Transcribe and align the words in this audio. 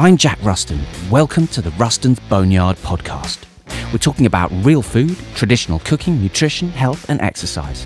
I'm 0.00 0.16
Jack 0.16 0.42
Ruston. 0.42 0.80
Welcome 1.10 1.46
to 1.48 1.60
the 1.60 1.72
Ruston's 1.72 2.18
Boneyard 2.20 2.78
podcast. 2.78 3.44
We're 3.92 3.98
talking 3.98 4.24
about 4.24 4.50
real 4.64 4.80
food, 4.80 5.14
traditional 5.34 5.78
cooking, 5.80 6.22
nutrition, 6.22 6.70
health, 6.70 7.10
and 7.10 7.20
exercise. 7.20 7.84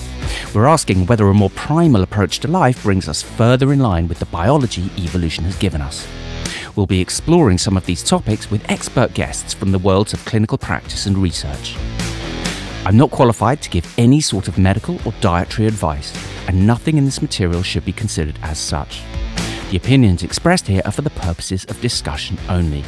We're 0.54 0.66
asking 0.66 1.06
whether 1.06 1.26
a 1.26 1.34
more 1.34 1.50
primal 1.50 2.04
approach 2.04 2.38
to 2.38 2.48
life 2.48 2.84
brings 2.84 3.08
us 3.08 3.20
further 3.20 3.72
in 3.72 3.80
line 3.80 4.06
with 4.06 4.20
the 4.20 4.26
biology 4.26 4.92
evolution 4.96 5.42
has 5.42 5.56
given 5.56 5.80
us. 5.80 6.06
We'll 6.76 6.86
be 6.86 7.00
exploring 7.00 7.58
some 7.58 7.76
of 7.76 7.84
these 7.84 8.04
topics 8.04 8.48
with 8.48 8.70
expert 8.70 9.12
guests 9.14 9.52
from 9.52 9.72
the 9.72 9.80
worlds 9.80 10.12
of 10.12 10.24
clinical 10.24 10.56
practice 10.56 11.06
and 11.06 11.18
research. 11.18 11.74
I'm 12.86 12.96
not 12.96 13.10
qualified 13.10 13.60
to 13.62 13.70
give 13.70 13.92
any 13.98 14.20
sort 14.20 14.46
of 14.46 14.56
medical 14.56 15.00
or 15.04 15.12
dietary 15.20 15.66
advice, 15.66 16.16
and 16.46 16.64
nothing 16.64 16.96
in 16.96 17.06
this 17.06 17.20
material 17.20 17.64
should 17.64 17.84
be 17.84 17.92
considered 17.92 18.38
as 18.40 18.56
such. 18.56 19.02
The 19.74 19.80
opinions 19.80 20.22
expressed 20.22 20.68
here 20.68 20.82
are 20.84 20.92
for 20.92 21.02
the 21.02 21.10
purposes 21.10 21.64
of 21.64 21.80
discussion 21.80 22.38
only. 22.48 22.84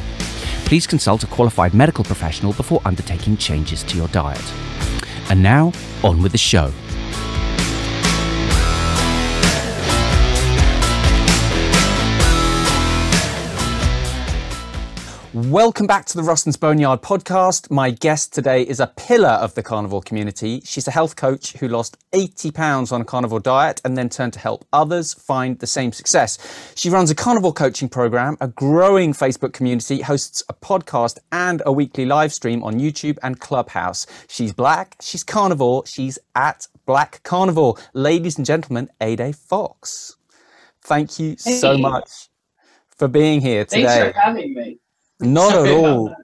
Please 0.63 0.87
consult 0.87 1.21
a 1.21 1.27
qualified 1.27 1.73
medical 1.73 2.05
professional 2.05 2.53
before 2.53 2.79
undertaking 2.85 3.35
changes 3.35 3.83
to 3.83 3.97
your 3.97 4.07
diet. 4.07 4.53
And 5.29 5.43
now, 5.43 5.73
on 6.01 6.21
with 6.21 6.31
the 6.31 6.37
show. 6.37 6.71
Welcome 15.37 15.85
back 15.85 16.05
to 16.05 16.17
the 16.17 16.23
Ruston's 16.23 16.57
Boneyard 16.57 17.03
podcast. 17.03 17.69
My 17.69 17.91
guest 17.91 18.33
today 18.33 18.63
is 18.63 18.79
a 18.79 18.87
pillar 18.87 19.29
of 19.29 19.53
the 19.53 19.61
carnivore 19.61 20.01
community. 20.01 20.61
She's 20.65 20.87
a 20.87 20.91
health 20.91 21.15
coach 21.15 21.53
who 21.57 21.67
lost 21.67 21.95
80 22.11 22.49
pounds 22.49 22.91
on 22.91 23.01
a 23.01 23.05
carnivore 23.05 23.39
diet 23.39 23.79
and 23.85 23.95
then 23.95 24.09
turned 24.09 24.33
to 24.33 24.39
help 24.39 24.65
others 24.73 25.13
find 25.13 25.59
the 25.59 25.67
same 25.67 25.91
success. 25.91 26.39
She 26.75 26.89
runs 26.89 27.11
a 27.11 27.15
carnivore 27.15 27.53
coaching 27.53 27.87
program, 27.87 28.37
a 28.41 28.47
growing 28.47 29.13
Facebook 29.13 29.53
community, 29.53 30.01
hosts 30.01 30.41
a 30.49 30.55
podcast 30.55 31.19
and 31.31 31.61
a 31.67 31.71
weekly 31.71 32.07
live 32.07 32.33
stream 32.33 32.63
on 32.63 32.79
YouTube 32.79 33.19
and 33.21 33.39
Clubhouse. 33.39 34.07
She's 34.27 34.53
black, 34.53 34.95
she's 35.01 35.23
carnivore, 35.23 35.85
she's 35.85 36.17
at 36.33 36.67
Black 36.87 37.21
Carnivore. 37.21 37.75
Ladies 37.93 38.37
and 38.37 38.45
gentlemen, 38.45 38.89
Ade 38.99 39.35
Fox. 39.35 40.17
Thank 40.81 41.19
you 41.19 41.35
hey. 41.45 41.59
so 41.59 41.77
much 41.77 42.09
for 42.89 43.07
being 43.07 43.39
here 43.39 43.65
today. 43.65 43.83
Thanks 43.83 44.15
for 44.15 44.19
having 44.19 44.55
me. 44.55 44.79
Not 45.19 45.65
at 45.65 45.71
all. 45.71 46.15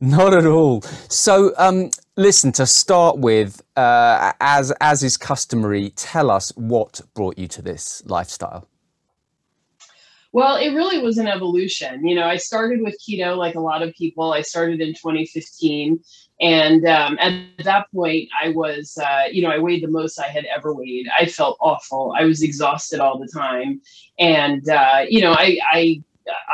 Not 0.00 0.32
at 0.32 0.46
all. 0.46 0.82
So, 1.08 1.52
um, 1.58 1.90
listen. 2.16 2.52
To 2.52 2.66
start 2.66 3.18
with, 3.18 3.62
uh, 3.76 4.32
as 4.40 4.72
as 4.80 5.02
is 5.02 5.16
customary, 5.16 5.90
tell 5.96 6.30
us 6.30 6.50
what 6.56 7.00
brought 7.14 7.36
you 7.38 7.48
to 7.48 7.62
this 7.62 8.02
lifestyle. 8.06 8.68
Well, 10.32 10.56
it 10.56 10.74
really 10.74 11.02
was 11.02 11.18
an 11.18 11.26
evolution. 11.26 12.06
You 12.06 12.14
know, 12.14 12.26
I 12.26 12.36
started 12.36 12.82
with 12.82 13.00
keto 13.00 13.36
like 13.36 13.54
a 13.54 13.60
lot 13.60 13.82
of 13.82 13.94
people. 13.94 14.32
I 14.32 14.42
started 14.42 14.80
in 14.80 14.88
2015. 14.88 16.00
And 16.40 16.86
um, 16.86 17.18
at 17.18 17.64
that 17.64 17.90
point, 17.92 18.28
I 18.40 18.50
was, 18.50 18.96
uh, 19.02 19.24
you 19.32 19.42
know, 19.42 19.50
I 19.50 19.58
weighed 19.58 19.82
the 19.82 19.88
most 19.88 20.20
I 20.20 20.28
had 20.28 20.44
ever 20.44 20.74
weighed. 20.74 21.08
I 21.18 21.26
felt 21.26 21.56
awful. 21.60 22.14
I 22.16 22.24
was 22.24 22.42
exhausted 22.42 23.00
all 23.00 23.18
the 23.18 23.26
time. 23.26 23.80
And, 24.18 24.68
uh, 24.68 25.06
you 25.08 25.22
know, 25.22 25.32
I, 25.32 25.58
I 25.72 26.02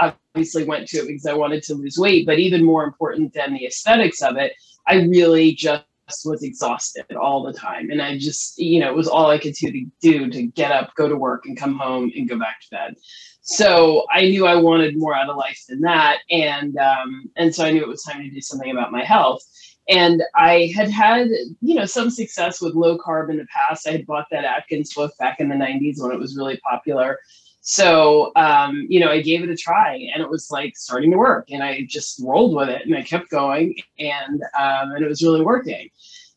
obviously 0.00 0.64
went 0.64 0.88
to 0.88 0.98
it 0.98 1.06
because 1.06 1.26
I 1.26 1.34
wanted 1.34 1.62
to 1.64 1.74
lose 1.74 1.98
weight, 1.98 2.26
but 2.26 2.38
even 2.38 2.64
more 2.64 2.84
important 2.84 3.32
than 3.32 3.54
the 3.54 3.66
aesthetics 3.66 4.22
of 4.22 4.36
it, 4.36 4.52
I 4.86 5.02
really 5.02 5.54
just 5.54 5.84
was 6.24 6.42
exhausted 6.42 7.06
all 7.20 7.42
the 7.42 7.52
time. 7.52 7.90
And 7.90 8.02
I 8.02 8.18
just, 8.18 8.58
you 8.58 8.80
know, 8.80 8.90
it 8.90 8.96
was 8.96 9.08
all 9.08 9.30
I 9.30 9.38
could 9.38 9.54
do 9.54 9.88
to 10.02 10.30
to 10.30 10.46
get 10.48 10.70
up, 10.70 10.94
go 10.96 11.08
to 11.08 11.16
work, 11.16 11.46
and 11.46 11.56
come 11.56 11.78
home 11.78 12.12
and 12.14 12.28
go 12.28 12.38
back 12.38 12.60
to 12.60 12.70
bed. 12.70 12.94
So 13.42 14.06
I 14.12 14.22
knew 14.22 14.46
I 14.46 14.56
wanted 14.56 14.98
more 14.98 15.14
out 15.14 15.28
of 15.28 15.36
life 15.36 15.60
than 15.68 15.80
that, 15.82 16.18
and 16.30 16.76
um, 16.78 17.30
and 17.36 17.54
so 17.54 17.64
I 17.64 17.72
knew 17.72 17.82
it 17.82 17.88
was 17.88 18.02
time 18.02 18.22
to 18.22 18.30
do 18.30 18.40
something 18.40 18.70
about 18.70 18.92
my 18.92 19.04
health. 19.04 19.42
And 19.88 20.22
I 20.34 20.72
had 20.74 20.90
had, 20.90 21.28
you 21.60 21.74
know, 21.74 21.84
some 21.84 22.08
success 22.08 22.60
with 22.60 22.74
low 22.74 22.96
carb 22.96 23.30
in 23.30 23.36
the 23.36 23.46
past. 23.46 23.86
I 23.86 23.92
had 23.92 24.06
bought 24.06 24.26
that 24.30 24.44
Atkins 24.44 24.94
book 24.94 25.12
back 25.18 25.40
in 25.40 25.50
the 25.50 25.54
90s 25.54 25.96
when 25.98 26.10
it 26.10 26.18
was 26.18 26.38
really 26.38 26.56
popular. 26.58 27.18
So, 27.66 28.30
um, 28.36 28.86
you 28.90 29.00
know, 29.00 29.08
I 29.08 29.22
gave 29.22 29.42
it 29.42 29.48
a 29.48 29.56
try 29.56 29.94
and 30.14 30.22
it 30.22 30.28
was 30.28 30.50
like 30.50 30.76
starting 30.76 31.10
to 31.12 31.16
work 31.16 31.50
and 31.50 31.62
I 31.62 31.86
just 31.88 32.20
rolled 32.22 32.54
with 32.54 32.68
it 32.68 32.82
and 32.84 32.94
I 32.94 33.02
kept 33.02 33.30
going 33.30 33.74
and, 33.98 34.42
um, 34.58 34.92
and 34.92 35.02
it 35.02 35.08
was 35.08 35.22
really 35.22 35.40
working. 35.40 35.88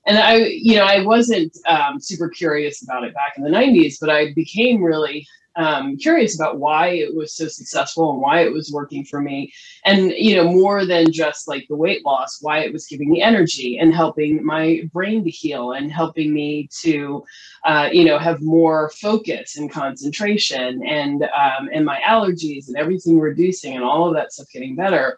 And 0.06 0.18
I, 0.18 0.38
you 0.38 0.76
know, 0.78 0.86
I 0.86 1.04
wasn't 1.04 1.58
um, 1.68 2.00
super 2.00 2.30
curious 2.30 2.82
about 2.82 3.04
it 3.04 3.14
back 3.14 3.34
in 3.36 3.44
the 3.44 3.50
90s, 3.50 3.96
but 4.00 4.10
I 4.10 4.34
became 4.36 4.82
really 4.82 5.28
um, 5.58 5.98
curious 5.98 6.36
about 6.36 6.60
why 6.60 6.90
it 6.90 7.14
was 7.14 7.34
so 7.34 7.48
successful 7.48 8.12
and 8.12 8.22
why 8.22 8.42
it 8.42 8.54
was 8.54 8.72
working 8.72 9.04
for 9.04 9.20
me. 9.20 9.52
And, 9.84 10.12
you 10.12 10.36
know, 10.36 10.46
more 10.46 10.86
than 10.86 11.12
just 11.12 11.48
like 11.48 11.68
the 11.68 11.76
weight 11.76 12.06
loss, 12.06 12.38
why 12.42 12.60
it 12.60 12.72
was 12.72 12.86
giving 12.86 13.10
me 13.10 13.22
energy 13.22 13.80
and 13.80 13.94
helping 13.94 14.46
my 14.46 14.88
brain 14.94 15.24
to 15.24 15.30
heal 15.30 15.72
and 15.72 15.92
helping 15.92 16.34
me 16.34 16.70
to, 16.82 17.24
uh, 17.66 17.90
you 17.92 18.06
know, 18.06 18.20
have 18.20 18.42
more 18.42 18.92
focus 18.92 19.58
and 19.58 19.72
concentration 19.72 20.86
and, 20.86 21.24
um, 21.24 21.70
and 21.74 21.84
my 21.84 22.00
allergies 22.02 22.68
and 22.68 22.78
everything 22.78 23.20
reducing 23.20 23.76
and 23.76 23.84
all 23.84 24.08
of 24.08 24.14
that 24.14 24.32
stuff 24.32 24.48
getting 24.54 24.76
better. 24.76 25.18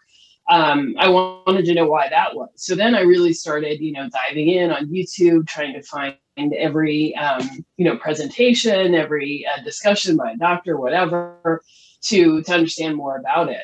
Um, 0.50 0.96
I 0.98 1.10
wanted 1.10 1.66
to 1.66 1.76
know 1.76 1.86
why 1.86 2.10
that 2.10 2.36
was. 2.36 2.50
So 2.56 2.76
then 2.76 2.96
I 2.96 3.02
really 3.02 3.34
started, 3.34 3.80
you 3.80 3.92
know, 3.92 4.10
diving 4.10 4.50
in 4.50 4.72
on 4.72 4.88
YouTube, 4.88 5.48
trying 5.48 5.74
to 5.74 5.84
find 5.84 6.16
every 6.58 7.16
um, 7.16 7.66
you 7.78 7.86
know 7.86 7.98
presentation, 7.98 8.96
every 8.96 9.46
uh, 9.46 9.62
discussion 9.64 10.18
by 10.18 10.32
a 10.32 10.38
doctor, 10.38 10.78
whatever, 10.78 11.62
to 12.02 12.42
to 12.42 12.54
understand 12.54 12.96
more 12.96 13.18
about 13.18 13.50
it. 13.50 13.64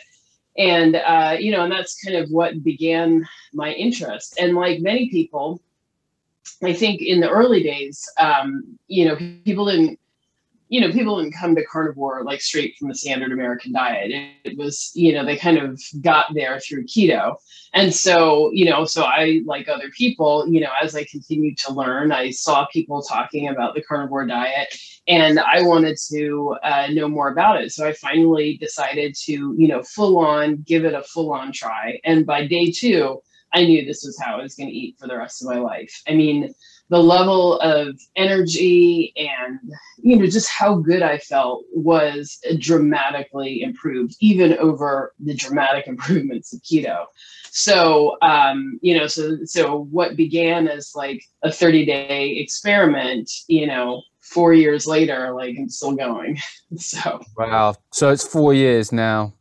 And 0.57 0.95
uh, 0.95 1.37
you 1.39 1.51
know, 1.51 1.63
and 1.63 1.71
that's 1.71 1.99
kind 2.03 2.17
of 2.17 2.29
what 2.29 2.63
began 2.63 3.27
my 3.53 3.71
interest. 3.71 4.37
And 4.39 4.55
like 4.55 4.79
many 4.79 5.09
people, 5.09 5.61
I 6.63 6.73
think 6.73 7.01
in 7.01 7.19
the 7.19 7.29
early 7.29 7.63
days, 7.63 8.07
um, 8.19 8.77
you 8.87 9.05
know, 9.05 9.15
people 9.43 9.65
didn't 9.65 9.99
you 10.69 10.81
know, 10.81 10.91
people 10.91 11.21
didn't 11.21 11.35
come 11.35 11.55
to 11.55 11.65
carnivore 11.65 12.23
like 12.23 12.41
straight 12.41 12.75
from 12.77 12.87
the 12.87 12.95
standard 12.95 13.31
American 13.31 13.71
diet. 13.71 14.11
It, 14.11 14.51
it, 14.51 14.57
was, 14.57 14.91
you 14.95 15.13
know, 15.13 15.23
they 15.23 15.37
kind 15.37 15.57
of 15.57 15.79
got 16.01 16.33
there 16.33 16.59
through 16.59 16.85
keto. 16.85 17.35
And 17.73 17.93
so, 17.93 18.51
you 18.51 18.65
know, 18.65 18.85
so 18.85 19.03
I, 19.03 19.41
like 19.45 19.67
other 19.67 19.89
people, 19.89 20.47
you 20.47 20.61
know, 20.61 20.71
as 20.81 20.95
I 20.95 21.03
continued 21.03 21.57
to 21.59 21.73
learn, 21.73 22.11
I 22.11 22.31
saw 22.31 22.65
people 22.67 23.01
talking 23.03 23.49
about 23.49 23.75
the 23.75 23.83
carnivore 23.83 24.25
diet 24.25 24.75
and 25.07 25.39
I 25.39 25.61
wanted 25.61 25.97
to 26.09 26.55
uh, 26.63 26.87
know 26.87 27.07
more 27.07 27.29
about 27.29 27.61
it. 27.61 27.71
So 27.71 27.87
I 27.87 27.93
finally 27.93 28.57
decided 28.57 29.15
to, 29.25 29.31
you 29.57 29.67
know, 29.67 29.83
full 29.83 30.17
on 30.17 30.63
give 30.63 30.83
it 30.85 30.93
a 30.93 31.03
full 31.03 31.31
on 31.31 31.51
try. 31.51 31.99
And 32.03 32.25
by 32.25 32.47
day 32.47 32.71
two, 32.71 33.21
I 33.53 33.65
knew 33.65 33.85
this 33.85 34.03
was 34.03 34.19
how 34.19 34.37
I 34.37 34.43
was 34.43 34.55
going 34.55 34.69
to 34.69 34.75
eat 34.75 34.97
for 34.99 35.07
the 35.07 35.17
rest 35.17 35.41
of 35.41 35.47
my 35.47 35.59
life. 35.59 36.01
I 36.07 36.13
mean, 36.13 36.53
the 36.89 37.01
level 37.01 37.59
of 37.59 37.99
energy 38.15 39.11
and 39.15 39.59
you 39.97 40.17
know 40.17 40.25
just 40.25 40.49
how 40.49 40.75
good 40.75 41.01
i 41.01 41.17
felt 41.17 41.63
was 41.73 42.39
dramatically 42.59 43.61
improved 43.61 44.15
even 44.19 44.57
over 44.59 45.13
the 45.19 45.33
dramatic 45.33 45.87
improvements 45.95 46.53
of 46.53 46.61
keto. 46.61 47.05
So 47.49 48.17
um 48.21 48.79
you 48.81 48.97
know 48.97 49.07
so 49.07 49.37
so 49.45 49.83
what 49.91 50.15
began 50.15 50.67
as 50.67 50.91
like 50.95 51.23
a 51.43 51.51
30 51.51 51.85
day 51.85 52.37
experiment 52.37 53.31
you 53.47 53.65
know 53.67 54.01
four 54.19 54.53
years 54.53 54.85
later 54.87 55.31
like 55.33 55.55
i'm 55.57 55.69
still 55.69 55.95
going. 55.95 56.37
So 56.77 57.21
wow. 57.37 57.75
So 57.93 58.09
it's 58.09 58.27
four 58.27 58.53
years 58.53 58.91
now. 58.91 59.33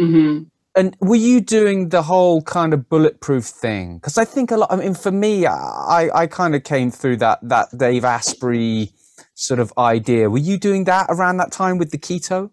Mm-hmm 0.00 0.44
and 0.78 0.96
were 1.00 1.16
you 1.16 1.40
doing 1.40 1.88
the 1.88 2.02
whole 2.02 2.42
kind 2.42 2.72
of 2.72 2.88
bulletproof 2.88 3.44
thing? 3.44 3.98
Because 3.98 4.16
I 4.16 4.24
think 4.24 4.50
a 4.50 4.56
lot. 4.56 4.72
I 4.72 4.76
mean, 4.76 4.94
for 4.94 5.10
me, 5.10 5.46
I 5.46 6.08
I 6.14 6.26
kind 6.26 6.54
of 6.54 6.62
came 6.64 6.90
through 6.90 7.16
that 7.18 7.40
that 7.42 7.76
Dave 7.76 8.04
Asprey 8.04 8.92
sort 9.34 9.60
of 9.60 9.72
idea. 9.76 10.30
Were 10.30 10.38
you 10.38 10.58
doing 10.58 10.84
that 10.84 11.06
around 11.08 11.36
that 11.38 11.52
time 11.52 11.78
with 11.78 11.90
the 11.90 11.98
keto? 11.98 12.50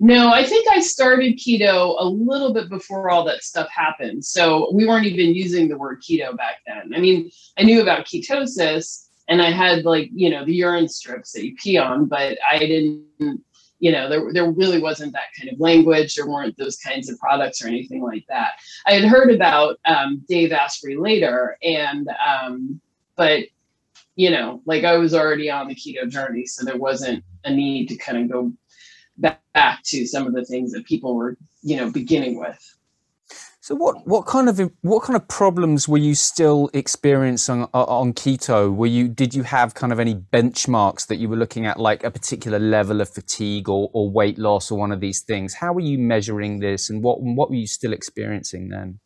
No, 0.00 0.30
I 0.30 0.44
think 0.44 0.66
I 0.70 0.80
started 0.80 1.38
keto 1.38 1.96
a 1.98 2.04
little 2.04 2.54
bit 2.54 2.68
before 2.70 3.10
all 3.10 3.24
that 3.24 3.42
stuff 3.42 3.68
happened. 3.68 4.24
So 4.24 4.70
we 4.72 4.86
weren't 4.86 5.06
even 5.06 5.34
using 5.34 5.68
the 5.68 5.76
word 5.76 6.02
keto 6.02 6.36
back 6.36 6.56
then. 6.66 6.94
I 6.94 7.00
mean, 7.00 7.30
I 7.58 7.64
knew 7.64 7.82
about 7.82 8.06
ketosis 8.06 9.06
and 9.28 9.42
I 9.42 9.50
had 9.50 9.84
like, 9.84 10.08
you 10.14 10.30
know, 10.30 10.44
the 10.44 10.54
urine 10.54 10.88
strips 10.88 11.32
that 11.32 11.44
you 11.44 11.54
pee 11.56 11.76
on, 11.76 12.06
but 12.06 12.38
I 12.50 12.58
didn't 12.58 13.42
you 13.78 13.92
know 13.92 14.08
there, 14.08 14.32
there 14.32 14.50
really 14.50 14.80
wasn't 14.80 15.12
that 15.12 15.34
kind 15.38 15.52
of 15.52 15.60
language. 15.60 16.14
There 16.14 16.26
weren't 16.26 16.56
those 16.56 16.76
kinds 16.76 17.08
of 17.08 17.18
products 17.18 17.64
or 17.64 17.68
anything 17.68 18.02
like 18.02 18.26
that. 18.28 18.52
I 18.86 18.92
had 18.94 19.04
heard 19.04 19.30
about 19.30 19.78
um, 19.84 20.24
dave 20.28 20.52
asprey 20.52 20.96
later 20.96 21.56
and 21.62 22.08
um, 22.26 22.80
but 23.16 23.44
you 24.16 24.30
know 24.30 24.60
like 24.66 24.84
i 24.84 24.96
was 24.96 25.14
already 25.14 25.48
on 25.50 25.68
the 25.68 25.74
keto 25.74 26.08
journey 26.08 26.44
so 26.44 26.64
there 26.64 26.76
wasn't 26.76 27.22
a 27.44 27.54
need 27.54 27.86
to 27.88 27.96
kind 27.96 28.18
of 28.18 28.30
go 28.30 28.52
back, 29.16 29.40
back 29.52 29.82
to 29.84 30.06
some 30.06 30.26
of 30.26 30.34
the 30.34 30.44
things 30.44 30.72
that 30.72 30.84
people 30.84 31.14
were 31.14 31.36
you 31.62 31.76
know 31.76 31.90
beginning 31.90 32.38
with 32.38 32.77
So 33.68 33.74
what 33.74 34.06
what 34.06 34.24
kind 34.24 34.48
of 34.48 34.58
what 34.80 35.02
kind 35.02 35.14
of 35.14 35.28
problems 35.28 35.86
were 35.86 35.98
you 35.98 36.14
still 36.14 36.70
experiencing 36.72 37.64
on, 37.74 37.84
on, 38.00 38.14
keto? 38.14 38.74
Were 38.74 38.86
you 38.86 39.08
did 39.08 39.34
you 39.34 39.42
have 39.42 39.74
kind 39.74 39.92
of 39.92 40.00
any 40.00 40.14
benchmarks 40.14 41.06
that 41.08 41.16
you 41.16 41.28
were 41.28 41.36
looking 41.36 41.66
at, 41.66 41.78
like 41.78 42.02
a 42.02 42.10
particular 42.10 42.58
level 42.58 43.02
of 43.02 43.10
fatigue 43.10 43.68
or, 43.68 43.90
or 43.92 44.08
weight 44.08 44.38
loss 44.38 44.70
or 44.70 44.78
one 44.78 44.90
of 44.90 45.00
these 45.00 45.20
things? 45.20 45.52
How 45.52 45.74
were 45.74 45.82
you 45.82 45.98
measuring 45.98 46.60
this, 46.60 46.88
and 46.88 47.02
what 47.02 47.20
what 47.20 47.50
were 47.50 47.56
you 47.56 47.66
still 47.66 47.92
experiencing 47.92 48.70
then? 48.70 49.00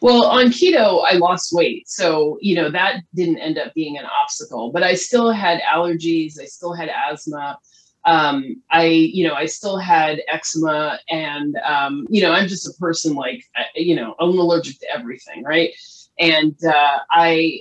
Well, 0.00 0.24
on 0.24 0.46
keto, 0.46 1.04
I 1.06 1.18
lost 1.18 1.52
weight, 1.52 1.86
so 1.90 2.38
you 2.40 2.56
know 2.56 2.70
that 2.70 3.02
didn't 3.14 3.40
end 3.40 3.58
up 3.58 3.74
being 3.74 3.98
an 3.98 4.06
obstacle. 4.06 4.72
But 4.72 4.84
I 4.84 4.94
still 4.94 5.32
had 5.32 5.60
allergies. 5.60 6.40
I 6.40 6.46
still 6.46 6.72
had 6.72 6.88
asthma 6.88 7.58
um, 8.06 8.62
I, 8.70 8.84
you 8.86 9.26
know, 9.26 9.34
I 9.34 9.46
still 9.46 9.78
had 9.78 10.22
eczema 10.28 11.00
and, 11.10 11.56
um, 11.66 12.06
you 12.08 12.22
know, 12.22 12.32
I'm 12.32 12.48
just 12.48 12.68
a 12.68 12.72
person 12.78 13.14
like, 13.14 13.44
you 13.74 13.96
know, 13.96 14.14
I'm 14.20 14.38
allergic 14.38 14.78
to 14.80 14.86
everything. 14.94 15.42
Right. 15.42 15.74
And 16.18 16.56
uh, 16.64 16.98
I, 17.10 17.60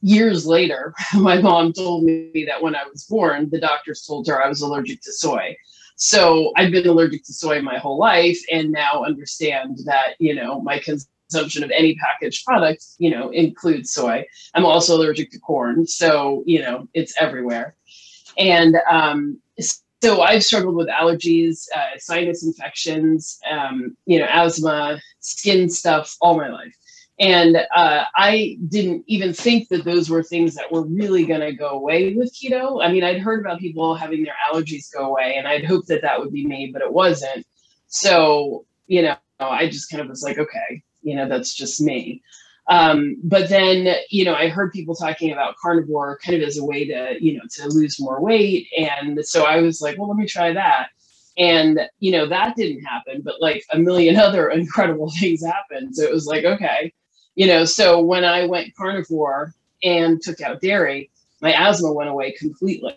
years 0.00 0.46
later, 0.46 0.94
my 1.14 1.40
mom 1.40 1.72
told 1.72 2.04
me 2.04 2.44
that 2.46 2.62
when 2.62 2.76
I 2.76 2.84
was 2.90 3.04
born, 3.04 3.50
the 3.50 3.60
doctors 3.60 4.04
told 4.06 4.26
her 4.28 4.42
I 4.42 4.48
was 4.48 4.60
allergic 4.60 5.02
to 5.02 5.12
soy. 5.12 5.56
So 5.96 6.52
I've 6.56 6.72
been 6.72 6.86
allergic 6.86 7.24
to 7.24 7.34
soy 7.34 7.60
my 7.60 7.78
whole 7.78 7.98
life 7.98 8.38
and 8.50 8.70
now 8.72 9.04
understand 9.04 9.78
that, 9.84 10.14
you 10.18 10.34
know, 10.34 10.60
my 10.60 10.78
consumption 10.78 11.62
of 11.64 11.70
any 11.70 11.94
packaged 11.96 12.44
product, 12.44 12.84
you 12.98 13.10
know, 13.10 13.30
includes 13.30 13.92
soy. 13.92 14.24
I'm 14.54 14.64
also 14.64 14.96
allergic 14.96 15.30
to 15.32 15.38
corn. 15.38 15.86
So, 15.86 16.42
you 16.46 16.60
know, 16.60 16.88
it's 16.94 17.14
everywhere. 17.20 17.76
And 18.38 18.76
um, 18.90 19.40
so 20.02 20.20
I've 20.20 20.44
struggled 20.44 20.74
with 20.74 20.88
allergies, 20.88 21.66
uh, 21.74 21.98
sinus 21.98 22.44
infections, 22.44 23.38
um, 23.48 23.96
you 24.06 24.18
know, 24.18 24.26
asthma, 24.28 25.00
skin 25.20 25.70
stuff 25.70 26.16
all 26.20 26.36
my 26.36 26.48
life. 26.48 26.74
And 27.20 27.56
uh, 27.56 28.04
I 28.16 28.58
didn't 28.68 29.04
even 29.06 29.32
think 29.32 29.68
that 29.68 29.84
those 29.84 30.10
were 30.10 30.24
things 30.24 30.54
that 30.56 30.72
were 30.72 30.84
really 30.84 31.24
going 31.24 31.40
to 31.40 31.52
go 31.52 31.68
away 31.68 32.14
with 32.14 32.34
keto. 32.34 32.84
I 32.84 32.90
mean, 32.90 33.04
I'd 33.04 33.20
heard 33.20 33.40
about 33.40 33.60
people 33.60 33.94
having 33.94 34.24
their 34.24 34.34
allergies 34.50 34.92
go 34.92 35.10
away, 35.10 35.36
and 35.36 35.46
I'd 35.46 35.64
hoped 35.64 35.86
that 35.88 36.02
that 36.02 36.18
would 36.18 36.32
be 36.32 36.46
me, 36.46 36.70
but 36.72 36.82
it 36.82 36.92
wasn't. 36.92 37.46
So, 37.86 38.64
you 38.86 39.02
know, 39.02 39.14
I 39.38 39.68
just 39.68 39.88
kind 39.88 40.00
of 40.00 40.08
was 40.08 40.22
like, 40.24 40.38
okay, 40.38 40.82
you 41.02 41.14
know, 41.14 41.28
that's 41.28 41.54
just 41.54 41.80
me. 41.80 42.22
Um, 42.68 43.16
but 43.24 43.48
then, 43.48 43.96
you 44.10 44.24
know, 44.24 44.34
I 44.34 44.48
heard 44.48 44.72
people 44.72 44.94
talking 44.94 45.32
about 45.32 45.56
carnivore 45.56 46.18
kind 46.24 46.40
of 46.40 46.46
as 46.46 46.58
a 46.58 46.64
way 46.64 46.84
to, 46.86 47.16
you 47.20 47.34
know, 47.34 47.42
to 47.56 47.68
lose 47.68 48.00
more 48.00 48.20
weight. 48.20 48.68
And 48.78 49.24
so 49.24 49.44
I 49.44 49.60
was 49.60 49.80
like, 49.80 49.98
well, 49.98 50.08
let 50.08 50.16
me 50.16 50.26
try 50.26 50.52
that. 50.52 50.88
And, 51.36 51.80
you 51.98 52.12
know, 52.12 52.28
that 52.28 52.56
didn't 52.56 52.84
happen, 52.84 53.22
but 53.24 53.40
like 53.40 53.64
a 53.70 53.78
million 53.78 54.16
other 54.26 54.50
incredible 54.50 55.10
things 55.18 55.44
happened. 55.44 55.96
So 55.96 56.04
it 56.04 56.12
was 56.12 56.26
like, 56.26 56.44
okay, 56.44 56.92
you 57.34 57.46
know, 57.46 57.64
so 57.64 58.00
when 58.00 58.24
I 58.24 58.46
went 58.46 58.74
carnivore 58.76 59.54
and 59.82 60.20
took 60.22 60.40
out 60.40 60.60
dairy, 60.60 61.10
my 61.40 61.52
asthma 61.52 61.92
went 61.92 62.10
away 62.10 62.32
completely. 62.32 62.96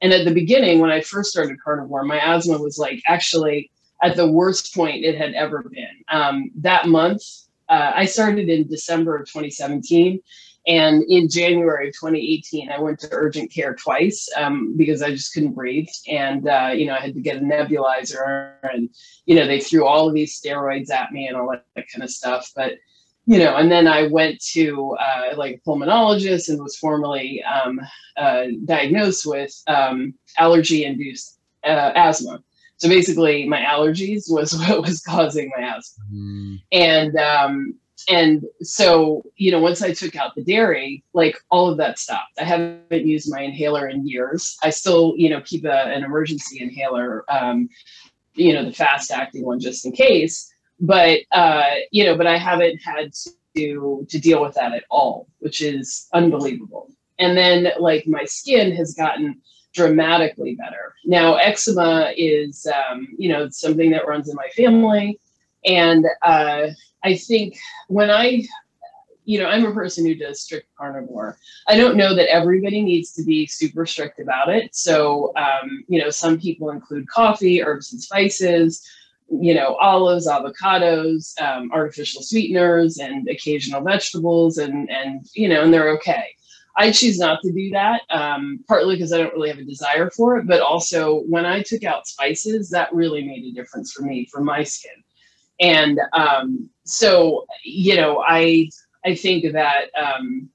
And 0.00 0.12
at 0.12 0.24
the 0.24 0.34
beginning, 0.34 0.80
when 0.80 0.90
I 0.90 1.00
first 1.00 1.30
started 1.30 1.56
carnivore, 1.62 2.04
my 2.04 2.18
asthma 2.18 2.58
was 2.58 2.78
like 2.78 3.02
actually 3.06 3.70
at 4.02 4.16
the 4.16 4.30
worst 4.30 4.74
point 4.74 5.04
it 5.04 5.16
had 5.16 5.32
ever 5.34 5.62
been. 5.62 6.04
Um, 6.08 6.50
that 6.56 6.86
month, 6.86 7.22
uh, 7.68 7.92
I 7.94 8.04
started 8.04 8.48
in 8.48 8.68
December 8.68 9.16
of 9.16 9.26
2017. 9.26 10.20
And 10.68 11.04
in 11.04 11.28
January 11.28 11.88
of 11.88 11.94
2018, 11.94 12.72
I 12.72 12.80
went 12.80 12.98
to 13.00 13.08
urgent 13.12 13.52
care 13.52 13.74
twice 13.74 14.28
um, 14.36 14.76
because 14.76 15.00
I 15.00 15.10
just 15.10 15.32
couldn't 15.32 15.52
breathe. 15.52 15.86
And, 16.08 16.48
uh, 16.48 16.72
you 16.74 16.86
know, 16.86 16.94
I 16.94 17.00
had 17.00 17.14
to 17.14 17.20
get 17.20 17.36
a 17.36 17.40
nebulizer 17.40 18.54
and, 18.64 18.90
you 19.26 19.36
know, 19.36 19.46
they 19.46 19.60
threw 19.60 19.86
all 19.86 20.08
of 20.08 20.14
these 20.14 20.40
steroids 20.40 20.90
at 20.90 21.12
me 21.12 21.28
and 21.28 21.36
all 21.36 21.48
that, 21.50 21.64
that 21.76 21.86
kind 21.88 22.02
of 22.02 22.10
stuff. 22.10 22.50
But, 22.56 22.78
you 23.26 23.38
know, 23.38 23.56
and 23.56 23.70
then 23.70 23.86
I 23.86 24.08
went 24.08 24.40
to 24.52 24.96
uh, 24.98 25.36
like 25.36 25.60
a 25.64 25.68
pulmonologist 25.68 26.48
and 26.48 26.60
was 26.60 26.76
formally 26.76 27.44
um, 27.44 27.80
uh, 28.16 28.46
diagnosed 28.64 29.24
with 29.24 29.54
um, 29.68 30.14
allergy 30.38 30.84
induced 30.84 31.38
uh, 31.64 31.92
asthma. 31.94 32.42
So 32.78 32.88
basically, 32.88 33.48
my 33.48 33.60
allergies 33.60 34.24
was 34.28 34.52
what 34.68 34.82
was 34.82 35.00
causing 35.00 35.50
my 35.56 35.76
asthma. 35.76 36.04
Mm. 36.12 36.62
And 36.72 37.16
um, 37.16 37.74
and 38.08 38.44
so 38.62 39.22
you 39.36 39.50
know, 39.50 39.60
once 39.60 39.82
I 39.82 39.92
took 39.92 40.16
out 40.16 40.34
the 40.34 40.44
dairy, 40.44 41.04
like 41.12 41.36
all 41.50 41.68
of 41.68 41.78
that 41.78 41.98
stopped. 41.98 42.38
I 42.38 42.44
haven't 42.44 43.06
used 43.06 43.30
my 43.30 43.40
inhaler 43.40 43.88
in 43.88 44.06
years. 44.06 44.56
I 44.62 44.70
still 44.70 45.14
you 45.16 45.30
know 45.30 45.40
keep 45.40 45.64
a, 45.64 45.84
an 45.86 46.04
emergency 46.04 46.60
inhaler, 46.62 47.24
um, 47.30 47.68
you 48.34 48.52
know, 48.52 48.64
the 48.64 48.72
fast 48.72 49.10
acting 49.10 49.44
one 49.44 49.60
just 49.60 49.84
in 49.86 49.92
case. 49.92 50.52
But 50.78 51.20
uh, 51.32 51.70
you 51.90 52.04
know, 52.04 52.16
but 52.16 52.26
I 52.26 52.36
haven't 52.36 52.78
had 52.78 53.12
to 53.56 54.06
to 54.08 54.18
deal 54.18 54.42
with 54.42 54.54
that 54.54 54.74
at 54.74 54.84
all, 54.90 55.26
which 55.38 55.60
is 55.60 56.08
unbelievable. 56.12 56.90
And 57.18 57.36
then 57.36 57.72
like 57.80 58.06
my 58.06 58.24
skin 58.24 58.74
has 58.76 58.94
gotten 58.94 59.40
dramatically 59.76 60.54
better. 60.56 60.94
Now, 61.04 61.36
eczema 61.36 62.12
is, 62.16 62.66
um, 62.66 63.06
you 63.18 63.28
know, 63.28 63.48
something 63.50 63.90
that 63.90 64.08
runs 64.08 64.28
in 64.28 64.34
my 64.34 64.48
family. 64.56 65.20
And 65.64 66.04
uh, 66.22 66.68
I 67.04 67.16
think 67.16 67.56
when 67.88 68.10
I, 68.10 68.42
you 69.24 69.38
know, 69.38 69.46
I'm 69.46 69.66
a 69.66 69.74
person 69.74 70.06
who 70.06 70.14
does 70.14 70.40
strict 70.40 70.68
carnivore. 70.78 71.36
I 71.68 71.76
don't 71.76 71.96
know 71.96 72.14
that 72.14 72.32
everybody 72.32 72.80
needs 72.80 73.12
to 73.14 73.24
be 73.24 73.46
super 73.46 73.84
strict 73.84 74.20
about 74.20 74.48
it. 74.48 74.74
So, 74.74 75.32
um, 75.36 75.84
you 75.88 76.00
know, 76.00 76.10
some 76.10 76.38
people 76.38 76.70
include 76.70 77.08
coffee, 77.08 77.62
herbs 77.62 77.92
and 77.92 78.00
spices, 78.00 78.88
you 79.28 79.54
know, 79.54 79.74
olives, 79.76 80.28
avocados, 80.28 81.40
um, 81.42 81.72
artificial 81.72 82.22
sweeteners, 82.22 82.98
and 82.98 83.28
occasional 83.28 83.82
vegetables, 83.82 84.58
and 84.58 84.88
and 84.88 85.26
you 85.34 85.48
know, 85.48 85.62
and 85.62 85.74
they're 85.74 85.90
okay. 85.96 86.35
I 86.78 86.90
choose 86.90 87.18
not 87.18 87.40
to 87.42 87.52
do 87.52 87.70
that, 87.70 88.02
um, 88.10 88.62
partly 88.68 88.96
because 88.96 89.12
I 89.12 89.18
don't 89.18 89.32
really 89.32 89.48
have 89.48 89.58
a 89.58 89.64
desire 89.64 90.10
for 90.10 90.36
it, 90.36 90.46
but 90.46 90.60
also 90.60 91.22
when 91.22 91.46
I 91.46 91.62
took 91.62 91.84
out 91.84 92.06
spices, 92.06 92.68
that 92.70 92.92
really 92.92 93.24
made 93.24 93.44
a 93.44 93.52
difference 93.52 93.92
for 93.92 94.02
me, 94.02 94.28
for 94.30 94.42
my 94.42 94.62
skin. 94.62 94.92
And 95.58 95.98
um, 96.12 96.68
so, 96.84 97.46
you 97.64 97.96
know, 97.96 98.22
I 98.26 98.68
I 99.06 99.14
think 99.14 99.52
that 99.52 99.86
um, 99.96 100.50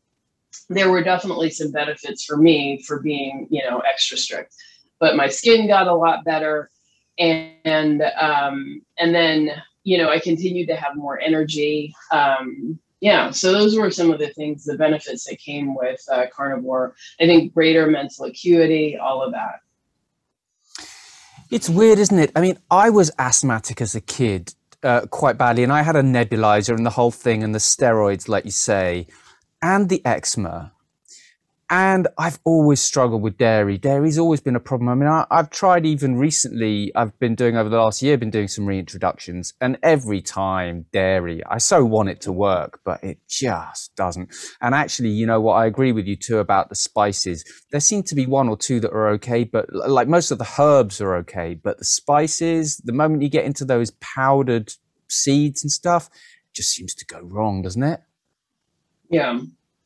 there 0.70 0.92
were 0.92 1.04
definitely 1.04 1.50
some 1.50 1.72
benefits 1.72 2.24
for 2.24 2.38
me 2.38 2.82
for 2.86 3.00
being, 3.00 3.48
you 3.50 3.64
know, 3.64 3.80
extra 3.80 4.18
strict. 4.18 4.54
But 5.00 5.16
my 5.16 5.28
skin 5.28 5.68
got 5.68 5.88
a 5.88 5.96
lot 5.96 6.24
better, 6.24 6.70
and 7.18 8.04
um, 8.20 8.82
and 9.00 9.16
then 9.16 9.50
you 9.84 9.98
know 9.98 10.10
I 10.10 10.20
continued 10.20 10.68
to 10.68 10.76
have 10.76 10.96
more 10.96 11.20
energy. 11.20 11.94
Um, 12.12 12.80
yeah, 13.02 13.32
so 13.32 13.52
those 13.52 13.76
were 13.76 13.90
some 13.90 14.12
of 14.12 14.20
the 14.20 14.30
things, 14.30 14.64
the 14.64 14.78
benefits 14.78 15.26
that 15.26 15.40
came 15.40 15.76
with 15.76 16.00
uh, 16.12 16.26
carnivore. 16.32 16.96
I 17.20 17.26
think 17.26 17.54
greater 17.54 17.88
mental 17.88 18.26
acuity, 18.26 18.96
all 18.96 19.24
of 19.24 19.32
that. 19.32 19.62
It's 21.50 21.68
weird, 21.68 21.98
isn't 21.98 22.18
it? 22.18 22.32
I 22.36 22.42
mean, 22.42 22.60
I 22.70 22.92
was 22.92 23.12
asthmatic 23.18 23.82
as 23.82 23.96
a 23.96 24.02
kid 24.02 24.54
uh, 24.84 25.02
quite 25.08 25.38
badly, 25.38 25.64
and 25.64 25.74
I 25.74 25.82
had 25.82 25.96
a 25.96 26.04
nebulizer 26.04 26.76
and 26.78 26.86
the 26.86 26.92
whole 26.92 27.12
thing, 27.12 27.44
and 27.44 27.56
the 27.56 27.60
steroids, 27.60 28.30
like 28.30 28.46
you 28.46 28.52
say, 28.52 29.08
and 29.64 29.90
the 29.90 30.06
eczema. 30.06 30.72
And 31.72 32.10
I've 32.18 32.38
always 32.44 32.82
struggled 32.82 33.22
with 33.22 33.38
dairy. 33.38 33.78
Dairy's 33.78 34.20
always 34.20 34.42
been 34.42 34.58
a 34.58 34.60
problem. 34.60 34.90
I 34.90 34.96
mean, 34.96 35.08
I, 35.08 35.26
have 35.32 35.50
tried 35.50 35.86
even 35.86 36.18
recently, 36.18 36.92
I've 36.98 37.18
been 37.18 37.34
doing 37.34 37.56
over 37.56 37.70
the 37.70 37.78
last 37.78 38.02
year, 38.02 38.18
been 38.18 38.30
doing 38.30 38.50
some 38.50 38.66
reintroductions, 38.66 39.54
and 39.62 39.78
every 39.82 40.22
time 40.22 40.86
dairy, 40.92 41.42
I 41.46 41.60
so 41.60 41.86
want 41.86 42.10
it 42.10 42.20
to 42.22 42.34
work, 42.34 42.82
but 42.84 43.02
it 43.02 43.20
just 43.30 43.96
doesn't. 43.96 44.36
And 44.60 44.76
actually, 44.76 45.12
you 45.12 45.26
know 45.26 45.40
what? 45.40 45.54
I 45.54 45.66
agree 45.66 45.94
with 45.94 46.08
you 46.08 46.18
too 46.18 46.40
about 46.40 46.68
the 46.68 46.76
spices. 46.76 47.46
There 47.72 47.80
seem 47.80 48.04
to 48.04 48.16
be 48.16 48.26
one 48.26 48.50
or 48.50 48.58
two 48.58 48.82
that 48.82 48.92
are 48.92 49.08
okay, 49.12 49.46
but 49.46 49.74
like 49.74 50.10
most 50.10 50.30
of 50.30 50.40
the 50.40 50.50
herbs 50.60 51.00
are 51.00 51.16
okay, 51.16 51.54
but 51.54 51.78
the 51.78 51.86
spices, 51.86 52.82
the 52.84 52.92
moment 52.92 53.24
you 53.24 53.30
get 53.30 53.46
into 53.46 53.64
those 53.64 53.92
powdered 54.02 54.74
seeds 55.08 55.64
and 55.64 55.72
stuff, 55.72 56.10
just 56.52 56.72
seems 56.72 56.94
to 56.96 57.06
go 57.06 57.22
wrong, 57.22 57.62
doesn't 57.62 57.84
it? 57.84 58.02
Yeah. 59.10 59.40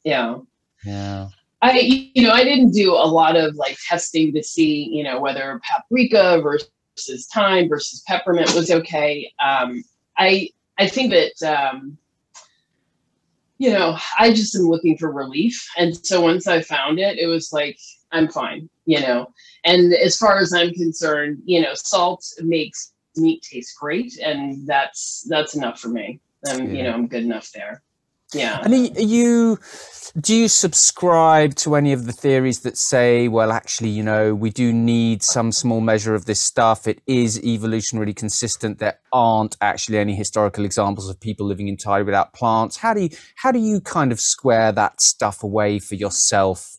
Yeah. 0.03 0.39
Yeah. 0.83 1.27
I, 1.61 1.79
you 2.13 2.23
know, 2.23 2.31
I 2.31 2.43
didn't 2.43 2.71
do 2.71 2.93
a 2.93 3.07
lot 3.07 3.35
of 3.35 3.55
like 3.55 3.77
testing 3.87 4.33
to 4.33 4.43
see, 4.43 4.89
you 4.91 5.03
know, 5.03 5.19
whether 5.19 5.59
paprika 5.63 6.41
versus 6.41 7.27
thyme 7.33 7.69
versus 7.69 8.03
peppermint 8.07 8.53
was 8.53 8.69
okay. 8.69 9.33
Um, 9.43 9.83
I, 10.17 10.49
I 10.77 10.87
think 10.87 11.11
that, 11.11 11.69
um, 11.71 11.97
you 13.57 13.71
know, 13.71 13.97
I 14.19 14.31
just 14.31 14.55
am 14.55 14.63
looking 14.63 14.97
for 14.97 15.11
relief. 15.11 15.67
And 15.77 16.05
so 16.05 16.21
once 16.21 16.45
I 16.45 16.61
found 16.61 16.99
it, 16.99 17.17
it 17.17 17.27
was 17.27 17.53
like, 17.53 17.79
I'm 18.11 18.27
fine, 18.27 18.69
you 18.85 18.99
know. 18.99 19.33
And 19.63 19.93
as 19.93 20.17
far 20.17 20.37
as 20.39 20.53
I'm 20.53 20.73
concerned, 20.73 21.41
you 21.45 21.61
know, 21.61 21.73
salt 21.73 22.25
makes 22.41 22.93
meat 23.15 23.41
taste 23.41 23.77
great. 23.79 24.19
And 24.19 24.67
that's, 24.67 25.25
that's 25.29 25.55
enough 25.55 25.79
for 25.79 25.87
me. 25.87 26.19
And, 26.43 26.69
yeah. 26.69 26.77
you 26.77 26.83
know, 26.83 26.91
I'm 26.91 27.07
good 27.07 27.23
enough 27.23 27.49
there. 27.53 27.81
Yeah. 28.35 28.59
And 28.63 28.73
are 28.73 29.01
you 29.01 29.59
do 30.19 30.33
you 30.33 30.47
subscribe 30.47 31.55
to 31.55 31.75
any 31.75 31.91
of 31.91 32.05
the 32.05 32.13
theories 32.13 32.61
that 32.61 32.77
say, 32.77 33.27
well, 33.27 33.51
actually, 33.51 33.89
you 33.89 34.01
know, 34.01 34.33
we 34.33 34.49
do 34.49 34.71
need 34.71 35.21
some 35.21 35.51
small 35.51 35.81
measure 35.81 36.15
of 36.15 36.25
this 36.25 36.39
stuff. 36.39 36.87
It 36.87 37.01
is 37.05 37.37
evolutionarily 37.41 38.15
consistent. 38.15 38.79
There 38.79 38.97
aren't 39.11 39.57
actually 39.59 39.97
any 39.97 40.15
historical 40.15 40.63
examples 40.63 41.09
of 41.09 41.19
people 41.19 41.45
living 41.45 41.67
entirely 41.67 42.05
without 42.05 42.33
plants. 42.33 42.77
How 42.77 42.93
do 42.93 43.01
you 43.01 43.09
how 43.35 43.51
do 43.51 43.59
you 43.59 43.81
kind 43.81 44.11
of 44.11 44.19
square 44.19 44.71
that 44.71 45.01
stuff 45.01 45.43
away 45.43 45.79
for 45.79 45.95
yourself? 45.95 46.77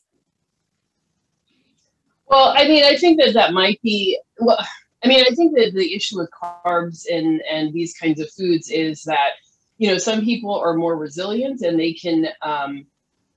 Well, 2.28 2.54
I 2.56 2.66
mean, 2.66 2.84
I 2.84 2.96
think 2.96 3.20
that 3.20 3.34
that 3.34 3.52
might 3.52 3.80
be 3.82 4.18
well. 4.38 4.64
I 5.04 5.08
mean, 5.08 5.24
I 5.30 5.34
think 5.34 5.54
that 5.56 5.72
the 5.74 5.94
issue 5.94 6.18
with 6.18 6.30
carbs 6.42 7.04
and 7.10 7.42
and 7.50 7.72
these 7.72 7.94
kinds 7.94 8.18
of 8.18 8.30
foods 8.30 8.70
is 8.70 9.04
that 9.04 9.32
you 9.78 9.88
know 9.88 9.98
some 9.98 10.24
people 10.24 10.54
are 10.54 10.74
more 10.74 10.96
resilient 10.96 11.60
and 11.62 11.78
they 11.78 11.92
can 11.92 12.28
um, 12.42 12.86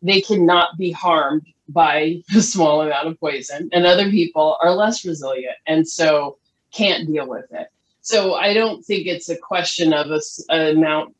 they 0.01 0.21
cannot 0.21 0.77
be 0.77 0.91
harmed 0.91 1.45
by 1.67 2.21
a 2.35 2.41
small 2.41 2.81
amount 2.81 3.07
of 3.07 3.19
poison, 3.19 3.69
and 3.73 3.85
other 3.85 4.09
people 4.09 4.57
are 4.61 4.73
less 4.73 5.05
resilient 5.05 5.55
and 5.67 5.87
so 5.87 6.37
can't 6.71 7.07
deal 7.07 7.27
with 7.27 7.51
it. 7.51 7.67
So 8.01 8.35
I 8.35 8.53
don't 8.53 8.83
think 8.83 9.07
it's 9.07 9.29
a 9.29 9.37
question 9.37 9.93
of 9.93 10.11
a, 10.11 10.19
a 10.49 10.71
amount, 10.71 11.15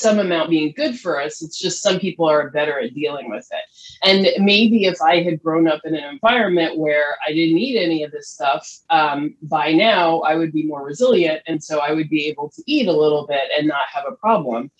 some 0.00 0.18
amount 0.18 0.50
being 0.50 0.72
good 0.76 0.98
for 0.98 1.20
us. 1.20 1.42
It's 1.42 1.58
just 1.58 1.82
some 1.82 1.98
people 1.98 2.28
are 2.28 2.50
better 2.50 2.80
at 2.80 2.94
dealing 2.94 3.30
with 3.30 3.46
it. 3.50 3.64
And 4.02 4.44
maybe 4.44 4.86
if 4.86 5.00
I 5.00 5.22
had 5.22 5.42
grown 5.42 5.68
up 5.68 5.80
in 5.84 5.94
an 5.94 6.04
environment 6.04 6.78
where 6.78 7.16
I 7.26 7.32
didn't 7.32 7.58
eat 7.58 7.80
any 7.80 8.02
of 8.02 8.12
this 8.12 8.28
stuff, 8.28 8.68
um, 8.90 9.36
by 9.42 9.72
now 9.72 10.20
I 10.20 10.34
would 10.34 10.52
be 10.52 10.64
more 10.64 10.84
resilient, 10.84 11.42
and 11.46 11.62
so 11.62 11.78
I 11.78 11.92
would 11.92 12.08
be 12.08 12.26
able 12.26 12.50
to 12.50 12.62
eat 12.66 12.88
a 12.88 12.92
little 12.92 13.26
bit 13.26 13.50
and 13.56 13.68
not 13.68 13.88
have 13.92 14.04
a 14.08 14.16
problem 14.16 14.70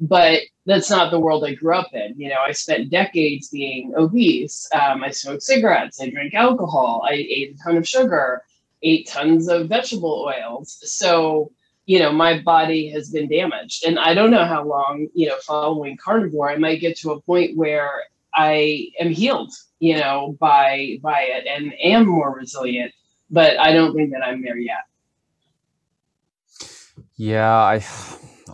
but 0.00 0.40
that's 0.66 0.90
not 0.90 1.10
the 1.10 1.20
world 1.20 1.44
I 1.44 1.54
grew 1.54 1.74
up 1.74 1.92
in. 1.92 2.14
You 2.16 2.28
know, 2.28 2.40
I 2.46 2.52
spent 2.52 2.90
decades 2.90 3.48
being 3.48 3.94
obese. 3.96 4.68
Um, 4.74 5.02
I 5.02 5.10
smoked 5.10 5.42
cigarettes. 5.42 6.00
I 6.00 6.10
drank 6.10 6.34
alcohol. 6.34 7.02
I 7.08 7.14
ate 7.14 7.54
a 7.54 7.62
ton 7.62 7.76
of 7.76 7.88
sugar. 7.88 8.42
Ate 8.82 9.08
tons 9.08 9.48
of 9.48 9.68
vegetable 9.68 10.26
oils. 10.28 10.78
So, 10.82 11.50
you 11.86 12.00
know, 12.00 12.12
my 12.12 12.40
body 12.40 12.90
has 12.90 13.10
been 13.10 13.28
damaged, 13.28 13.84
and 13.84 13.98
I 13.98 14.12
don't 14.12 14.30
know 14.30 14.44
how 14.44 14.64
long. 14.64 15.08
You 15.14 15.28
know, 15.28 15.36
following 15.38 15.96
carnivore, 15.96 16.50
I 16.50 16.58
might 16.58 16.80
get 16.80 16.98
to 16.98 17.12
a 17.12 17.20
point 17.20 17.56
where 17.56 18.02
I 18.34 18.88
am 19.00 19.10
healed. 19.10 19.52
You 19.78 19.98
know, 19.98 20.36
by 20.40 20.98
by 21.02 21.22
it, 21.22 21.46
and 21.46 21.72
am 21.80 22.06
more 22.06 22.34
resilient. 22.34 22.92
But 23.30 23.58
I 23.58 23.72
don't 23.72 23.94
think 23.94 24.12
that 24.12 24.22
I'm 24.22 24.42
there 24.42 24.58
yet. 24.58 24.84
Yeah, 27.16 27.54
I 27.54 27.84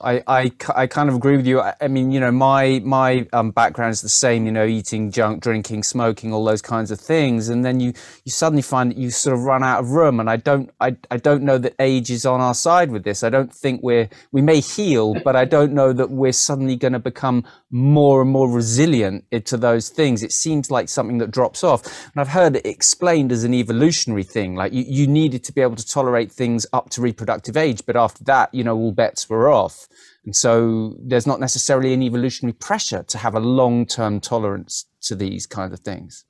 I, 0.02 0.23
I, 0.26 0.52
I 0.75 0.87
kind 0.87 1.09
of 1.09 1.14
agree 1.14 1.37
with 1.37 1.47
you. 1.47 1.61
I, 1.61 1.75
I 1.80 1.88
mean, 1.88 2.11
you 2.11 2.21
know, 2.21 2.32
my 2.32 2.80
my 2.85 3.26
um, 3.32 3.50
background 3.50 3.92
is 3.92 4.02
the 4.02 4.09
same. 4.09 4.47
You 4.47 4.52
know, 4.52 4.64
eating 4.64 5.11
junk, 5.11 5.42
drinking, 5.42 5.82
smoking, 5.85 6.32
all 6.32 6.44
those 6.44 6.62
kinds 6.62 6.90
of 6.90 7.00
things, 7.00 7.49
and 7.49 7.64
then 7.64 7.80
you 7.80 7.92
you 8.25 8.32
suddenly 8.32 8.62
find 8.62 8.90
that 8.90 8.99
you 8.99 9.11
sort 9.11 9.35
of 9.35 9.44
run 9.44 9.62
out 9.62 9.80
of 9.80 9.90
room. 9.90 10.21
And 10.21 10.28
I 10.28 10.37
don't 10.37 10.71
I, 10.80 10.97
I 11.11 11.16
don't 11.16 11.42
know 11.42 11.59
that 11.59 11.75
age 11.78 12.11
is 12.11 12.26
on 12.26 12.40
our 12.40 12.54
side 12.54 12.90
with 12.90 13.04
this. 13.04 13.23
I 13.23 13.30
don't 13.30 13.52
think 13.52 13.82
we're 13.82 14.09
we 14.32 14.42
may 14.42 14.61
heal, 14.61 15.14
but 15.23 15.37
I 15.37 15.44
don't 15.44 15.73
know 15.73 15.92
that 15.92 16.11
we're 16.11 16.32
suddenly 16.32 16.76
going 16.76 16.94
to 16.94 16.99
become 16.99 17.44
more 17.73 18.21
and 18.21 18.31
more 18.31 18.49
resilient 18.49 19.25
to 19.47 19.57
those 19.57 19.88
things. 19.88 20.23
It 20.23 20.31
seems 20.31 20.71
like 20.71 20.91
something 20.91 21.19
that 21.19 21.31
drops 21.31 21.64
off. 21.64 21.85
And 22.12 22.21
I've 22.21 22.29
heard 22.29 22.57
it 22.57 22.67
explained 22.67 23.33
as 23.33 23.45
an 23.45 23.55
evolutionary 23.55 24.25
thing. 24.25 24.55
Like 24.55 24.75
you, 24.75 24.85
you 24.87 25.07
needed 25.07 25.43
to 25.45 25.52
be 25.52 25.62
able 25.62 25.76
to 25.76 25.87
tolerate 25.87 26.31
things 26.31 26.67
up 26.75 26.91
to 26.91 27.00
reproductive 27.00 27.57
age, 27.57 27.83
but 27.87 27.97
after 27.97 28.23
that, 28.25 28.52
you 28.55 28.62
know, 28.62 28.76
all 28.76 28.93
bets 28.93 29.29
were 29.29 29.50
off. 29.50 29.88
And 30.25 30.37
so 30.37 30.95
there's 31.00 31.26
not 31.26 31.41
necessarily 31.41 31.95
an 31.95 32.02
evolutionary 32.02 32.52
pressure 32.52 33.02
to 33.05 33.19
have 33.19 33.35
a 33.35 33.41
long 33.41 33.87
term 33.87 34.21
tolerance 34.21 34.85
to 35.02 35.14
these 35.14 35.47
kinds 35.47 35.73
of 35.73 35.81
things. 35.81 36.26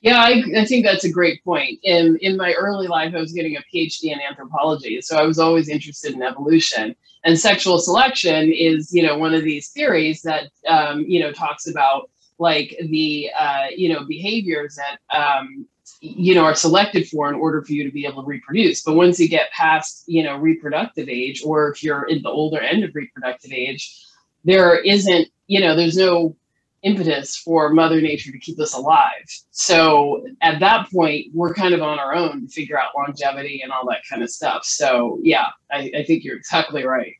Yeah, 0.00 0.18
I, 0.18 0.42
I, 0.56 0.64
think 0.64 0.86
that's 0.86 1.04
a 1.04 1.12
great 1.12 1.44
point. 1.44 1.78
In 1.82 2.16
in 2.22 2.38
my 2.38 2.54
early 2.54 2.86
life, 2.86 3.14
I 3.14 3.20
was 3.20 3.32
getting 3.32 3.56
a 3.56 3.64
PhD 3.72 4.04
in 4.04 4.20
anthropology, 4.20 5.00
so 5.02 5.18
I 5.18 5.24
was 5.24 5.38
always 5.38 5.68
interested 5.68 6.14
in 6.14 6.22
evolution. 6.22 6.96
And 7.22 7.38
sexual 7.38 7.78
selection 7.78 8.50
is, 8.50 8.94
you 8.94 9.02
know, 9.02 9.18
one 9.18 9.34
of 9.34 9.44
these 9.44 9.68
theories 9.72 10.22
that, 10.22 10.44
um, 10.66 11.00
you 11.02 11.20
know, 11.20 11.32
talks 11.32 11.68
about 11.68 12.10
like 12.38 12.74
the, 12.88 13.30
uh, 13.38 13.66
you 13.76 13.92
know, 13.92 14.04
behaviors 14.04 14.76
that 14.76 14.98
um, 15.14 15.66
you 16.00 16.34
know 16.34 16.44
are 16.44 16.54
selected 16.54 17.06
for 17.08 17.28
in 17.28 17.34
order 17.34 17.62
for 17.62 17.72
you 17.72 17.84
to 17.84 17.90
be 17.90 18.06
able 18.06 18.22
to 18.22 18.26
reproduce 18.26 18.82
but 18.82 18.94
once 18.94 19.20
you 19.20 19.28
get 19.28 19.50
past 19.52 20.04
you 20.06 20.22
know 20.22 20.36
reproductive 20.36 21.08
age 21.08 21.42
or 21.44 21.70
if 21.70 21.82
you're 21.82 22.08
in 22.08 22.22
the 22.22 22.28
older 22.28 22.60
end 22.60 22.84
of 22.84 22.94
reproductive 22.94 23.52
age 23.52 24.02
there 24.44 24.78
isn't 24.78 25.28
you 25.46 25.60
know 25.60 25.76
there's 25.76 25.96
no 25.96 26.34
impetus 26.82 27.36
for 27.36 27.70
mother 27.70 28.00
nature 28.00 28.32
to 28.32 28.38
keep 28.38 28.58
us 28.58 28.74
alive. 28.74 29.26
So 29.50 30.24
at 30.40 30.60
that 30.60 30.90
point 30.90 31.26
we're 31.34 31.54
kind 31.54 31.74
of 31.74 31.82
on 31.82 31.98
our 31.98 32.14
own 32.14 32.42
to 32.42 32.48
figure 32.48 32.78
out 32.78 32.90
longevity 32.96 33.60
and 33.62 33.70
all 33.72 33.86
that 33.88 34.00
kind 34.08 34.22
of 34.22 34.30
stuff. 34.30 34.64
So 34.64 35.18
yeah 35.22 35.46
i, 35.70 35.90
I 35.96 36.04
think 36.04 36.24
you're 36.24 36.36
exactly 36.36 36.84
right. 36.84 37.14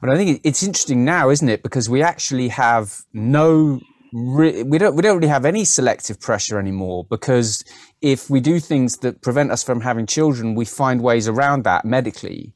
But 0.00 0.10
i 0.10 0.16
think 0.16 0.40
it's 0.44 0.62
interesting 0.62 1.04
now 1.04 1.30
isn't 1.30 1.48
it? 1.48 1.62
Because 1.62 1.88
we 1.88 2.02
actually 2.02 2.48
have 2.48 3.02
no 3.12 3.80
we 4.12 4.78
don't 4.78 4.94
we 4.94 5.02
don't 5.02 5.16
really 5.16 5.28
have 5.28 5.44
any 5.44 5.64
selective 5.64 6.20
pressure 6.20 6.58
anymore 6.58 7.04
because 7.10 7.64
if 8.00 8.30
we 8.30 8.40
do 8.40 8.60
things 8.60 8.98
that 8.98 9.20
prevent 9.20 9.50
us 9.50 9.62
from 9.62 9.80
having 9.80 10.06
children, 10.06 10.54
we 10.54 10.64
find 10.64 11.02
ways 11.02 11.28
around 11.28 11.64
that 11.64 11.84
medically. 11.84 12.52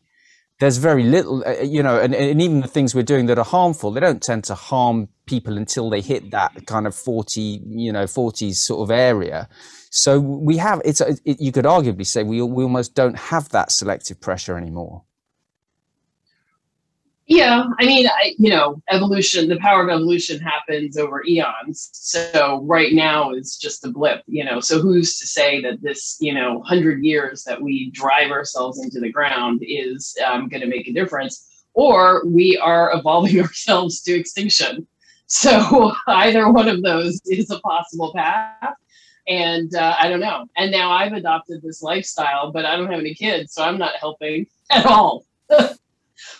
There's 0.60 0.76
very 0.76 1.02
little, 1.02 1.42
uh, 1.44 1.60
uh, 1.60 1.62
you 1.62 1.82
know, 1.82 1.98
and, 1.98 2.14
and 2.14 2.40
even 2.40 2.60
the 2.60 2.68
things 2.68 2.94
we're 2.94 3.02
doing 3.02 3.26
that 3.26 3.38
are 3.38 3.44
harmful, 3.44 3.90
they 3.90 4.00
don't 4.00 4.22
tend 4.22 4.44
to 4.44 4.54
harm 4.54 5.08
people 5.26 5.56
until 5.56 5.90
they 5.90 6.00
hit 6.00 6.30
that 6.30 6.66
kind 6.66 6.86
of 6.86 6.94
40, 6.94 7.62
you 7.66 7.92
know, 7.92 8.04
40s 8.04 8.56
sort 8.56 8.82
of 8.82 8.90
area. 8.90 9.48
So 9.90 10.20
we 10.20 10.58
have, 10.58 10.80
it's, 10.84 11.00
it, 11.00 11.40
you 11.40 11.50
could 11.50 11.64
arguably 11.64 12.06
say 12.06 12.22
we, 12.22 12.42
we 12.42 12.62
almost 12.62 12.94
don't 12.94 13.18
have 13.18 13.48
that 13.48 13.72
selective 13.72 14.20
pressure 14.20 14.56
anymore. 14.56 15.02
Yeah, 17.30 17.66
I 17.78 17.86
mean, 17.86 18.08
I, 18.08 18.34
you 18.38 18.50
know, 18.50 18.82
evolution, 18.90 19.48
the 19.48 19.60
power 19.60 19.84
of 19.84 19.88
evolution 19.88 20.40
happens 20.40 20.98
over 20.98 21.22
eons. 21.24 21.90
So 21.92 22.60
right 22.64 22.92
now 22.92 23.30
is 23.30 23.56
just 23.56 23.86
a 23.86 23.88
blip, 23.88 24.24
you 24.26 24.44
know. 24.44 24.58
So 24.58 24.80
who's 24.80 25.16
to 25.20 25.28
say 25.28 25.62
that 25.62 25.80
this, 25.80 26.16
you 26.18 26.34
know, 26.34 26.58
100 26.58 27.04
years 27.04 27.44
that 27.44 27.62
we 27.62 27.92
drive 27.92 28.32
ourselves 28.32 28.82
into 28.82 28.98
the 28.98 29.12
ground 29.12 29.62
is 29.64 30.16
um, 30.26 30.48
going 30.48 30.60
to 30.62 30.66
make 30.66 30.88
a 30.88 30.92
difference? 30.92 31.64
Or 31.72 32.26
we 32.26 32.58
are 32.58 32.90
evolving 32.98 33.40
ourselves 33.44 34.00
to 34.02 34.12
extinction. 34.12 34.88
So 35.28 35.92
either 36.08 36.50
one 36.50 36.68
of 36.68 36.82
those 36.82 37.20
is 37.26 37.48
a 37.52 37.60
possible 37.60 38.12
path. 38.12 38.74
And 39.28 39.72
uh, 39.76 39.94
I 40.00 40.08
don't 40.08 40.18
know. 40.18 40.46
And 40.56 40.72
now 40.72 40.90
I've 40.90 41.12
adopted 41.12 41.62
this 41.62 41.80
lifestyle, 41.80 42.50
but 42.50 42.66
I 42.66 42.74
don't 42.74 42.90
have 42.90 42.98
any 42.98 43.14
kids, 43.14 43.54
so 43.54 43.62
I'm 43.62 43.78
not 43.78 43.94
helping 44.00 44.48
at 44.68 44.84
all. 44.84 45.24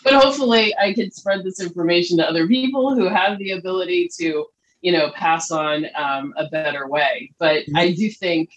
but 0.03 0.13
hopefully 0.13 0.75
I 0.77 0.93
can 0.93 1.11
spread 1.11 1.43
this 1.43 1.61
information 1.61 2.17
to 2.17 2.27
other 2.27 2.47
people 2.47 2.95
who 2.95 3.07
have 3.07 3.37
the 3.37 3.51
ability 3.51 4.09
to, 4.19 4.45
you 4.81 4.91
know, 4.91 5.11
pass 5.11 5.51
on 5.51 5.85
um, 5.95 6.33
a 6.37 6.47
better 6.49 6.87
way. 6.87 7.31
But 7.39 7.63
mm-hmm. 7.63 7.77
I 7.77 7.93
do 7.93 8.09
think, 8.09 8.51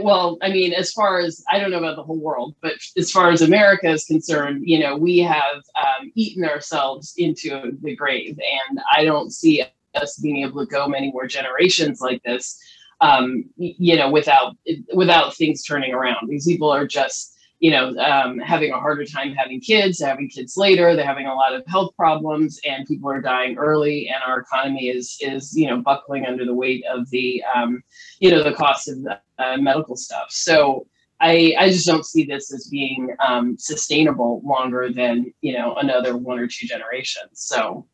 well, 0.00 0.38
I 0.42 0.50
mean, 0.50 0.72
as 0.72 0.92
far 0.92 1.18
as 1.18 1.42
I 1.50 1.58
don't 1.58 1.70
know 1.70 1.78
about 1.78 1.96
the 1.96 2.04
whole 2.04 2.20
world, 2.20 2.54
but 2.62 2.74
as 2.96 3.10
far 3.10 3.30
as 3.30 3.42
America 3.42 3.88
is 3.90 4.04
concerned, 4.04 4.62
you 4.64 4.78
know, 4.78 4.96
we 4.96 5.18
have 5.18 5.56
um, 5.76 6.12
eaten 6.14 6.44
ourselves 6.44 7.14
into 7.16 7.76
the 7.82 7.96
grave, 7.96 8.38
and 8.38 8.80
I 8.94 9.04
don't 9.04 9.32
see 9.32 9.64
us 9.94 10.18
being 10.18 10.44
able 10.44 10.64
to 10.64 10.70
go 10.70 10.86
many 10.88 11.10
more 11.10 11.26
generations 11.26 12.00
like 12.00 12.22
this. 12.22 12.58
Um, 13.00 13.46
you 13.56 13.96
know, 13.96 14.08
without 14.08 14.56
without 14.94 15.34
things 15.34 15.64
turning 15.64 15.92
around, 15.92 16.28
these 16.28 16.46
people 16.46 16.70
are 16.70 16.86
just 16.86 17.36
you 17.62 17.70
know, 17.70 17.96
um, 17.98 18.40
having 18.40 18.72
a 18.72 18.80
harder 18.80 19.04
time 19.04 19.34
having 19.34 19.60
kids, 19.60 20.02
having 20.02 20.28
kids 20.28 20.56
later. 20.56 20.96
They're 20.96 21.06
having 21.06 21.28
a 21.28 21.34
lot 21.34 21.54
of 21.54 21.64
health 21.68 21.94
problems, 21.96 22.58
and 22.68 22.84
people 22.88 23.08
are 23.08 23.20
dying 23.20 23.56
early. 23.56 24.08
And 24.08 24.20
our 24.26 24.40
economy 24.40 24.88
is 24.88 25.16
is 25.20 25.56
you 25.56 25.68
know 25.68 25.80
buckling 25.80 26.26
under 26.26 26.44
the 26.44 26.54
weight 26.54 26.84
of 26.92 27.08
the 27.10 27.40
um, 27.54 27.80
you 28.18 28.32
know 28.32 28.42
the 28.42 28.52
cost 28.52 28.88
of 28.88 29.06
uh, 29.38 29.56
medical 29.58 29.94
stuff. 29.94 30.26
So 30.30 30.88
I 31.20 31.54
I 31.56 31.68
just 31.68 31.86
don't 31.86 32.04
see 32.04 32.24
this 32.24 32.52
as 32.52 32.66
being 32.66 33.14
um, 33.24 33.56
sustainable 33.56 34.42
longer 34.44 34.90
than 34.92 35.32
you 35.40 35.52
know 35.52 35.76
another 35.76 36.16
one 36.16 36.40
or 36.40 36.48
two 36.48 36.66
generations. 36.66 37.30
So 37.34 37.86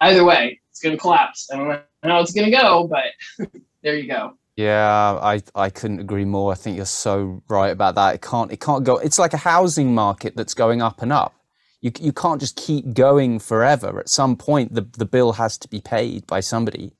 either 0.00 0.24
way, 0.24 0.60
it's 0.70 0.78
going 0.78 0.94
to 0.94 1.00
collapse. 1.00 1.50
I 1.52 1.56
don't 1.56 1.66
know 1.66 1.80
how 2.04 2.20
it's 2.20 2.32
going 2.32 2.48
to 2.48 2.56
go, 2.56 2.88
but 2.88 3.48
there 3.82 3.96
you 3.96 4.06
go. 4.06 4.38
Yeah, 4.58 5.20
I, 5.22 5.40
I 5.54 5.70
couldn't 5.70 6.00
agree 6.00 6.24
more. 6.24 6.50
I 6.50 6.56
think 6.56 6.76
you're 6.76 6.84
so 6.84 7.44
right 7.48 7.68
about 7.68 7.94
that. 7.94 8.16
It 8.16 8.22
can't 8.22 8.50
it 8.50 8.58
can't 8.58 8.82
go. 8.82 8.96
It's 8.96 9.16
like 9.16 9.32
a 9.32 9.36
housing 9.36 9.94
market 9.94 10.34
that's 10.34 10.52
going 10.52 10.82
up 10.82 11.00
and 11.00 11.12
up. 11.12 11.32
You 11.80 11.92
you 12.00 12.12
can't 12.12 12.40
just 12.40 12.56
keep 12.56 12.92
going 12.92 13.38
forever. 13.38 14.00
At 14.00 14.08
some 14.08 14.34
point, 14.34 14.74
the 14.74 14.80
the 14.80 15.04
bill 15.04 15.34
has 15.34 15.58
to 15.58 15.68
be 15.68 15.80
paid 15.80 16.26
by 16.26 16.40
somebody. 16.40 16.90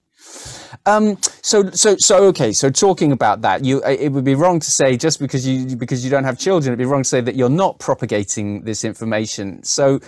Um, 0.86 1.18
so 1.42 1.68
so 1.70 1.96
so 1.98 2.26
okay. 2.26 2.52
So 2.52 2.70
talking 2.70 3.10
about 3.10 3.40
that, 3.42 3.64
you 3.64 3.82
it 3.84 4.12
would 4.12 4.24
be 4.24 4.36
wrong 4.36 4.60
to 4.60 4.70
say 4.70 4.96
just 4.96 5.18
because 5.18 5.44
you 5.44 5.74
because 5.74 6.04
you 6.04 6.12
don't 6.12 6.24
have 6.24 6.38
children, 6.38 6.72
it'd 6.72 6.78
be 6.78 6.84
wrong 6.84 7.02
to 7.02 7.08
say 7.08 7.20
that 7.22 7.34
you're 7.34 7.48
not 7.48 7.80
propagating 7.80 8.62
this 8.62 8.84
information. 8.84 9.64
So 9.64 9.98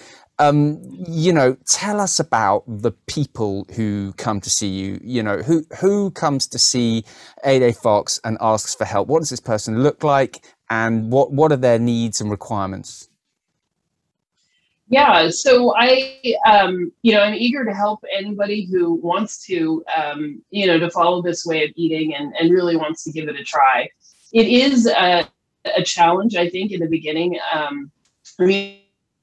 um, 0.41 0.81
you 1.07 1.33
know, 1.33 1.57
tell 1.67 2.01
us 2.01 2.19
about 2.19 2.65
the 2.67 2.93
people 3.07 3.67
who 3.77 4.15
come 4.15 4.41
to 4.41 4.51
see 4.51 4.69
you. 4.69 4.99
You 5.03 5.23
know, 5.23 5.39
who 5.39 5.65
who 5.79 6.11
comes 6.11 6.47
to 6.49 6.59
see 6.59 7.05
Ade 7.45 7.77
Fox 7.77 8.19
and 8.25 8.39
asks 8.41 8.75
for 8.75 8.87
help? 8.87 9.09
What 9.09 9.21
does 9.21 9.31
this 9.31 9.41
person 9.41 9.83
look 9.83 10.03
like, 10.03 10.43
and 10.71 11.13
what 11.13 11.33
what 11.33 11.53
are 11.53 11.57
their 11.57 11.79
needs 11.79 12.21
and 12.21 12.31
requirements? 12.31 13.09
Yeah, 14.89 15.31
so 15.31 15.73
I, 15.77 16.21
um, 16.47 16.91
you 17.03 17.15
know, 17.15 17.21
I'm 17.21 17.35
eager 17.35 17.65
to 17.65 17.73
help 17.73 18.01
anybody 18.13 18.67
who 18.69 18.95
wants 18.95 19.47
to, 19.47 19.85
um, 19.97 20.43
you 20.51 20.67
know, 20.67 20.81
to 20.81 20.91
follow 20.91 21.23
this 21.23 21.47
way 21.47 21.63
of 21.63 21.71
eating 21.77 22.17
and, 22.17 22.35
and 22.37 22.51
really 22.51 22.75
wants 22.75 23.05
to 23.05 23.13
give 23.13 23.29
it 23.29 23.39
a 23.39 23.45
try. 23.45 23.89
It 24.33 24.49
is 24.49 24.89
a, 24.89 25.29
a 25.77 25.85
challenge, 25.85 26.35
I 26.35 26.49
think, 26.49 26.73
in 26.73 26.81
the 26.81 26.89
beginning. 26.89 27.39
Um, 27.55 27.93
I 28.41 28.47
mean, 28.47 28.79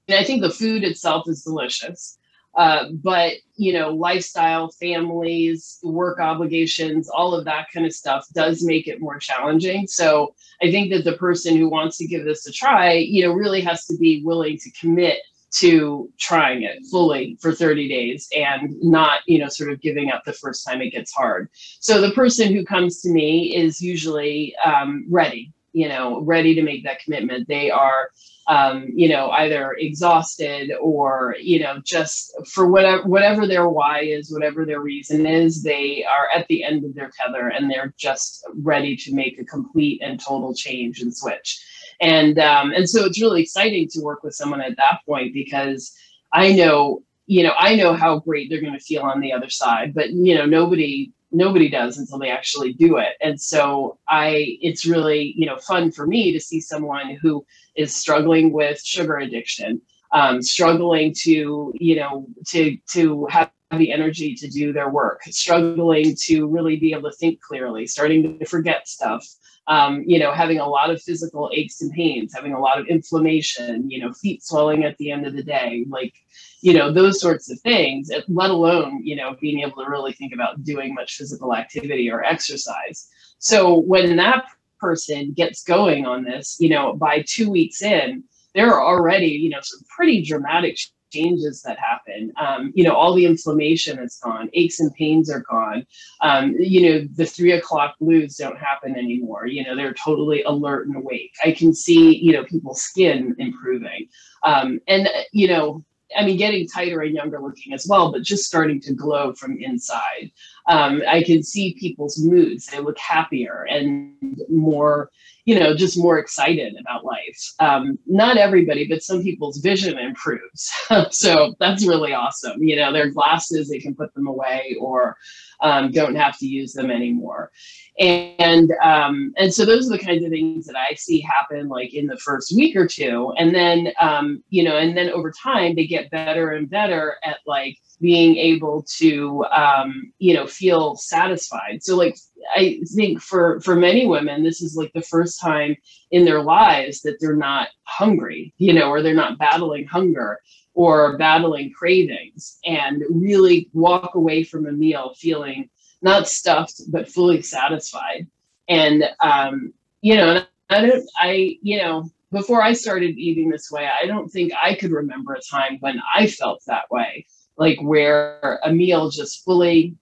I 0.09 0.23
think 0.23 0.41
the 0.41 0.49
food 0.49 0.83
itself 0.83 1.27
is 1.27 1.43
delicious, 1.43 2.17
uh, 2.55 2.85
but 2.91 3.33
you 3.55 3.73
know, 3.73 3.93
lifestyle, 3.93 4.71
families, 4.71 5.79
work 5.83 6.19
obligations, 6.19 7.09
all 7.09 7.33
of 7.33 7.45
that 7.45 7.67
kind 7.73 7.85
of 7.85 7.93
stuff 7.93 8.25
does 8.33 8.63
make 8.63 8.87
it 8.87 9.01
more 9.01 9.19
challenging. 9.19 9.87
So 9.87 10.33
I 10.61 10.71
think 10.71 10.91
that 10.91 11.03
the 11.03 11.17
person 11.17 11.57
who 11.57 11.69
wants 11.69 11.97
to 11.97 12.07
give 12.07 12.25
this 12.25 12.47
a 12.47 12.51
try, 12.51 12.93
you 12.93 13.23
know, 13.23 13.33
really 13.33 13.61
has 13.61 13.85
to 13.87 13.97
be 13.97 14.23
willing 14.23 14.57
to 14.59 14.71
commit 14.71 15.19
to 15.49 16.11
trying 16.19 16.63
it 16.63 16.79
fully 16.91 17.37
for 17.41 17.53
30 17.53 17.87
days 17.87 18.27
and 18.35 18.75
not 18.81 19.21
you 19.27 19.39
know 19.39 19.47
sort 19.47 19.71
of 19.71 19.81
giving 19.81 20.11
up 20.11 20.23
the 20.25 20.33
first 20.33 20.65
time 20.67 20.81
it 20.81 20.91
gets 20.91 21.11
hard. 21.13 21.49
So 21.79 22.01
the 22.01 22.11
person 22.11 22.53
who 22.53 22.65
comes 22.65 23.01
to 23.01 23.09
me 23.09 23.55
is 23.55 23.81
usually 23.81 24.55
um, 24.65 25.05
ready 25.09 25.53
you 25.73 25.87
know 25.87 26.21
ready 26.21 26.55
to 26.55 26.63
make 26.63 26.83
that 26.83 26.99
commitment. 26.99 27.47
They 27.47 27.69
are 27.69 28.09
um, 28.47 28.87
you 28.93 29.09
know 29.09 29.29
either 29.31 29.73
exhausted 29.73 30.71
or 30.79 31.35
you 31.39 31.59
know 31.59 31.81
just 31.83 32.33
for 32.47 32.67
whatever 32.67 33.03
whatever 33.03 33.45
their 33.45 33.67
why 33.67 34.01
is 34.01 34.31
whatever 34.31 34.65
their 34.65 34.79
reason 34.79 35.25
is 35.25 35.63
they 35.63 36.05
are 36.05 36.29
at 36.33 36.47
the 36.47 36.63
end 36.63 36.85
of 36.85 36.95
their 36.95 37.11
tether 37.19 37.49
and 37.49 37.69
they're 37.69 37.93
just 37.97 38.45
ready 38.55 38.95
to 38.95 39.13
make 39.13 39.39
a 39.39 39.45
complete 39.45 40.01
and 40.01 40.19
total 40.19 40.53
change 40.53 41.01
and 41.01 41.15
switch. 41.15 41.61
And 41.99 42.39
um, 42.39 42.71
and 42.71 42.89
so 42.89 43.05
it's 43.05 43.21
really 43.21 43.41
exciting 43.41 43.89
to 43.89 44.01
work 44.01 44.23
with 44.23 44.35
someone 44.35 44.61
at 44.61 44.77
that 44.77 44.99
point 45.05 45.33
because 45.33 45.93
I 46.31 46.53
know 46.53 47.03
you 47.25 47.43
know 47.43 47.53
I 47.57 47.75
know 47.75 47.93
how 47.93 48.19
great 48.19 48.49
they're 48.49 48.61
going 48.61 48.73
to 48.73 48.79
feel 48.79 49.01
on 49.01 49.19
the 49.19 49.33
other 49.33 49.49
side, 49.49 49.93
but 49.93 50.11
you 50.11 50.35
know 50.35 50.45
nobody 50.45 51.11
nobody 51.31 51.69
does 51.69 51.97
until 51.97 52.19
they 52.19 52.29
actually 52.29 52.73
do 52.73 52.97
it. 52.97 53.13
And 53.21 53.39
so 53.39 53.97
i 54.09 54.57
it's 54.61 54.85
really 54.85 55.33
you 55.35 55.45
know 55.45 55.57
fun 55.57 55.91
for 55.91 56.07
me 56.07 56.31
to 56.31 56.39
see 56.39 56.61
someone 56.61 57.17
who 57.21 57.45
is 57.75 57.95
struggling 57.95 58.51
with 58.51 58.81
sugar 58.81 59.17
addiction 59.17 59.81
um, 60.11 60.41
struggling 60.41 61.13
to 61.23 61.73
you 61.75 61.95
know 61.95 62.27
to 62.47 62.77
to 62.91 63.25
have 63.29 63.51
the 63.71 63.91
energy 63.91 64.33
to 64.33 64.47
do 64.47 64.71
their 64.71 64.89
work 64.89 65.21
struggling 65.23 66.15
to 66.17 66.47
really 66.47 66.77
be 66.77 66.93
able 66.93 67.09
to 67.09 67.17
think 67.17 67.41
clearly 67.41 67.85
starting 67.85 68.39
to 68.39 68.45
forget 68.45 68.87
stuff 68.87 69.25
um, 69.67 70.03
you 70.05 70.17
know, 70.17 70.31
having 70.31 70.59
a 70.59 70.67
lot 70.67 70.89
of 70.89 71.01
physical 71.01 71.51
aches 71.53 71.81
and 71.81 71.91
pains, 71.91 72.33
having 72.33 72.53
a 72.53 72.59
lot 72.59 72.79
of 72.79 72.87
inflammation, 72.87 73.89
you 73.89 73.99
know, 73.99 74.13
feet 74.13 74.41
swelling 74.41 74.85
at 74.85 74.97
the 74.97 75.11
end 75.11 75.27
of 75.27 75.35
the 75.35 75.43
day, 75.43 75.85
like, 75.89 76.13
you 76.61 76.73
know, 76.73 76.91
those 76.91 77.19
sorts 77.19 77.51
of 77.51 77.59
things, 77.61 78.09
let 78.27 78.49
alone, 78.49 79.01
you 79.03 79.15
know, 79.15 79.35
being 79.39 79.59
able 79.59 79.83
to 79.83 79.89
really 79.89 80.13
think 80.13 80.33
about 80.33 80.63
doing 80.63 80.93
much 80.93 81.15
physical 81.15 81.55
activity 81.55 82.09
or 82.09 82.23
exercise. 82.23 83.07
So 83.39 83.79
when 83.79 84.15
that 84.17 84.45
person 84.79 85.33
gets 85.33 85.63
going 85.63 86.05
on 86.05 86.23
this, 86.23 86.57
you 86.59 86.69
know, 86.69 86.93
by 86.93 87.23
two 87.27 87.49
weeks 87.49 87.81
in, 87.81 88.23
there 88.55 88.73
are 88.73 88.83
already, 88.83 89.27
you 89.27 89.49
know, 89.49 89.59
some 89.61 89.81
pretty 89.95 90.23
dramatic 90.23 90.77
changes 91.11 91.61
that 91.61 91.77
happen. 91.79 92.33
Um, 92.39 92.71
you 92.75 92.83
know, 92.83 92.93
all 92.93 93.13
the 93.13 93.25
inflammation 93.25 93.99
is 93.99 94.19
gone, 94.21 94.49
aches 94.53 94.79
and 94.79 94.93
pains 94.95 95.31
are 95.31 95.43
gone. 95.49 95.85
Um, 96.21 96.55
you 96.59 96.81
know, 96.81 97.07
the 97.15 97.25
three 97.25 97.53
o'clock 97.53 97.95
blues 97.99 98.35
don't 98.35 98.57
happen 98.57 98.95
anymore. 98.95 99.47
You 99.47 99.63
know, 99.63 99.75
they're 99.75 99.93
totally 99.93 100.43
alert 100.43 100.87
and 100.87 100.97
awake. 100.97 101.33
I 101.45 101.51
can 101.51 101.73
see, 101.73 102.17
you 102.17 102.33
know, 102.33 102.43
people's 102.43 102.81
skin 102.81 103.35
improving. 103.37 104.07
Um, 104.43 104.79
and, 104.87 105.07
you 105.31 105.47
know, 105.47 105.85
I 106.15 106.25
mean, 106.25 106.37
getting 106.37 106.67
tighter 106.67 107.01
and 107.01 107.13
younger 107.13 107.39
looking 107.39 107.73
as 107.73 107.85
well, 107.87 108.11
but 108.11 108.21
just 108.21 108.45
starting 108.45 108.79
to 108.81 108.93
glow 108.93 109.33
from 109.33 109.57
inside. 109.59 110.31
Um, 110.67 111.01
I 111.07 111.23
can 111.23 111.43
see 111.43 111.75
people's 111.79 112.17
moods. 112.17 112.65
They 112.65 112.79
look 112.79 112.97
happier 112.97 113.65
and 113.69 114.13
more, 114.49 115.09
you 115.45 115.59
know, 115.59 115.75
just 115.75 115.97
more 115.97 116.17
excited 116.17 116.75
about 116.79 117.05
life. 117.05 117.53
Um, 117.59 117.97
not 118.05 118.37
everybody, 118.37 118.87
but 118.87 119.03
some 119.03 119.21
people's 119.21 119.57
vision 119.57 119.97
improves. 119.97 120.71
so 121.11 121.55
that's 121.59 121.85
really 121.85 122.13
awesome. 122.13 122.61
You 122.61 122.77
know, 122.77 122.93
their 122.93 123.09
glasses, 123.09 123.69
they 123.69 123.79
can 123.79 123.95
put 123.95 124.13
them 124.13 124.27
away 124.27 124.75
or 124.79 125.17
um, 125.61 125.91
don't 125.91 126.15
have 126.15 126.37
to 126.39 126.47
use 126.47 126.73
them 126.73 126.91
anymore. 126.91 127.51
And 127.99 128.71
um, 128.83 129.33
and 129.37 129.51
so 129.51 129.65
those 129.65 129.87
are 129.87 129.97
the 129.97 130.03
kinds 130.03 130.23
of 130.23 130.29
things 130.29 130.67
that 130.67 130.75
I 130.75 130.93
see 130.93 131.19
happen 131.19 131.67
like 131.67 131.95
in 131.95 132.05
the 132.05 132.17
first 132.17 132.55
week 132.55 132.75
or 132.75 132.87
two, 132.87 133.33
and 133.37 133.55
then 133.55 133.91
um, 133.99 134.43
you 134.49 134.63
know, 134.63 134.77
and 134.77 134.95
then 134.95 135.09
over 135.09 135.31
time 135.31 135.75
they 135.75 135.87
get 135.87 136.11
better 136.11 136.51
and 136.51 136.69
better 136.69 137.15
at 137.23 137.39
like 137.47 137.77
being 137.99 138.35
able 138.37 138.85
to 138.97 139.43
um, 139.45 140.13
you 140.19 140.35
know 140.35 140.45
feel 140.45 140.95
satisfied. 140.95 141.81
So 141.81 141.95
like 141.95 142.15
I 142.55 142.79
think 142.95 143.19
for 143.19 143.59
for 143.61 143.75
many 143.75 144.05
women, 144.05 144.43
this 144.43 144.61
is 144.61 144.75
like 144.75 144.93
the 144.93 145.01
first 145.01 145.41
time 145.41 145.75
in 146.11 146.23
their 146.23 146.43
lives 146.43 147.01
that 147.01 147.17
they're 147.19 147.35
not 147.35 147.69
hungry, 147.83 148.53
you 148.57 148.73
know, 148.73 148.89
or 148.89 149.01
they're 149.01 149.15
not 149.15 149.39
battling 149.39 149.87
hunger 149.87 150.39
or 150.77 151.17
battling 151.17 151.73
cravings, 151.73 152.59
and 152.65 153.03
really 153.09 153.69
walk 153.73 154.15
away 154.15 154.43
from 154.43 154.67
a 154.67 154.71
meal 154.71 155.13
feeling 155.17 155.69
not 156.03 156.27
stuffed 156.27 156.79
but 156.91 157.09
fully 157.09 157.41
satisfied. 157.41 158.27
And 158.69 159.03
um, 159.21 159.73
you 160.01 160.15
know 160.15 160.41
i 160.69 160.81
don't 160.81 161.09
i 161.19 161.57
you 161.61 161.77
know 161.77 162.09
before 162.31 162.61
i 162.61 162.73
started 162.73 163.17
eating 163.17 163.49
this 163.49 163.71
way 163.71 163.89
i 164.01 164.05
don't 164.05 164.29
think 164.29 164.51
i 164.63 164.73
could 164.73 164.91
remember 164.91 165.33
a 165.33 165.41
time 165.41 165.77
when 165.79 166.01
i 166.15 166.27
felt 166.27 166.61
that 166.65 166.89
way 166.91 167.25
like 167.57 167.77
where 167.81 168.59
a 168.63 168.71
meal 168.71 169.09
just 169.09 169.43
fully 169.43 169.95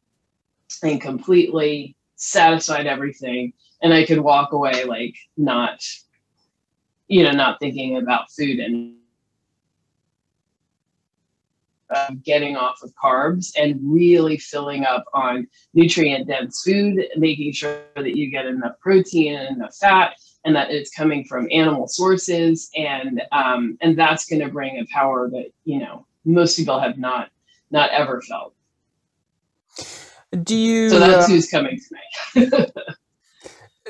and 0.84 1.02
completely 1.02 1.96
satisfied 2.16 2.88
everything 2.88 3.54
and 3.82 3.94
i 3.94 4.06
could 4.06 4.20
walk 4.20 4.52
away 4.52 4.84
like 4.84 5.16
not 5.38 5.82
you 7.08 7.24
know 7.24 7.32
not 7.32 7.60
thinking 7.60 7.98
about 7.98 8.32
food 8.32 8.60
and 8.60 8.96
um, 11.94 12.22
getting 12.24 12.56
off 12.56 12.82
of 12.82 12.94
carbs 13.02 13.52
and 13.58 13.80
really 13.82 14.38
filling 14.38 14.86
up 14.86 15.06
on 15.14 15.48
nutrient 15.74 16.28
dense 16.28 16.62
food, 16.64 17.06
making 17.18 17.54
sure 17.54 17.80
that 17.96 18.16
you 18.16 18.30
get 18.30 18.46
enough 18.46 18.80
protein 18.80 19.36
and 19.36 19.58
enough 19.58 19.76
fat, 19.76 20.16
and 20.44 20.56
that 20.56 20.72
it's 20.72 20.92
coming 20.92 21.26
from 21.26 21.48
animal 21.52 21.88
sources, 21.88 22.70
and 22.76 23.22
um, 23.32 23.78
and 23.82 23.98
that's 23.98 24.26
going 24.26 24.42
to 24.42 24.50
bring 24.50 24.80
a 24.80 24.86
power 24.94 25.30
that 25.30 25.52
you 25.64 25.80
know 25.80 26.06
most 26.24 26.58
people 26.58 26.80
have 26.80 26.98
not 26.98 27.30
not 27.72 27.90
ever 27.92 28.22
felt. 28.22 28.54
Do 30.44 30.56
you? 30.56 30.90
So 30.90 31.00
that's 31.00 31.26
uh, 31.26 31.30
who's 31.30 31.50
coming 31.50 31.80
to 31.80 32.46
me. 32.46 32.66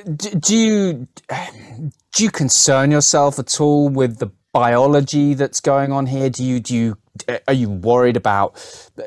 do, 0.16 0.30
do 0.32 0.58
you 0.58 1.08
do 2.16 2.24
you 2.24 2.32
concern 2.32 2.92
yourself 2.92 3.40
at 3.40 3.60
all 3.60 3.90
with 3.90 4.20
the 4.20 4.30
biology 4.56 5.34
that's 5.34 5.60
going 5.60 5.92
on 5.92 6.06
here? 6.06 6.30
Do 6.30 6.42
you 6.42 6.62
do 6.62 6.74
you 6.74 6.98
are 7.50 7.54
you 7.54 7.70
worried 7.70 8.16
about 8.16 8.50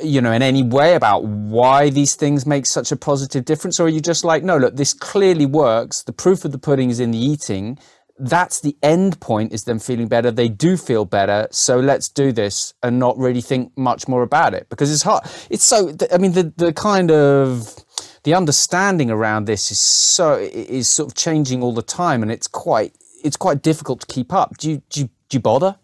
you 0.03 0.21
know 0.21 0.31
in 0.31 0.43
any 0.43 0.63
way 0.63 0.95
about 0.95 1.25
why 1.25 1.89
these 1.89 2.17
things 2.17 2.45
make 2.45 2.67
such 2.67 2.93
a 2.93 2.97
positive 2.97 3.47
difference? 3.47 3.81
Or 3.81 3.87
are 3.87 3.89
you 3.97 4.03
just 4.03 4.25
like 4.25 4.43
no 4.43 4.59
look 4.59 4.77
this 4.77 4.93
clearly 4.93 5.47
works. 5.47 6.03
The 6.03 6.13
proof 6.13 6.45
of 6.45 6.53
the 6.53 6.59
pudding 6.59 6.91
is 6.91 7.01
in 7.01 7.13
the 7.13 7.19
eating. 7.19 7.79
That's 8.19 8.61
the 8.61 8.77
end 8.83 9.21
point 9.21 9.55
is 9.55 9.65
them 9.65 9.79
feeling 9.79 10.09
better. 10.09 10.31
They 10.31 10.51
do 10.51 10.77
feel 10.77 11.07
better. 11.07 11.49
So 11.51 11.81
let's 11.81 12.11
do 12.11 12.31
this 12.31 12.75
and 12.83 12.99
not 12.99 13.17
really 13.17 13.41
think 13.41 13.73
much 13.79 14.07
more 14.07 14.23
about 14.23 14.53
it 14.53 14.69
because 14.69 14.93
it's 14.93 15.03
hard. 15.03 15.25
It's 15.49 15.65
so 15.65 15.97
i 16.13 16.19
mean 16.19 16.33
the 16.33 16.53
the 16.59 16.75
kind 16.75 17.11
of 17.11 17.75
the 18.25 18.35
understanding 18.35 19.11
around 19.11 19.47
this 19.47 19.71
is 19.71 19.79
so 19.79 20.35
is 20.35 20.89
sort 20.89 21.09
of 21.11 21.15
changing 21.17 21.63
all 21.63 21.73
the 21.73 21.89
time 22.03 22.23
and 22.23 22.31
it's 22.31 22.49
quite 22.49 22.93
it's 23.25 23.37
quite 23.37 23.63
difficult 23.63 24.01
to 24.01 24.07
keep 24.07 24.31
up. 24.33 24.59
Do 24.59 24.71
you 24.71 24.83
do 24.91 25.01
you 25.01 25.09
do 25.29 25.37
you 25.37 25.41
bother? 25.41 25.77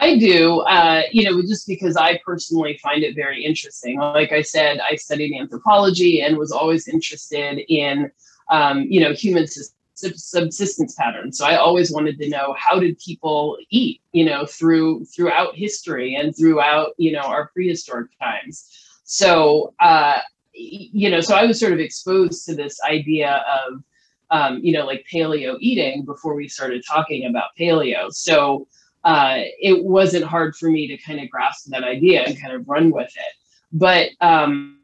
I 0.00 0.16
do, 0.16 0.60
uh, 0.60 1.02
you 1.10 1.24
know, 1.24 1.40
just 1.42 1.66
because 1.66 1.96
I 1.96 2.20
personally 2.24 2.78
find 2.78 3.02
it 3.02 3.16
very 3.16 3.44
interesting. 3.44 3.98
Like 3.98 4.30
I 4.30 4.42
said, 4.42 4.78
I 4.78 4.94
studied 4.94 5.36
anthropology 5.36 6.22
and 6.22 6.36
was 6.36 6.52
always 6.52 6.86
interested 6.86 7.58
in, 7.68 8.10
um, 8.48 8.82
you 8.82 9.00
know, 9.00 9.12
human 9.12 9.46
subsistence 9.94 10.94
patterns. 10.94 11.38
So 11.38 11.46
I 11.46 11.56
always 11.56 11.90
wanted 11.90 12.16
to 12.18 12.28
know 12.28 12.54
how 12.56 12.78
did 12.78 12.96
people 13.00 13.58
eat, 13.70 14.00
you 14.12 14.24
know, 14.24 14.46
through 14.46 15.04
throughout 15.06 15.56
history 15.56 16.14
and 16.14 16.36
throughout, 16.36 16.94
you 16.96 17.10
know, 17.10 17.22
our 17.22 17.48
prehistoric 17.48 18.10
times. 18.20 18.70
So, 19.02 19.74
uh, 19.80 20.18
you 20.52 21.10
know, 21.10 21.20
so 21.20 21.34
I 21.34 21.44
was 21.44 21.58
sort 21.58 21.72
of 21.72 21.80
exposed 21.80 22.44
to 22.46 22.54
this 22.54 22.80
idea 22.82 23.44
of 23.66 23.82
um, 24.30 24.58
you 24.62 24.72
know, 24.72 24.84
like 24.84 25.06
paleo 25.12 25.56
eating 25.60 26.04
before 26.04 26.34
we 26.34 26.48
started 26.48 26.84
talking 26.86 27.26
about 27.26 27.50
paleo. 27.58 28.12
So, 28.12 28.66
uh, 29.04 29.42
it 29.60 29.84
wasn't 29.84 30.24
hard 30.24 30.56
for 30.56 30.70
me 30.70 30.86
to 30.88 30.96
kind 30.98 31.20
of 31.20 31.30
grasp 31.30 31.68
that 31.70 31.84
idea 31.84 32.24
and 32.24 32.40
kind 32.40 32.52
of 32.52 32.68
run 32.68 32.90
with 32.90 33.12
it. 33.16 33.34
But 33.72 34.10
um, 34.20 34.78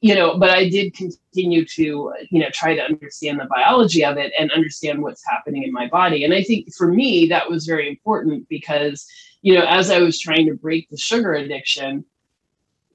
you 0.00 0.14
know, 0.14 0.38
but 0.38 0.50
I 0.50 0.68
did 0.68 0.94
continue 0.94 1.64
to, 1.66 2.12
you 2.30 2.40
know, 2.40 2.48
try 2.52 2.74
to 2.74 2.82
understand 2.82 3.38
the 3.38 3.44
biology 3.44 4.04
of 4.04 4.16
it 4.16 4.32
and 4.38 4.50
understand 4.50 5.02
what's 5.02 5.24
happening 5.26 5.62
in 5.62 5.72
my 5.72 5.88
body. 5.88 6.24
And 6.24 6.32
I 6.32 6.42
think 6.42 6.72
for 6.74 6.88
me, 6.88 7.26
that 7.28 7.48
was 7.48 7.66
very 7.66 7.88
important 7.88 8.48
because, 8.48 9.06
you 9.42 9.54
know, 9.54 9.64
as 9.68 9.90
I 9.90 9.98
was 9.98 10.18
trying 10.18 10.46
to 10.46 10.54
break 10.54 10.88
the 10.88 10.96
sugar 10.96 11.34
addiction, 11.34 12.04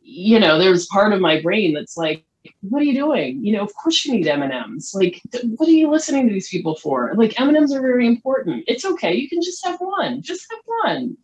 you 0.01 0.39
know, 0.39 0.57
there's 0.57 0.87
part 0.87 1.13
of 1.13 1.21
my 1.21 1.41
brain 1.41 1.73
that's 1.73 1.95
like, 1.95 2.25
what 2.61 2.81
are 2.81 2.85
you 2.85 2.93
doing? 2.93 3.43
You 3.43 3.53
know, 3.53 3.63
of 3.63 3.73
course 3.75 4.05
you 4.05 4.13
need 4.13 4.27
M&Ms. 4.27 4.93
Like, 4.93 5.21
what 5.55 5.69
are 5.69 5.71
you 5.71 5.89
listening 5.89 6.27
to 6.27 6.33
these 6.33 6.49
people 6.49 6.75
for? 6.75 7.13
Like, 7.15 7.39
M&Ms 7.39 7.73
are 7.73 7.81
very 7.81 8.07
important. 8.07 8.63
It's 8.67 8.85
okay. 8.85 9.13
You 9.13 9.29
can 9.29 9.41
just 9.41 9.65
have 9.65 9.79
one. 9.79 10.21
Just 10.21 10.45
have 10.51 10.59
one. 10.91 11.17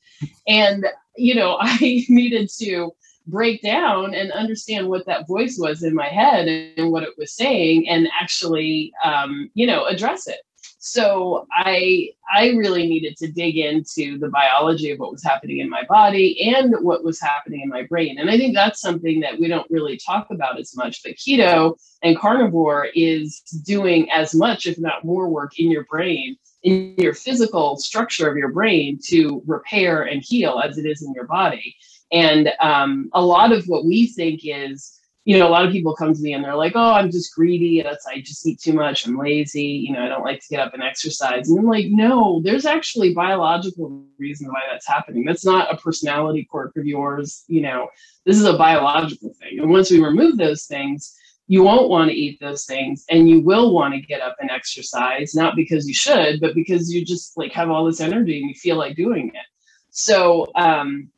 And, 0.47 0.85
you 1.15 1.35
know, 1.35 1.57
I 1.61 2.05
needed 2.09 2.49
to 2.59 2.91
break 3.27 3.61
down 3.61 4.13
and 4.13 4.31
understand 4.31 4.87
what 4.87 5.05
that 5.05 5.27
voice 5.27 5.57
was 5.57 5.83
in 5.83 5.93
my 5.93 6.07
head 6.07 6.47
and 6.47 6.91
what 6.91 7.03
it 7.03 7.17
was 7.17 7.33
saying 7.33 7.87
and 7.87 8.07
actually 8.19 8.91
um, 9.03 9.49
you 9.53 9.67
know 9.67 9.85
address 9.85 10.27
it 10.27 10.39
so 10.83 11.47
i 11.51 12.09
i 12.33 12.49
really 12.49 12.87
needed 12.87 13.15
to 13.15 13.31
dig 13.31 13.57
into 13.57 14.17
the 14.17 14.29
biology 14.29 14.91
of 14.91 14.99
what 14.99 15.11
was 15.11 15.23
happening 15.23 15.59
in 15.59 15.69
my 15.69 15.83
body 15.87 16.53
and 16.53 16.73
what 16.81 17.03
was 17.03 17.21
happening 17.21 17.61
in 17.61 17.69
my 17.69 17.83
brain. 17.83 18.17
And 18.17 18.29
i 18.29 18.37
think 18.37 18.55
that's 18.55 18.81
something 18.81 19.19
that 19.21 19.39
we 19.39 19.47
don't 19.47 19.69
really 19.69 19.97
talk 19.97 20.27
about 20.31 20.59
as 20.59 20.75
much 20.75 21.03
but 21.03 21.13
keto 21.13 21.77
and 22.01 22.17
carnivore 22.17 22.87
is 22.95 23.41
doing 23.63 24.09
as 24.11 24.33
much 24.33 24.65
if 24.65 24.79
not 24.79 25.05
more 25.05 25.29
work 25.29 25.59
in 25.59 25.69
your 25.69 25.85
brain 25.85 26.35
in 26.63 26.95
your 26.97 27.13
physical 27.13 27.77
structure 27.77 28.29
of 28.29 28.37
your 28.37 28.51
brain 28.51 28.99
to 29.07 29.41
repair 29.45 30.03
and 30.03 30.23
heal 30.23 30.61
as 30.63 30.77
it 30.77 30.85
is 30.85 31.01
in 31.01 31.13
your 31.13 31.25
body. 31.25 31.75
And 32.11 32.51
um, 32.59 33.09
a 33.13 33.21
lot 33.21 33.51
of 33.51 33.65
what 33.65 33.85
we 33.85 34.07
think 34.07 34.41
is, 34.43 34.99
you 35.23 35.37
know, 35.37 35.47
a 35.47 35.49
lot 35.49 35.65
of 35.65 35.71
people 35.71 35.95
come 35.95 36.13
to 36.13 36.21
me 36.21 36.33
and 36.33 36.43
they're 36.43 36.55
like, 36.55 36.73
"Oh, 36.75 36.93
I'm 36.93 37.11
just 37.11 37.35
greedy. 37.35 37.81
That's 37.81 38.07
I 38.07 38.21
just 38.21 38.45
eat 38.47 38.59
too 38.59 38.73
much. 38.73 39.05
I'm 39.05 39.17
lazy. 39.17 39.63
You 39.63 39.93
know, 39.93 40.03
I 40.03 40.07
don't 40.07 40.23
like 40.23 40.39
to 40.41 40.47
get 40.49 40.59
up 40.59 40.73
and 40.73 40.81
exercise." 40.81 41.49
And 41.49 41.59
I'm 41.59 41.65
like, 41.65 41.87
"No, 41.89 42.41
there's 42.43 42.65
actually 42.65 43.13
biological 43.13 44.03
reason 44.17 44.47
why 44.47 44.61
that's 44.71 44.87
happening. 44.87 45.23
That's 45.25 45.45
not 45.45 45.73
a 45.73 45.77
personality 45.77 46.47
quirk 46.49 46.75
of 46.75 46.85
yours. 46.85 47.43
You 47.47 47.61
know, 47.61 47.89
this 48.25 48.37
is 48.37 48.45
a 48.45 48.57
biological 48.57 49.33
thing. 49.39 49.59
And 49.59 49.69
once 49.69 49.91
we 49.91 50.01
remove 50.01 50.37
those 50.37 50.65
things." 50.65 51.15
you 51.47 51.63
won't 51.63 51.89
want 51.89 52.09
to 52.09 52.15
eat 52.15 52.39
those 52.39 52.65
things 52.65 53.03
and 53.09 53.27
you 53.27 53.41
will 53.41 53.73
want 53.73 53.93
to 53.93 53.99
get 53.99 54.21
up 54.21 54.37
and 54.39 54.49
exercise 54.49 55.33
not 55.35 55.55
because 55.55 55.85
you 55.85 55.93
should 55.93 56.39
but 56.39 56.55
because 56.55 56.93
you 56.93 57.03
just 57.03 57.35
like 57.35 57.51
have 57.51 57.69
all 57.69 57.83
this 57.83 57.99
energy 57.99 58.39
and 58.39 58.47
you 58.47 58.55
feel 58.55 58.77
like 58.77 58.95
doing 58.95 59.27
it 59.29 59.45
so 59.89 60.45
um 60.55 61.09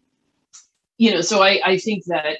you 0.98 1.12
know, 1.12 1.22
so 1.22 1.42
I, 1.42 1.60
I 1.66 1.78
think 1.78 2.06
that 2.06 2.38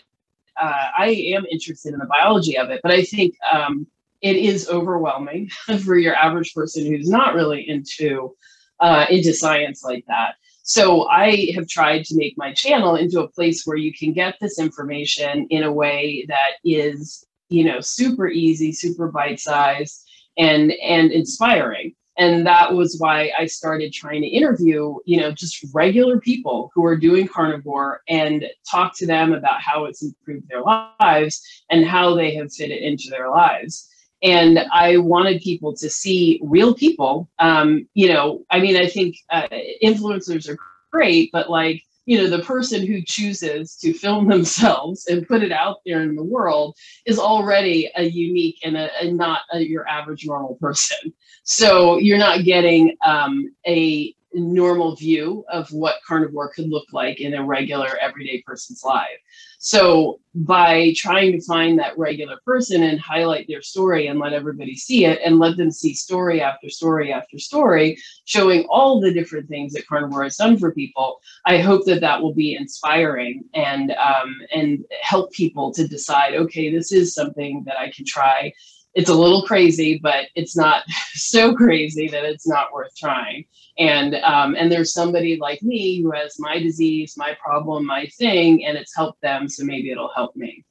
uh, 0.60 0.90
I 0.98 1.08
am 1.36 1.46
interested 1.50 1.94
in 1.94 2.00
the 2.00 2.06
biology 2.06 2.58
of 2.58 2.70
it, 2.70 2.82
but 2.84 2.92
I 2.92 3.04
think 3.04 3.36
um, 3.52 3.88
it 4.22 4.36
is 4.36 4.70
overwhelming 4.70 5.50
for 5.84 5.98
your 5.98 6.16
average 6.16 6.54
person 6.54 6.86
who's 6.86 7.10
not 7.10 7.34
really 7.34 7.68
into 7.68 8.36
uh, 8.80 9.06
into 9.10 9.34
science 9.34 9.84
like 9.84 10.04
that. 10.08 10.36
So 10.64 11.08
I 11.10 11.52
have 11.56 11.68
tried 11.68 12.06
to 12.06 12.18
make 12.18 12.38
my 12.38 12.54
channel 12.54 12.96
into 12.96 13.22
a 13.22 13.28
place 13.28 13.66
where 13.66 13.78
you 13.78 13.94
can 13.94 14.14
get 14.14 14.36
this 14.40 14.60
information 14.60 15.48
in 15.50 15.64
a 15.64 15.72
way 15.72 16.26
that 16.30 16.54
is, 16.64 17.26
you 17.50 17.66
know, 17.66 17.82
super 17.82 18.30
easy, 18.30 18.72
super 18.72 19.10
bite 19.10 19.40
sized, 19.40 20.06
and 20.38 20.72
and 20.82 21.12
inspiring 21.12 21.94
and 22.18 22.46
that 22.46 22.74
was 22.74 22.98
why 23.00 23.32
i 23.38 23.46
started 23.46 23.92
trying 23.92 24.22
to 24.22 24.28
interview 24.28 24.96
you 25.06 25.20
know 25.20 25.32
just 25.32 25.66
regular 25.74 26.20
people 26.20 26.72
who 26.74 26.86
are 26.86 26.98
doing 26.98 27.28
carnivore 27.28 28.02
and 28.08 28.46
talk 28.70 28.96
to 28.96 29.06
them 29.06 29.34
about 29.34 29.62
how 29.62 29.86
it's 29.86 30.04
improved 30.04 30.48
their 30.50 30.62
lives 30.62 31.42
and 31.70 31.86
how 31.86 32.16
they 32.16 32.36
have 32.36 32.52
fit 32.52 32.72
it 32.72 32.82
into 32.82 33.10
their 33.10 33.30
lives. 33.30 33.90
And 34.22 34.60
i 34.72 34.98
wanted 34.98 35.42
people 35.42 35.76
to 35.76 35.90
see 35.90 36.40
real 36.44 36.74
people. 36.74 37.30
Um, 37.40 37.88
you 37.94 38.08
know 38.08 38.46
i 38.50 38.60
mean 38.60 38.76
i 38.78 38.88
think 38.88 39.18
uh, 39.30 39.48
influencers 39.84 40.50
are 40.50 40.58
great 40.92 41.32
but 41.32 41.50
like 41.50 41.84
you 42.06 42.18
know 42.18 42.30
the 42.30 42.44
person 42.44 42.86
who 42.86 43.02
chooses 43.02 43.76
to 43.78 43.94
film 43.94 44.28
themselves 44.28 45.08
and 45.08 45.28
put 45.28 45.44
it 45.44 45.52
out 45.52 45.78
there 45.86 46.02
in 46.02 46.16
the 46.16 46.24
world 46.24 46.76
is 47.06 47.20
already 47.20 47.90
a 47.96 48.04
unique 48.04 48.60
and, 48.64 48.78
a, 48.78 48.90
and 49.02 49.18
not 49.18 49.42
a, 49.54 49.60
your 49.60 49.88
average 49.88 50.26
normal 50.26 50.56
person. 50.56 51.14
So 51.44 51.98
you're 51.98 52.18
not 52.18 52.44
getting 52.44 52.96
um, 53.06 53.54
a 53.66 54.16
normal 54.34 54.96
view 54.96 55.46
of 55.50 55.72
what 55.72 56.02
carnivore 56.06 56.50
could 56.50 56.70
look 56.70 56.88
like 56.92 57.20
in 57.20 57.34
a 57.34 57.44
regular 57.44 57.98
everyday 58.02 58.42
person's 58.42 58.84
life 58.84 59.20
so 59.60 60.20
by 60.36 60.94
trying 60.96 61.32
to 61.32 61.42
find 61.42 61.78
that 61.78 61.98
regular 61.98 62.38
person 62.46 62.84
and 62.84 63.00
highlight 63.00 63.48
their 63.48 63.62
story 63.62 64.08
and 64.08 64.20
let 64.20 64.34
everybody 64.34 64.76
see 64.76 65.06
it 65.06 65.20
and 65.24 65.40
let 65.40 65.56
them 65.58 65.72
see 65.72 65.94
story 65.94 66.42
after 66.42 66.70
story 66.70 67.14
after 67.14 67.38
story 67.38 67.98
showing 68.26 68.66
all 68.70 69.00
the 69.00 69.14
different 69.14 69.48
things 69.48 69.74
that 69.74 69.88
carnivore 69.88 70.24
has 70.24 70.38
done 70.38 70.58
for 70.58 70.72
people, 70.72 71.20
I 71.46 71.60
hope 71.60 71.86
that 71.86 72.02
that 72.02 72.22
will 72.22 72.34
be 72.34 72.56
inspiring 72.56 73.44
and 73.54 73.92
um, 73.92 74.36
and 74.54 74.84
help 75.02 75.32
people 75.32 75.72
to 75.74 75.88
decide, 75.88 76.36
okay, 76.36 76.72
this 76.72 76.92
is 76.92 77.14
something 77.14 77.64
that 77.66 77.78
I 77.78 77.92
can 77.92 78.06
try. 78.06 78.54
It's 78.96 79.10
a 79.10 79.16
little 79.16 79.44
crazy, 79.44 80.00
but 80.02 80.26
it's 80.36 80.56
not 80.56 80.84
so 81.14 81.56
crazy 81.56 82.08
that 82.08 82.24
it's 82.24 82.48
not 82.48 82.74
worth 82.74 82.96
trying. 82.96 83.46
And 83.80 84.16
um, 84.16 84.56
and 84.56 84.72
there's 84.72 84.94
somebody 84.94 85.38
like 85.38 85.62
me 85.64 86.02
who 86.02 86.12
has 86.12 86.36
my 86.40 86.60
disease 86.60 87.16
my 87.18 87.36
problem 87.44 87.86
my 87.86 88.06
thing 88.20 88.64
and 88.66 88.78
it's 88.78 88.96
helped 88.96 89.22
them 89.22 89.50
so 89.50 89.64
maybe 89.64 89.90
it'll 89.90 90.14
help 90.14 90.36
me. 90.36 90.64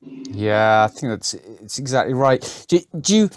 Yeah 0.00 0.88
i 0.88 0.88
think 0.88 1.10
that's 1.10 1.34
it's 1.34 1.78
exactly 1.78 2.14
right. 2.14 2.64
Do, 2.68 2.80
do 3.00 3.16
you 3.16 3.30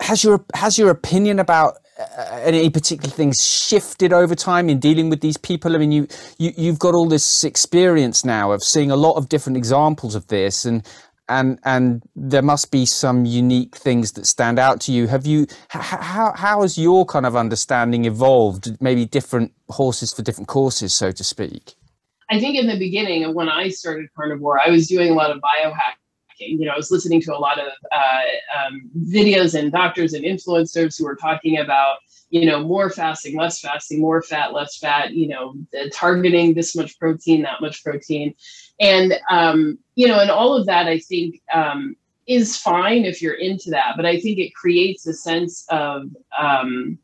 has 0.00 0.22
your 0.22 0.44
has 0.54 0.78
your 0.78 0.90
opinion 0.90 1.40
about 1.40 1.78
uh, 1.98 2.40
any 2.42 2.70
particular 2.70 3.10
things 3.10 3.44
shifted 3.44 4.12
over 4.12 4.36
time 4.36 4.68
in 4.68 4.78
dealing 4.78 5.10
with 5.10 5.20
these 5.20 5.36
people? 5.36 5.74
I 5.74 5.78
mean 5.78 5.90
you, 5.90 6.06
you 6.38 6.52
you've 6.56 6.78
got 6.78 6.94
all 6.94 7.08
this 7.08 7.42
experience 7.42 8.24
now 8.24 8.52
of 8.52 8.62
seeing 8.62 8.92
a 8.92 8.96
lot 8.96 9.14
of 9.14 9.28
different 9.28 9.56
examples 9.56 10.14
of 10.14 10.28
this 10.28 10.64
and 10.64 10.86
and 11.28 11.58
and 11.64 12.02
there 12.14 12.42
must 12.42 12.70
be 12.70 12.86
some 12.86 13.24
unique 13.24 13.76
things 13.76 14.12
that 14.12 14.26
stand 14.26 14.58
out 14.58 14.80
to 14.82 14.92
you. 14.92 15.06
Have 15.06 15.26
you 15.26 15.46
how 15.68 16.32
how 16.34 16.62
has 16.62 16.78
your 16.78 17.04
kind 17.04 17.26
of 17.26 17.36
understanding 17.36 18.04
evolved? 18.04 18.80
Maybe 18.80 19.04
different 19.04 19.52
horses 19.68 20.12
for 20.12 20.22
different 20.22 20.48
courses 20.48 20.94
so 20.94 21.10
to 21.12 21.24
speak. 21.24 21.74
I 22.30 22.40
think 22.40 22.58
in 22.58 22.66
the 22.66 22.78
beginning 22.78 23.32
when 23.34 23.48
i 23.48 23.68
started 23.68 24.08
carnivore 24.16 24.60
i 24.60 24.68
was 24.68 24.88
doing 24.88 25.10
a 25.10 25.14
lot 25.14 25.30
of 25.30 25.38
biohacking. 25.38 25.98
You 26.38 26.66
know 26.66 26.72
i 26.72 26.76
was 26.76 26.90
listening 26.90 27.20
to 27.22 27.34
a 27.34 27.38
lot 27.38 27.58
of 27.58 27.72
uh, 27.92 28.66
um, 28.66 28.90
videos 29.08 29.58
and 29.58 29.72
doctors 29.72 30.12
and 30.12 30.24
influencers 30.24 30.98
who 30.98 31.04
were 31.04 31.16
talking 31.16 31.58
about 31.58 31.98
you 32.30 32.44
know 32.44 32.62
more 32.62 32.90
fasting 32.90 33.36
less 33.36 33.60
fasting 33.60 34.00
more 34.00 34.22
fat 34.22 34.52
less 34.52 34.76
fat 34.78 35.12
you 35.12 35.28
know 35.28 35.54
targeting 35.92 36.54
this 36.54 36.74
much 36.74 36.98
protein 36.98 37.42
that 37.42 37.60
much 37.60 37.82
protein 37.84 38.34
and 38.80 39.14
um, 39.30 39.78
you 39.94 40.06
know 40.06 40.20
and 40.20 40.30
all 40.30 40.54
of 40.54 40.66
that 40.66 40.86
i 40.86 40.98
think 40.98 41.40
um, 41.52 41.96
is 42.26 42.56
fine 42.56 43.04
if 43.04 43.22
you're 43.22 43.34
into 43.34 43.70
that 43.70 43.94
but 43.96 44.06
i 44.06 44.18
think 44.20 44.38
it 44.38 44.54
creates 44.54 45.06
a 45.06 45.14
sense 45.14 45.64
of 45.70 46.04
um, 46.38 46.98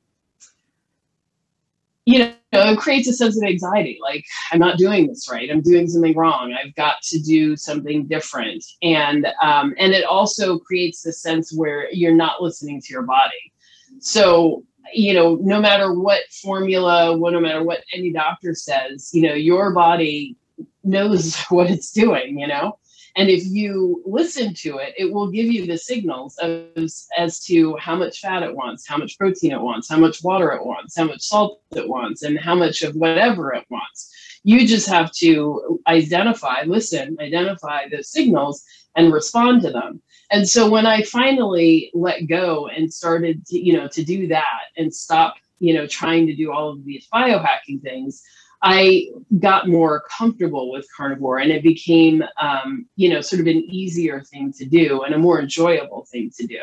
you 2.04 2.18
know 2.18 2.34
it 2.52 2.78
creates 2.78 3.08
a 3.08 3.12
sense 3.12 3.36
of 3.36 3.44
anxiety 3.44 3.98
like 4.02 4.24
i'm 4.50 4.58
not 4.58 4.76
doing 4.76 5.06
this 5.06 5.30
right 5.30 5.50
i'm 5.50 5.62
doing 5.62 5.88
something 5.88 6.16
wrong 6.16 6.52
i've 6.52 6.74
got 6.74 7.00
to 7.02 7.18
do 7.20 7.56
something 7.56 8.06
different. 8.06 8.64
And 8.82 9.26
um, 9.40 9.74
and 9.78 9.92
it 9.92 10.04
also 10.04 10.58
creates 10.58 11.02
the 11.02 11.12
sense 11.12 11.52
where 11.54 11.90
you're 11.92 12.14
not 12.14 12.42
listening 12.42 12.80
to 12.80 12.92
your 12.92 13.02
body. 13.02 13.52
So 14.00 14.64
you 14.92 15.14
know 15.14 15.36
no 15.40 15.60
matter 15.60 15.94
what 15.94 16.22
formula 16.42 17.16
no 17.16 17.40
matter 17.40 17.62
what 17.62 17.84
any 17.94 18.12
doctor 18.12 18.52
says 18.52 19.10
you 19.12 19.22
know 19.22 19.32
your 19.32 19.72
body 19.72 20.36
knows 20.84 21.36
what 21.48 21.70
it's 21.70 21.92
doing, 21.92 22.38
you 22.38 22.46
know? 22.46 22.78
And 23.14 23.28
if 23.28 23.44
you 23.44 24.02
listen 24.06 24.54
to 24.54 24.78
it, 24.78 24.94
it 24.96 25.12
will 25.12 25.30
give 25.30 25.46
you 25.46 25.66
the 25.66 25.76
signals 25.76 26.38
as, 26.38 27.06
as 27.18 27.44
to 27.44 27.76
how 27.76 27.94
much 27.94 28.20
fat 28.20 28.42
it 28.42 28.54
wants, 28.54 28.88
how 28.88 28.96
much 28.96 29.18
protein 29.18 29.52
it 29.52 29.60
wants, 29.60 29.88
how 29.88 29.98
much 29.98 30.22
water 30.24 30.50
it 30.52 30.64
wants, 30.64 30.96
how 30.96 31.04
much 31.04 31.20
salt 31.20 31.60
it 31.76 31.86
wants, 31.86 32.22
and 32.22 32.38
how 32.38 32.54
much 32.54 32.80
of 32.82 32.94
whatever 32.94 33.52
it 33.52 33.66
wants. 33.68 34.10
You 34.44 34.66
just 34.66 34.88
have 34.88 35.12
to 35.16 35.80
identify, 35.86 36.62
listen, 36.62 37.16
identify 37.20 37.88
those 37.88 38.10
signals 38.10 38.64
and 38.96 39.12
respond 39.12 39.62
to 39.62 39.70
them. 39.70 40.00
And 40.30 40.48
so 40.48 40.68
when 40.68 40.86
I 40.86 41.02
finally 41.02 41.90
let 41.92 42.26
go 42.26 42.66
and 42.66 42.92
started 42.92 43.44
to, 43.46 43.58
you 43.58 43.74
know, 43.74 43.88
to 43.88 44.02
do 44.02 44.28
that 44.28 44.60
and 44.76 44.92
stop, 44.92 45.34
you 45.58 45.74
know, 45.74 45.86
trying 45.86 46.26
to 46.26 46.34
do 46.34 46.50
all 46.50 46.70
of 46.70 46.84
these 46.84 47.06
biohacking 47.12 47.82
things, 47.82 48.22
I 48.62 49.08
got 49.40 49.68
more 49.68 50.04
comfortable 50.16 50.70
with 50.70 50.86
carnivore 50.96 51.38
and 51.38 51.50
it 51.50 51.62
became, 51.62 52.22
um, 52.40 52.86
you 52.96 53.08
know, 53.08 53.20
sort 53.20 53.40
of 53.40 53.46
an 53.46 53.64
easier 53.68 54.20
thing 54.22 54.52
to 54.54 54.64
do 54.64 55.02
and 55.02 55.14
a 55.14 55.18
more 55.18 55.40
enjoyable 55.40 56.06
thing 56.10 56.30
to 56.38 56.46
do. 56.46 56.60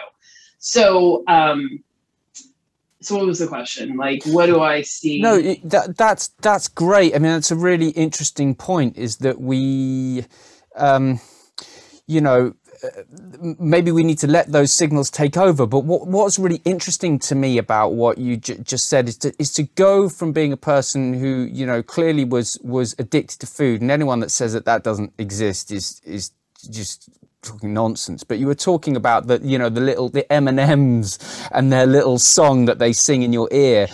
So, 0.59 1.23
um, 1.27 1.83
so 3.01 3.17
what 3.17 3.25
was 3.25 3.39
the 3.39 3.47
question? 3.47 3.95
Like 3.95 4.23
what 4.25 4.47
do 4.47 4.61
i 4.61 4.81
see? 4.81 5.21
No 5.21 5.41
that, 5.41 5.95
that's 5.97 6.29
that's 6.41 6.67
great. 6.67 7.15
I 7.15 7.19
mean 7.19 7.31
that's 7.31 7.51
a 7.51 7.55
really 7.55 7.89
interesting 7.91 8.55
point 8.55 8.97
is 8.97 9.17
that 9.17 9.39
we 9.39 10.25
um 10.75 11.19
you 12.07 12.21
know 12.21 12.53
maybe 13.59 13.91
we 13.91 14.03
need 14.03 14.19
to 14.19 14.27
let 14.27 14.51
those 14.51 14.71
signals 14.71 15.09
take 15.09 15.37
over. 15.37 15.65
But 15.65 15.81
what, 15.81 16.07
what's 16.07 16.39
really 16.39 16.61
interesting 16.65 17.19
to 17.19 17.35
me 17.35 17.57
about 17.57 17.93
what 17.93 18.17
you 18.17 18.37
j- 18.37 18.57
just 18.57 18.89
said 18.89 19.07
is 19.07 19.17
to, 19.17 19.33
is 19.39 19.51
to 19.53 19.63
go 19.63 20.09
from 20.09 20.31
being 20.31 20.53
a 20.53 20.57
person 20.57 21.13
who, 21.13 21.47
you 21.51 21.65
know, 21.65 21.83
clearly 21.83 22.25
was, 22.25 22.59
was 22.63 22.95
addicted 22.99 23.39
to 23.39 23.47
food 23.47 23.81
and 23.81 23.91
anyone 23.91 24.19
that 24.19 24.31
says 24.31 24.53
that 24.53 24.65
that 24.65 24.83
doesn't 24.83 25.13
exist 25.17 25.71
is, 25.71 26.01
is 26.05 26.31
just 26.69 27.09
talking 27.41 27.73
nonsense, 27.73 28.23
but 28.23 28.37
you 28.39 28.47
were 28.47 28.55
talking 28.55 28.95
about 28.95 29.27
the 29.27 29.39
you 29.41 29.57
know 29.57 29.69
the 29.69 29.81
little 29.81 30.09
the 30.09 30.31
M 30.31 30.47
and 30.47 30.59
M's 30.59 31.19
and 31.51 31.71
their 31.71 31.85
little 31.85 32.19
song 32.19 32.65
that 32.65 32.79
they 32.79 32.93
sing 32.93 33.23
in 33.23 33.33
your 33.33 33.47
ear, 33.51 33.87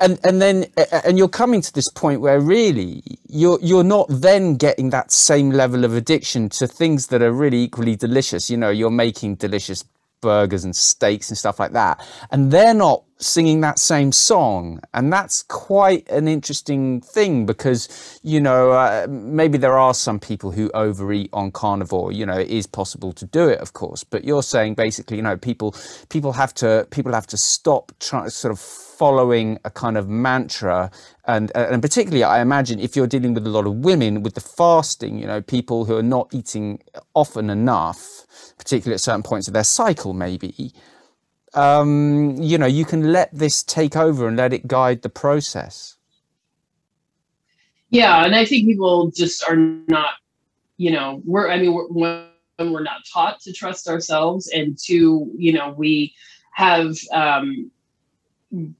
and 0.00 0.18
and 0.24 0.42
then 0.42 0.66
and 1.04 1.18
you're 1.18 1.28
coming 1.28 1.60
to 1.60 1.72
this 1.72 1.90
point 1.90 2.20
where 2.20 2.40
really 2.40 3.02
you're 3.28 3.58
you're 3.62 3.84
not 3.84 4.06
then 4.08 4.56
getting 4.56 4.90
that 4.90 5.12
same 5.12 5.50
level 5.50 5.84
of 5.84 5.94
addiction 5.94 6.48
to 6.50 6.66
things 6.66 7.08
that 7.08 7.22
are 7.22 7.32
really 7.32 7.62
equally 7.62 7.96
delicious. 7.96 8.50
You 8.50 8.56
know, 8.56 8.70
you're 8.70 8.90
making 8.90 9.36
delicious 9.36 9.84
burgers 10.20 10.64
and 10.64 10.74
steaks 10.74 11.28
and 11.28 11.38
stuff 11.38 11.58
like 11.58 11.72
that. 11.72 12.00
And 12.30 12.50
they're 12.50 12.74
not 12.74 13.04
singing 13.18 13.60
that 13.60 13.78
same 13.78 14.12
song. 14.12 14.80
And 14.94 15.12
that's 15.12 15.42
quite 15.44 16.08
an 16.08 16.28
interesting 16.28 17.00
thing 17.00 17.46
because, 17.46 18.20
you 18.22 18.40
know, 18.40 18.72
uh, 18.72 19.06
maybe 19.08 19.58
there 19.58 19.76
are 19.76 19.94
some 19.94 20.18
people 20.20 20.50
who 20.50 20.70
overeat 20.72 21.30
on 21.32 21.50
carnivore. 21.50 22.12
You 22.12 22.26
know, 22.26 22.38
it 22.38 22.48
is 22.48 22.66
possible 22.66 23.12
to 23.12 23.26
do 23.26 23.48
it, 23.48 23.58
of 23.60 23.72
course. 23.72 24.04
But 24.04 24.24
you're 24.24 24.42
saying 24.42 24.74
basically, 24.74 25.16
you 25.16 25.22
know, 25.22 25.36
people 25.36 25.74
people 26.08 26.32
have 26.32 26.54
to 26.54 26.86
people 26.90 27.12
have 27.12 27.26
to 27.28 27.36
stop 27.36 27.92
trying 27.98 28.24
to 28.24 28.30
sort 28.30 28.52
of 28.52 28.87
following 28.98 29.58
a 29.64 29.70
kind 29.70 29.96
of 29.96 30.08
mantra 30.08 30.90
and 31.26 31.52
and 31.54 31.80
particularly 31.80 32.24
I 32.24 32.40
imagine 32.40 32.80
if 32.80 32.96
you're 32.96 33.06
dealing 33.06 33.34
with 33.34 33.46
a 33.46 33.50
lot 33.50 33.66
of 33.66 33.76
women 33.76 34.22
with 34.22 34.34
the 34.34 34.40
fasting 34.40 35.18
you 35.18 35.26
know 35.26 35.40
people 35.40 35.84
who 35.84 35.96
are 35.96 36.02
not 36.02 36.28
eating 36.32 36.82
often 37.14 37.48
enough 37.50 38.26
particularly 38.58 38.94
at 38.94 39.00
certain 39.00 39.22
points 39.22 39.48
of 39.48 39.54
their 39.54 39.64
cycle, 39.64 40.12
maybe, 40.12 40.72
um, 41.54 42.36
you 42.36 42.58
know, 42.58 42.66
you 42.66 42.84
can 42.84 43.12
let 43.12 43.32
this 43.32 43.62
take 43.62 43.96
over 43.96 44.28
and 44.28 44.36
let 44.36 44.52
it 44.52 44.66
guide 44.66 45.02
the 45.02 45.08
process. 45.08 45.96
Yeah, 47.90 48.24
and 48.24 48.34
I 48.34 48.44
think 48.44 48.66
people 48.66 49.10
just 49.10 49.42
are 49.48 49.56
not, 49.56 50.14
you 50.76 50.90
know, 50.90 51.22
we're. 51.24 51.48
I 51.48 51.58
mean, 51.58 51.72
we're, 51.72 52.26
when 52.56 52.72
we're 52.72 52.82
not 52.82 53.00
taught 53.10 53.40
to 53.40 53.52
trust 53.52 53.88
ourselves, 53.88 54.48
and 54.48 54.76
two, 54.76 55.32
you 55.34 55.54
know, 55.54 55.70
we 55.70 56.14
have 56.52 56.98
um, 57.12 57.70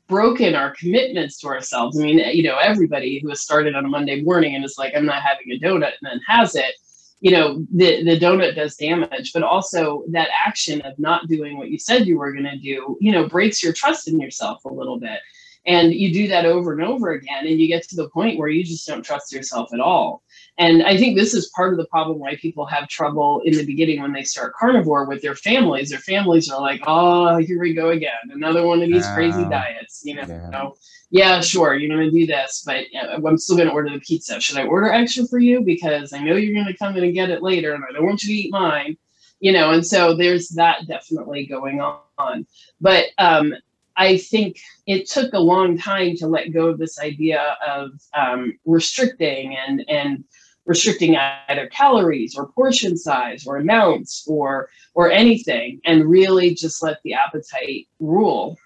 broken 0.08 0.54
our 0.54 0.74
commitments 0.74 1.38
to 1.40 1.48
ourselves. 1.48 1.98
I 1.98 2.02
mean, 2.02 2.18
you 2.18 2.42
know, 2.42 2.56
everybody 2.56 3.20
who 3.20 3.28
has 3.28 3.40
started 3.40 3.74
on 3.74 3.84
a 3.84 3.88
Monday 3.88 4.22
morning 4.22 4.54
and 4.54 4.64
is 4.64 4.76
like, 4.78 4.94
I'm 4.96 5.06
not 5.06 5.22
having 5.22 5.52
a 5.52 5.58
donut, 5.58 5.92
and 6.00 6.10
then 6.10 6.20
has 6.26 6.54
it 6.54 6.74
you 7.20 7.30
know 7.30 7.64
the 7.74 8.04
the 8.04 8.18
donut 8.18 8.54
does 8.54 8.76
damage 8.76 9.32
but 9.32 9.42
also 9.42 10.04
that 10.08 10.28
action 10.46 10.80
of 10.82 10.98
not 10.98 11.26
doing 11.26 11.58
what 11.58 11.70
you 11.70 11.78
said 11.78 12.06
you 12.06 12.18
were 12.18 12.32
going 12.32 12.44
to 12.44 12.58
do 12.58 12.96
you 13.00 13.12
know 13.12 13.28
breaks 13.28 13.62
your 13.62 13.72
trust 13.72 14.08
in 14.08 14.20
yourself 14.20 14.64
a 14.64 14.72
little 14.72 14.98
bit 14.98 15.20
and 15.66 15.92
you 15.92 16.12
do 16.12 16.28
that 16.28 16.46
over 16.46 16.72
and 16.72 16.82
over 16.82 17.10
again 17.10 17.46
and 17.46 17.60
you 17.60 17.66
get 17.66 17.82
to 17.82 17.96
the 17.96 18.08
point 18.10 18.38
where 18.38 18.48
you 18.48 18.64
just 18.64 18.86
don't 18.86 19.04
trust 19.04 19.32
yourself 19.32 19.72
at 19.72 19.80
all 19.80 20.22
and 20.58 20.82
i 20.82 20.96
think 20.96 21.16
this 21.16 21.34
is 21.34 21.50
part 21.54 21.72
of 21.72 21.78
the 21.78 21.86
problem 21.86 22.18
why 22.18 22.36
people 22.36 22.66
have 22.66 22.88
trouble 22.88 23.40
in 23.44 23.54
the 23.54 23.64
beginning 23.64 24.02
when 24.02 24.12
they 24.12 24.22
start 24.22 24.54
carnivore 24.54 25.06
with 25.06 25.22
their 25.22 25.34
families 25.34 25.90
their 25.90 25.98
families 26.00 26.50
are 26.50 26.60
like 26.60 26.80
oh 26.86 27.36
here 27.38 27.60
we 27.60 27.72
go 27.72 27.90
again 27.90 28.12
another 28.30 28.66
one 28.66 28.82
of 28.82 28.88
these 28.88 29.06
uh, 29.06 29.14
crazy 29.14 29.44
diets 29.44 30.02
you 30.04 30.14
know 30.14 30.24
yeah 30.28 30.70
yeah, 31.10 31.40
sure, 31.40 31.74
you're 31.74 31.94
going 31.94 32.10
to 32.10 32.16
do 32.16 32.26
this, 32.26 32.62
but 32.66 32.84
I'm 32.94 33.38
still 33.38 33.56
going 33.56 33.68
to 33.68 33.74
order 33.74 33.90
the 33.90 34.00
pizza. 34.00 34.40
Should 34.40 34.58
I 34.58 34.64
order 34.64 34.92
extra 34.92 35.26
for 35.26 35.38
you? 35.38 35.62
Because 35.62 36.12
I 36.12 36.18
know 36.18 36.36
you're 36.36 36.54
going 36.54 36.66
to 36.66 36.76
come 36.76 36.96
in 36.96 37.04
and 37.04 37.14
get 37.14 37.30
it 37.30 37.42
later, 37.42 37.72
and 37.72 37.82
I 37.88 37.92
don't 37.92 38.04
want 38.04 38.22
you 38.22 38.28
to 38.28 38.40
eat 38.40 38.52
mine. 38.52 38.96
You 39.40 39.52
know, 39.52 39.70
and 39.70 39.86
so 39.86 40.14
there's 40.14 40.48
that 40.50 40.86
definitely 40.86 41.46
going 41.46 41.80
on. 41.80 42.46
But 42.80 43.06
um, 43.18 43.54
I 43.96 44.18
think 44.18 44.60
it 44.86 45.08
took 45.08 45.32
a 45.32 45.38
long 45.38 45.78
time 45.78 46.16
to 46.16 46.26
let 46.26 46.52
go 46.52 46.66
of 46.66 46.78
this 46.78 46.98
idea 46.98 47.56
of 47.66 47.92
um, 48.14 48.58
restricting 48.66 49.56
and 49.56 49.84
and 49.88 50.24
restricting 50.68 51.16
either 51.16 51.66
calories 51.68 52.36
or 52.36 52.46
portion 52.48 52.96
size 52.96 53.46
or 53.46 53.56
amounts 53.56 54.24
or 54.28 54.68
or 54.94 55.10
anything, 55.10 55.80
and 55.84 56.08
really 56.08 56.54
just 56.54 56.82
let 56.82 57.02
the 57.02 57.14
appetite 57.14 57.88
rule. 57.98 58.56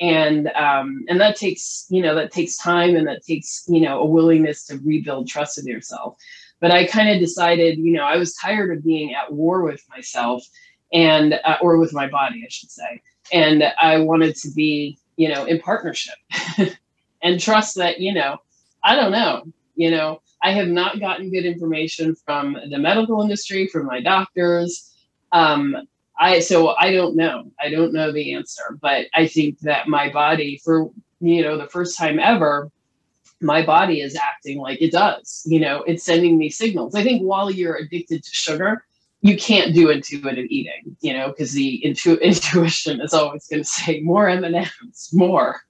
And 0.00 0.48
um, 0.54 1.04
and 1.08 1.20
that 1.20 1.36
takes 1.36 1.86
you 1.90 2.00
know 2.00 2.14
that 2.14 2.32
takes 2.32 2.56
time 2.56 2.96
and 2.96 3.06
that 3.08 3.26
takes 3.26 3.64
you 3.68 3.80
know 3.80 4.00
a 4.00 4.06
willingness 4.06 4.64
to 4.66 4.78
rebuild 4.78 5.28
trust 5.28 5.58
in 5.58 5.66
yourself. 5.66 6.16
But 6.60 6.70
i 6.70 6.86
kind 6.86 7.10
of 7.10 7.18
decided 7.18 7.76
you 7.78 7.92
know 7.92 8.04
i 8.04 8.16
was 8.16 8.34
tired 8.34 8.76
of 8.76 8.84
being 8.84 9.14
at 9.14 9.32
war 9.32 9.62
with 9.62 9.82
myself 9.90 10.44
and 10.92 11.34
uh, 11.44 11.56
or 11.60 11.76
with 11.76 11.92
my 11.92 12.06
body 12.08 12.44
i 12.46 12.48
should 12.48 12.70
say. 12.70 13.02
And 13.32 13.64
i 13.80 13.98
wanted 13.98 14.36
to 14.36 14.50
be 14.52 14.96
you 15.16 15.28
know 15.28 15.44
in 15.44 15.58
partnership 15.60 16.14
and 17.22 17.40
trust 17.40 17.74
that 17.76 17.98
you 17.98 18.14
know 18.14 18.38
i 18.84 18.94
don't 18.94 19.10
know 19.10 19.42
you 19.74 19.90
know 19.90 20.20
i 20.42 20.50
have 20.52 20.68
not 20.68 21.00
gotten 21.00 21.30
good 21.30 21.44
information 21.44 22.14
from 22.24 22.56
the 22.70 22.78
medical 22.78 23.22
industry 23.22 23.66
from 23.66 23.86
my 23.86 24.00
doctors 24.00 24.88
um, 25.32 25.76
I 26.18 26.40
so 26.40 26.74
I 26.76 26.92
don't 26.92 27.16
know. 27.16 27.50
I 27.60 27.70
don't 27.70 27.92
know 27.92 28.12
the 28.12 28.34
answer, 28.34 28.78
but 28.80 29.06
I 29.14 29.26
think 29.26 29.58
that 29.60 29.88
my 29.88 30.10
body, 30.10 30.60
for 30.64 30.90
you 31.20 31.42
know, 31.42 31.56
the 31.56 31.66
first 31.68 31.96
time 31.96 32.18
ever, 32.18 32.70
my 33.40 33.64
body 33.64 34.00
is 34.00 34.16
acting 34.16 34.58
like 34.58 34.80
it 34.80 34.92
does. 34.92 35.42
You 35.46 35.60
know, 35.60 35.82
it's 35.82 36.04
sending 36.04 36.38
me 36.38 36.50
signals. 36.50 36.94
I 36.94 37.02
think 37.02 37.22
while 37.22 37.50
you're 37.50 37.76
addicted 37.76 38.22
to 38.22 38.30
sugar, 38.30 38.84
you 39.20 39.36
can't 39.36 39.74
do 39.74 39.90
intuitive 39.90 40.46
eating. 40.48 40.96
You 41.00 41.14
know, 41.14 41.28
because 41.28 41.52
the 41.52 41.84
intu- 41.84 42.14
intuition 42.22 43.00
is 43.00 43.14
always 43.14 43.46
going 43.48 43.62
to 43.62 43.68
say 43.68 44.00
more 44.00 44.28
M 44.28 44.44
and 44.44 44.54
M's, 44.54 45.10
more. 45.12 45.60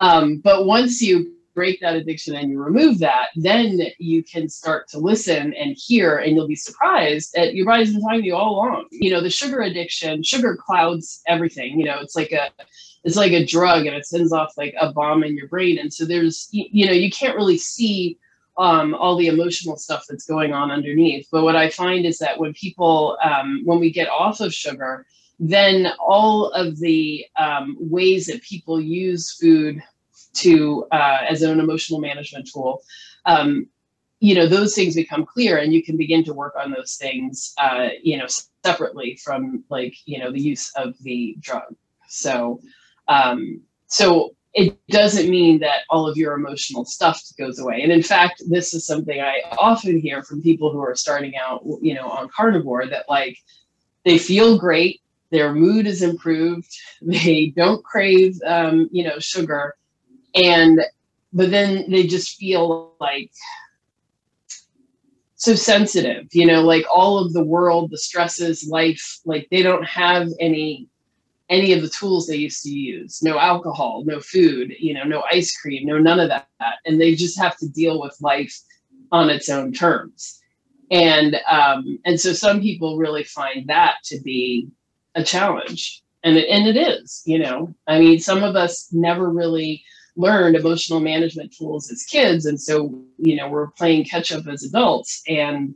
Um, 0.00 0.38
but 0.38 0.64
once 0.64 1.02
you 1.02 1.34
break 1.54 1.80
that 1.80 1.96
addiction 1.96 2.34
and 2.34 2.50
you 2.50 2.60
remove 2.62 2.98
that, 3.00 3.28
then 3.36 3.80
you 3.98 4.22
can 4.22 4.48
start 4.48 4.88
to 4.88 4.98
listen 4.98 5.54
and 5.54 5.76
hear, 5.76 6.18
and 6.18 6.34
you'll 6.34 6.48
be 6.48 6.56
surprised 6.56 7.32
that 7.34 7.54
your 7.54 7.66
body's 7.66 7.92
been 7.92 8.02
talking 8.02 8.22
to 8.22 8.26
you 8.26 8.36
all 8.36 8.54
along. 8.54 8.86
You 8.90 9.10
know, 9.10 9.20
the 9.20 9.30
sugar 9.30 9.60
addiction, 9.60 10.22
sugar 10.22 10.56
clouds 10.56 11.22
everything. 11.26 11.78
You 11.78 11.86
know, 11.86 12.00
it's 12.00 12.16
like 12.16 12.32
a 12.32 12.50
it's 13.04 13.16
like 13.16 13.32
a 13.32 13.44
drug 13.44 13.86
and 13.86 13.96
it 13.96 14.06
sends 14.06 14.32
off 14.32 14.56
like 14.56 14.74
a 14.80 14.92
bomb 14.92 15.24
in 15.24 15.36
your 15.36 15.48
brain. 15.48 15.78
And 15.78 15.92
so 15.92 16.04
there's 16.04 16.48
you, 16.52 16.66
you 16.70 16.86
know, 16.86 16.92
you 16.92 17.10
can't 17.10 17.36
really 17.36 17.58
see 17.58 18.18
um, 18.58 18.94
all 18.94 19.16
the 19.16 19.28
emotional 19.28 19.76
stuff 19.76 20.04
that's 20.08 20.26
going 20.26 20.52
on 20.52 20.70
underneath. 20.70 21.26
But 21.32 21.42
what 21.42 21.56
I 21.56 21.70
find 21.70 22.04
is 22.04 22.18
that 22.18 22.38
when 22.38 22.52
people 22.54 23.18
um, 23.22 23.62
when 23.64 23.80
we 23.80 23.90
get 23.90 24.08
off 24.08 24.40
of 24.40 24.54
sugar, 24.54 25.06
then 25.38 25.88
all 25.98 26.50
of 26.50 26.78
the 26.78 27.24
um, 27.38 27.76
ways 27.80 28.26
that 28.26 28.42
people 28.42 28.80
use 28.80 29.32
food 29.32 29.82
to 30.34 30.86
uh, 30.92 31.18
as 31.28 31.42
an 31.42 31.60
emotional 31.60 32.00
management 32.00 32.48
tool 32.52 32.82
um, 33.26 33.66
you 34.22 34.36
know 34.36 34.46
those 34.46 34.74
things 34.74 34.94
become 34.94 35.26
clear 35.26 35.58
and 35.58 35.72
you 35.72 35.82
can 35.82 35.96
begin 35.96 36.22
to 36.24 36.32
work 36.32 36.54
on 36.56 36.70
those 36.70 36.94
things 36.94 37.52
uh, 37.58 37.88
you 38.02 38.16
know 38.16 38.26
separately 38.64 39.18
from 39.22 39.64
like 39.68 39.94
you 40.06 40.18
know 40.18 40.30
the 40.30 40.40
use 40.40 40.72
of 40.76 40.94
the 41.02 41.36
drug. 41.40 41.74
So 42.08 42.60
um, 43.08 43.60
so 43.88 44.34
it 44.54 44.78
doesn't 44.88 45.28
mean 45.28 45.58
that 45.60 45.80
all 45.90 46.06
of 46.06 46.16
your 46.16 46.34
emotional 46.34 46.84
stuff 46.84 47.20
goes 47.38 47.58
away. 47.58 47.82
And 47.82 47.90
in 47.90 48.02
fact 48.02 48.42
this 48.48 48.74
is 48.74 48.86
something 48.86 49.20
i 49.20 49.42
often 49.58 49.98
hear 49.98 50.22
from 50.22 50.40
people 50.40 50.70
who 50.72 50.80
are 50.80 50.94
starting 50.94 51.34
out 51.36 51.64
you 51.80 51.94
know 51.94 52.08
on 52.08 52.28
carnivore 52.28 52.86
that 52.86 53.06
like 53.08 53.36
they 54.04 54.18
feel 54.18 54.56
great 54.56 55.00
their 55.30 55.52
mood 55.52 55.86
is 55.86 56.02
improved 56.02 56.70
they 57.02 57.52
don't 57.56 57.84
crave 57.84 58.38
um, 58.46 58.88
you 58.92 59.02
know 59.02 59.18
sugar 59.18 59.74
and 60.34 60.80
but 61.32 61.50
then 61.50 61.90
they 61.90 62.04
just 62.04 62.36
feel 62.36 62.94
like 63.00 63.30
so 65.34 65.54
sensitive 65.54 66.26
you 66.32 66.46
know 66.46 66.62
like 66.62 66.84
all 66.92 67.18
of 67.18 67.32
the 67.32 67.44
world 67.44 67.90
the 67.90 67.98
stresses 67.98 68.68
life 68.68 69.18
like 69.24 69.48
they 69.50 69.62
don't 69.62 69.84
have 69.84 70.28
any 70.40 70.88
any 71.52 71.74
of 71.74 71.82
the 71.82 71.88
tools 71.88 72.26
they 72.26 72.36
used 72.36 72.62
to 72.62 72.70
use. 72.70 73.22
No 73.22 73.38
alcohol 73.38 74.02
no 74.06 74.20
food 74.20 74.72
you 74.78 74.94
know 74.94 75.04
no 75.04 75.22
ice 75.30 75.54
cream 75.56 75.86
no 75.86 75.98
none 75.98 76.18
of 76.18 76.30
that. 76.30 76.48
And 76.86 77.00
they 77.00 77.14
just 77.14 77.38
have 77.38 77.56
to 77.58 77.68
deal 77.68 78.00
with 78.00 78.16
life 78.20 78.58
on 79.12 79.28
its 79.28 79.48
own 79.50 79.72
terms. 79.72 80.40
And 80.90 81.36
um 81.48 81.98
and 82.04 82.18
so 82.18 82.32
some 82.32 82.60
people 82.60 82.96
really 82.96 83.24
find 83.24 83.68
that 83.68 83.96
to 84.04 84.20
be 84.20 84.68
a 85.14 85.22
challenge. 85.22 86.02
And 86.24 86.36
it, 86.36 86.48
and 86.48 86.66
it 86.66 86.76
is 86.76 87.22
you 87.26 87.38
know. 87.38 87.74
I 87.86 87.98
mean 87.98 88.18
some 88.18 88.42
of 88.42 88.56
us 88.56 88.88
never 88.92 89.28
really 89.28 89.84
learned 90.16 90.56
emotional 90.56 91.00
management 91.00 91.54
tools 91.56 91.90
as 91.90 92.04
kids. 92.04 92.46
And 92.46 92.60
so 92.60 93.02
you 93.18 93.36
know 93.36 93.48
we're 93.48 93.68
playing 93.68 94.04
catch 94.04 94.32
up 94.32 94.46
as 94.46 94.64
adults 94.64 95.22
and 95.26 95.74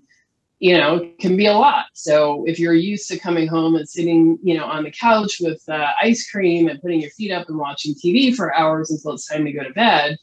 you 0.58 0.76
know 0.76 1.10
can 1.20 1.36
be 1.36 1.46
a 1.46 1.54
lot. 1.54 1.86
So 1.94 2.44
if 2.46 2.58
you're 2.58 2.74
used 2.74 3.08
to 3.08 3.18
coming 3.18 3.46
home 3.46 3.76
and 3.76 3.88
sitting 3.88 4.38
you 4.42 4.56
know 4.56 4.64
on 4.64 4.84
the 4.84 4.90
couch 4.90 5.38
with 5.40 5.62
uh, 5.68 5.88
ice 6.02 6.28
cream 6.30 6.68
and 6.68 6.80
putting 6.80 7.00
your 7.00 7.10
feet 7.10 7.32
up 7.32 7.48
and 7.48 7.58
watching 7.58 7.94
tv 7.94 8.34
for 8.34 8.54
hours 8.54 8.90
until 8.90 9.12
it's 9.12 9.26
time 9.26 9.44
to 9.44 9.52
go 9.52 9.62
to 9.62 9.72
bed 9.72 10.16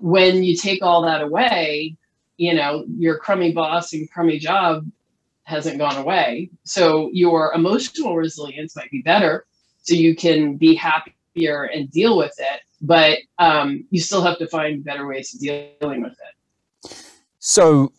when 0.00 0.44
you 0.44 0.56
take 0.56 0.82
all 0.82 1.02
that 1.02 1.22
away 1.22 1.96
you 2.36 2.54
know 2.54 2.84
your 2.96 3.18
crummy 3.18 3.52
boss 3.52 3.92
and 3.92 4.10
crummy 4.10 4.38
job 4.38 4.84
hasn't 5.46 5.78
gone 5.78 5.96
away. 5.96 6.50
So 6.64 7.08
your 7.12 7.54
emotional 7.54 8.16
resilience 8.16 8.74
might 8.76 8.90
be 8.90 9.00
better 9.02 9.46
so 9.82 9.94
you 9.94 10.16
can 10.16 10.56
be 10.56 10.74
happier 10.74 11.64
and 11.64 11.90
deal 11.90 12.18
with 12.18 12.34
it 12.38 12.60
but 12.80 13.18
um, 13.38 13.84
you 13.90 14.00
still 14.00 14.22
have 14.22 14.38
to 14.38 14.46
find 14.48 14.84
better 14.84 15.06
ways 15.06 15.34
of 15.34 15.40
dealing 15.40 16.02
with 16.02 16.12
it 16.12 16.36
so 17.38 17.92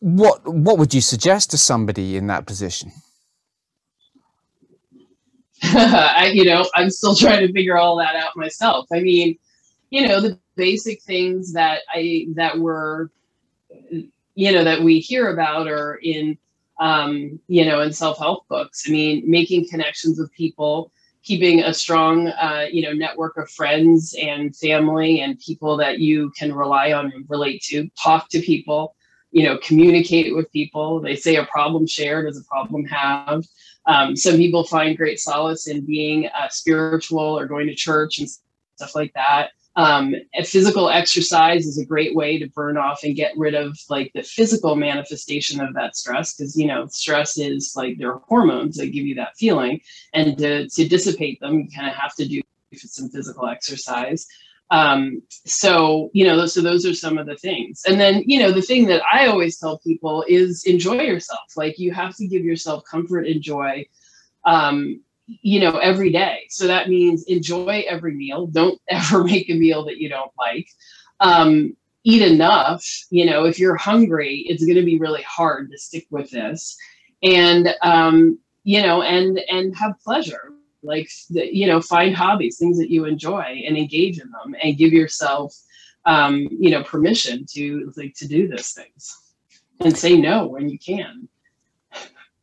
what 0.00 0.46
what 0.46 0.76
would 0.76 0.92
you 0.92 1.00
suggest 1.00 1.50
to 1.52 1.58
somebody 1.58 2.16
in 2.18 2.26
that 2.26 2.44
position? 2.44 2.92
I, 5.62 6.30
you 6.34 6.44
know, 6.44 6.68
I'm 6.74 6.90
still 6.90 7.14
trying 7.14 7.46
to 7.46 7.52
figure 7.54 7.78
all 7.78 7.96
that 7.96 8.14
out 8.14 8.36
myself. 8.36 8.86
I 8.92 9.00
mean, 9.00 9.38
you 9.88 10.06
know, 10.06 10.20
the 10.20 10.38
basic 10.56 11.02
things 11.02 11.54
that 11.54 11.80
I 11.90 12.26
that 12.34 12.58
were, 12.58 13.10
you 14.34 14.52
know, 14.52 14.64
that 14.64 14.82
we 14.82 14.98
hear 14.98 15.32
about 15.32 15.66
are 15.66 15.98
in, 16.02 16.36
um, 16.78 17.40
you 17.48 17.64
know, 17.64 17.80
in 17.80 17.94
self 17.94 18.18
help 18.18 18.46
books. 18.48 18.84
I 18.86 18.90
mean, 18.90 19.22
making 19.26 19.70
connections 19.70 20.18
with 20.18 20.30
people, 20.32 20.92
keeping 21.24 21.60
a 21.60 21.74
strong, 21.74 22.28
uh, 22.28 22.66
you 22.70 22.82
know, 22.82 22.92
network 22.92 23.36
of 23.36 23.50
friends 23.50 24.14
and 24.20 24.54
family 24.56 25.20
and 25.20 25.38
people 25.38 25.76
that 25.78 25.98
you 25.98 26.30
can 26.38 26.54
rely 26.54 26.92
on 26.92 27.10
and 27.12 27.24
relate 27.28 27.62
to. 27.62 27.88
Talk 28.02 28.28
to 28.30 28.40
people 28.40 28.94
you 29.34 29.42
know 29.42 29.58
communicate 29.58 30.34
with 30.34 30.50
people 30.52 31.00
they 31.00 31.16
say 31.16 31.36
a 31.36 31.44
problem 31.46 31.86
shared 31.86 32.26
is 32.28 32.38
a 32.38 32.44
problem 32.44 32.84
halved 32.84 33.48
um, 33.86 34.16
some 34.16 34.36
people 34.36 34.64
find 34.64 34.96
great 34.96 35.18
solace 35.18 35.66
in 35.66 35.84
being 35.84 36.28
uh, 36.28 36.48
spiritual 36.48 37.38
or 37.38 37.46
going 37.46 37.66
to 37.66 37.74
church 37.74 38.20
and 38.20 38.28
stuff 38.76 38.94
like 38.94 39.12
that 39.14 39.50
um, 39.76 40.14
physical 40.44 40.88
exercise 40.88 41.66
is 41.66 41.78
a 41.78 41.84
great 41.84 42.14
way 42.14 42.38
to 42.38 42.48
burn 42.50 42.76
off 42.76 43.02
and 43.02 43.16
get 43.16 43.36
rid 43.36 43.54
of 43.54 43.76
like 43.88 44.12
the 44.14 44.22
physical 44.22 44.76
manifestation 44.76 45.60
of 45.60 45.74
that 45.74 45.96
stress 45.96 46.34
because 46.34 46.56
you 46.56 46.66
know 46.66 46.86
stress 46.86 47.38
is 47.38 47.74
like 47.74 47.98
there 47.98 48.12
are 48.12 48.22
hormones 48.28 48.76
that 48.76 48.92
give 48.92 49.04
you 49.04 49.16
that 49.16 49.36
feeling 49.36 49.80
and 50.12 50.38
to, 50.38 50.68
to 50.68 50.86
dissipate 50.86 51.40
them 51.40 51.58
you 51.58 51.68
kind 51.74 51.88
of 51.88 51.94
have 51.94 52.14
to 52.14 52.26
do 52.26 52.40
some 52.76 53.08
physical 53.08 53.48
exercise. 53.48 54.26
Um, 54.70 55.22
so 55.28 56.10
you 56.12 56.24
know 56.24 56.46
so 56.46 56.60
those 56.60 56.86
are 56.86 56.94
some 56.94 57.18
of 57.18 57.26
the 57.26 57.36
things. 57.36 57.82
And 57.86 58.00
then 58.00 58.22
you 58.26 58.38
know 58.38 58.50
the 58.50 58.62
thing 58.62 58.86
that 58.86 59.02
i 59.12 59.26
always 59.26 59.58
tell 59.58 59.78
people 59.78 60.24
is 60.28 60.64
enjoy 60.64 61.02
yourself. 61.02 61.40
Like 61.56 61.78
you 61.78 61.92
have 61.92 62.16
to 62.16 62.26
give 62.26 62.44
yourself 62.44 62.84
comfort 62.90 63.26
and 63.26 63.42
joy. 63.42 63.86
Um, 64.44 65.00
you 65.26 65.60
know 65.60 65.78
every 65.78 66.10
day. 66.10 66.46
So 66.48 66.66
that 66.66 66.88
means 66.88 67.24
enjoy 67.24 67.84
every 67.88 68.14
meal. 68.14 68.46
Don't 68.46 68.80
ever 68.88 69.24
make 69.24 69.48
a 69.50 69.54
meal 69.54 69.84
that 69.86 69.98
you 69.98 70.08
don't 70.08 70.32
like. 70.38 70.68
Um, 71.20 71.76
eat 72.04 72.22
enough. 72.22 72.86
You 73.10 73.26
know 73.26 73.44
if 73.44 73.58
you're 73.58 73.76
hungry 73.76 74.44
it's 74.48 74.64
going 74.64 74.76
to 74.76 74.84
be 74.84 74.98
really 74.98 75.22
hard 75.22 75.70
to 75.70 75.78
stick 75.78 76.06
with 76.10 76.30
this. 76.30 76.76
And 77.22 77.74
um, 77.82 78.38
you 78.64 78.82
know 78.82 79.02
and 79.02 79.40
and 79.48 79.76
have 79.76 80.00
pleasure. 80.00 80.52
Like 80.82 81.08
you 81.30 81.66
know 81.66 81.80
find 81.80 82.14
hobbies 82.14 82.58
things 82.58 82.78
that 82.78 82.90
you 82.90 83.06
enjoy 83.06 83.62
and 83.66 83.76
engage 83.76 84.20
in 84.20 84.30
them 84.30 84.54
and 84.62 84.76
give 84.76 84.92
yourself 84.92 85.54
um, 86.04 86.46
you 86.50 86.70
know 86.70 86.82
permission 86.82 87.46
to 87.52 87.92
like 87.96 88.14
to 88.16 88.28
do 88.28 88.48
those 88.48 88.70
things. 88.70 89.18
And 89.80 89.96
say 89.96 90.16
no 90.16 90.46
when 90.46 90.68
you 90.68 90.78
can 90.78 91.28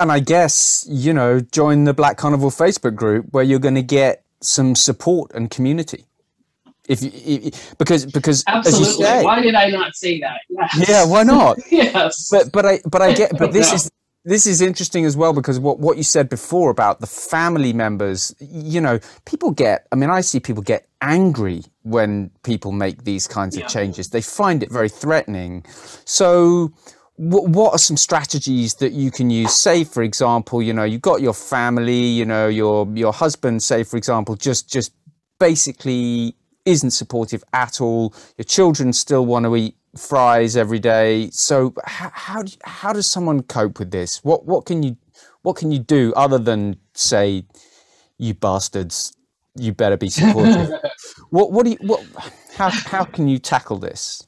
and 0.02 0.12
i 0.12 0.20
guess 0.20 0.86
you 0.90 1.14
know 1.14 1.40
join 1.40 1.86
the 1.86 1.94
black 1.94 2.18
Carnivore 2.18 2.50
facebook 2.50 2.96
group 2.96 3.26
where 3.32 3.44
you're 3.44 3.60
going 3.60 3.76
to 3.76 3.84
get 3.84 4.24
some 4.42 4.76
support 4.76 5.32
and 5.34 5.50
community 5.50 6.06
if 6.90 7.04
you 7.04 7.12
if, 7.14 7.78
because 7.78 8.06
because 8.08 8.44
absolutely 8.48 9.06
say, 9.06 9.24
why 9.24 9.42
did 9.42 9.56
i 9.56 9.70
not 9.70 9.96
say 9.96 10.20
that 10.20 10.42
yes. 10.50 10.90
yeah 10.90 11.06
why 11.06 11.24
not 11.24 11.58
yes 11.72 12.30
but 12.32 12.52
but 12.52 12.66
i 12.66 12.82
but 12.90 13.02
i 13.02 13.14
get 13.14 13.32
but 13.38 13.54
this 13.54 13.72
is 13.72 13.92
this 14.24 14.46
is 14.46 14.62
interesting 14.62 15.06
as 15.06 15.18
well 15.18 15.34
because 15.34 15.60
what, 15.60 15.80
what 15.80 15.98
you 15.98 16.04
said 16.04 16.30
before 16.30 16.70
about 16.70 17.00
the 17.00 17.08
family 17.08 17.74
members, 17.74 18.36
you 18.40 18.80
know, 18.80 19.00
people 19.26 19.50
get, 19.50 19.88
I 19.92 19.96
mean, 19.96 20.12
I 20.12 20.22
see 20.22 20.40
people 20.40 20.62
get 20.62 20.88
angry 21.02 21.64
when 21.82 22.30
people 22.44 22.72
make 22.72 23.04
these 23.04 23.28
kinds 23.28 23.58
yeah. 23.58 23.66
of 23.66 23.72
changes. 23.72 24.10
They 24.10 24.22
find 24.22 24.62
it 24.62 24.72
very 24.72 24.90
threatening. 24.90 25.66
So, 26.06 26.72
what, 27.22 27.50
what 27.50 27.74
are 27.74 27.78
some 27.78 27.98
strategies 27.98 28.74
that 28.76 28.94
you 28.94 29.12
can 29.12 29.30
use? 29.30 29.54
Say, 29.54 29.84
for 29.84 30.02
example, 30.02 30.60
you 30.60 30.74
know, 30.74 30.84
you've 30.84 31.02
got 31.02 31.22
your 31.22 31.36
family, 31.36 32.02
you 32.02 32.26
know, 32.26 32.48
your, 32.48 32.88
your 32.96 33.14
husband, 33.14 33.62
say, 33.62 33.84
for 33.84 33.96
example, 33.96 34.36
just, 34.36 34.68
just 34.68 34.92
basically 35.40 36.36
isn't 36.66 36.90
supportive 36.90 37.44
at 37.54 37.80
all. 37.80 38.16
Your 38.38 38.46
children 38.46 38.92
still 38.92 39.24
want 39.28 39.46
to 39.46 39.56
eat 39.56 39.76
fries 39.96 40.58
every 40.58 40.80
day. 40.80 41.30
So 41.30 41.76
how 41.86 42.12
how, 42.14 42.42
do, 42.42 42.54
how 42.64 42.94
does 42.94 43.06
someone 43.06 43.44
cope 43.44 43.78
with 43.78 43.92
this? 43.92 44.24
What 44.24 44.46
what 44.46 44.66
can 44.66 44.82
you 44.82 44.98
what 45.44 45.58
can 45.58 45.72
you 45.72 45.80
do 45.80 46.14
other 46.16 46.40
than 46.40 46.78
say, 46.94 47.46
you 48.18 48.34
bastards, 48.34 49.14
you 49.56 49.74
better 49.74 49.98
be 49.98 50.10
supportive? 50.10 50.72
what 51.30 51.52
what 51.52 51.66
do 51.66 51.72
you 51.72 51.78
what 51.82 52.04
how 52.56 52.70
how 52.70 53.04
can 53.04 53.28
you 53.28 53.38
tackle 53.38 53.78
this? 53.78 54.26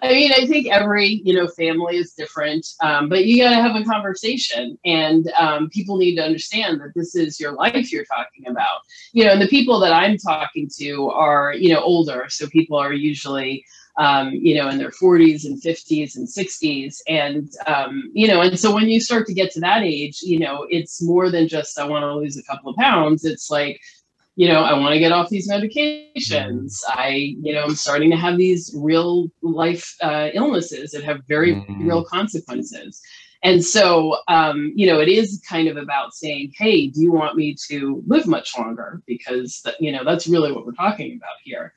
I 0.00 0.08
mean, 0.08 0.32
I 0.32 0.46
think 0.46 0.68
every 0.68 1.20
you 1.24 1.34
know 1.34 1.48
family 1.48 1.96
is 1.96 2.12
different, 2.12 2.66
um, 2.80 3.08
but 3.08 3.26
you 3.26 3.42
got 3.42 3.50
to 3.50 3.56
have 3.56 3.76
a 3.76 3.84
conversation, 3.84 4.78
and 4.84 5.30
um, 5.38 5.68
people 5.70 5.98
need 5.98 6.16
to 6.16 6.24
understand 6.24 6.80
that 6.80 6.94
this 6.94 7.14
is 7.14 7.38
your 7.38 7.52
life 7.52 7.92
you're 7.92 8.04
talking 8.04 8.46
about. 8.48 8.80
You 9.12 9.24
know, 9.24 9.32
and 9.32 9.42
the 9.42 9.48
people 9.48 9.78
that 9.80 9.92
I'm 9.92 10.16
talking 10.16 10.68
to 10.78 11.08
are 11.10 11.52
you 11.52 11.74
know 11.74 11.82
older, 11.82 12.26
so 12.28 12.48
people 12.48 12.78
are 12.78 12.92
usually 12.92 13.64
um, 13.98 14.30
you 14.30 14.54
know, 14.54 14.68
in 14.68 14.78
their 14.78 14.90
40s 14.90 15.44
and 15.44 15.60
50s 15.60 16.16
and 16.16 16.26
60s. 16.26 17.00
And, 17.08 17.50
um, 17.66 18.10
you 18.14 18.26
know, 18.26 18.40
and 18.40 18.58
so 18.58 18.74
when 18.74 18.88
you 18.88 19.00
start 19.00 19.26
to 19.26 19.34
get 19.34 19.52
to 19.52 19.60
that 19.60 19.82
age, 19.82 20.22
you 20.22 20.38
know, 20.38 20.66
it's 20.70 21.02
more 21.02 21.30
than 21.30 21.48
just, 21.48 21.78
I 21.78 21.84
want 21.84 22.02
to 22.02 22.14
lose 22.14 22.38
a 22.38 22.42
couple 22.42 22.70
of 22.70 22.76
pounds. 22.76 23.24
It's 23.24 23.50
like, 23.50 23.80
you 24.34 24.48
know, 24.48 24.62
I 24.62 24.72
want 24.78 24.94
to 24.94 24.98
get 24.98 25.12
off 25.12 25.28
these 25.28 25.50
medications. 25.50 26.80
I, 26.88 27.34
you 27.42 27.52
know, 27.52 27.64
I'm 27.64 27.74
starting 27.74 28.10
to 28.10 28.16
have 28.16 28.38
these 28.38 28.74
real 28.74 29.28
life 29.42 29.94
uh, 30.00 30.30
illnesses 30.32 30.92
that 30.92 31.04
have 31.04 31.20
very 31.28 31.54
mm-hmm. 31.54 31.86
real 31.86 32.04
consequences. 32.04 33.00
And 33.44 33.62
so, 33.62 34.16
um, 34.28 34.72
you 34.74 34.86
know, 34.86 35.00
it 35.00 35.08
is 35.08 35.42
kind 35.46 35.68
of 35.68 35.76
about 35.76 36.14
saying, 36.14 36.52
hey, 36.56 36.86
do 36.86 37.00
you 37.02 37.12
want 37.12 37.36
me 37.36 37.56
to 37.68 38.02
live 38.06 38.26
much 38.26 38.56
longer? 38.56 39.02
Because, 39.06 39.62
you 39.80 39.92
know, 39.92 40.04
that's 40.04 40.28
really 40.28 40.52
what 40.52 40.64
we're 40.64 40.72
talking 40.72 41.16
about 41.16 41.36
here. 41.44 41.74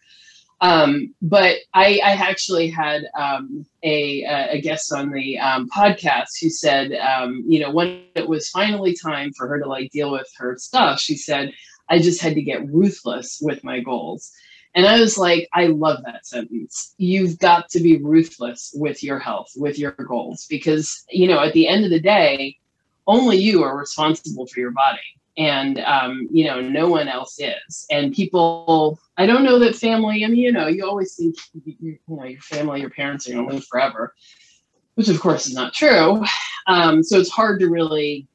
Um, 0.61 1.13
but 1.21 1.57
I, 1.73 1.99
I, 2.03 2.11
actually 2.13 2.69
had 2.69 3.03
um, 3.19 3.65
a, 3.83 4.23
a, 4.23 4.61
guest 4.61 4.93
on 4.93 5.11
the 5.11 5.37
um, 5.37 5.69
podcast 5.69 6.39
who 6.41 6.49
said, 6.49 6.93
um, 6.93 7.43
you 7.45 7.59
know, 7.59 7.71
when 7.71 8.05
it 8.15 8.27
was 8.27 8.49
finally 8.49 8.95
time 8.95 9.33
for 9.33 9.49
her 9.49 9.59
to 9.59 9.67
like 9.67 9.91
deal 9.91 10.11
with 10.11 10.29
her 10.37 10.55
stuff, 10.57 11.01
she 11.01 11.17
said, 11.17 11.51
I 11.89 11.99
just 11.99 12.21
had 12.21 12.35
to 12.35 12.41
get 12.41 12.67
ruthless 12.67 13.39
with 13.41 13.63
my 13.63 13.79
goals. 13.79 14.31
And 14.73 14.85
I 14.85 14.99
was 14.99 15.17
like, 15.17 15.47
I 15.53 15.67
love 15.67 16.03
that 16.03 16.25
sentence. 16.25 16.93
You've 16.97 17.39
got 17.39 17.69
to 17.69 17.79
be 17.79 17.97
ruthless 17.97 18.73
with 18.75 19.03
your 19.03 19.19
health, 19.19 19.51
with 19.55 19.79
your 19.79 19.91
goals, 19.91 20.45
because, 20.49 21.05
you 21.09 21.27
know, 21.27 21.41
at 21.41 21.53
the 21.53 21.67
end 21.67 21.85
of 21.85 21.91
the 21.91 21.99
day, 21.99 22.57
only 23.07 23.37
you 23.37 23.63
are 23.63 23.77
responsible 23.77 24.47
for 24.47 24.59
your 24.59 24.71
body 24.71 24.99
and 25.37 25.79
um, 25.79 26.27
you 26.31 26.45
know 26.45 26.61
no 26.61 26.87
one 26.87 27.07
else 27.07 27.39
is 27.39 27.85
and 27.91 28.13
people 28.13 28.99
i 29.17 29.25
don't 29.25 29.43
know 29.43 29.59
that 29.59 29.75
family 29.75 30.23
i 30.23 30.27
mean 30.27 30.37
you 30.37 30.51
know 30.51 30.67
you 30.67 30.85
always 30.85 31.15
think 31.15 31.35
you, 31.65 31.97
know 32.07 32.23
your 32.23 32.39
family 32.41 32.79
your 32.81 32.89
parents 32.89 33.27
are 33.27 33.33
going 33.33 33.47
to 33.47 33.55
live 33.55 33.65
forever 33.65 34.13
which 34.95 35.09
of 35.09 35.19
course 35.19 35.47
is 35.47 35.53
not 35.53 35.73
true 35.73 36.23
um, 36.67 37.03
so 37.03 37.19
it's 37.19 37.29
hard 37.29 37.59
to 37.59 37.69
really 37.69 38.27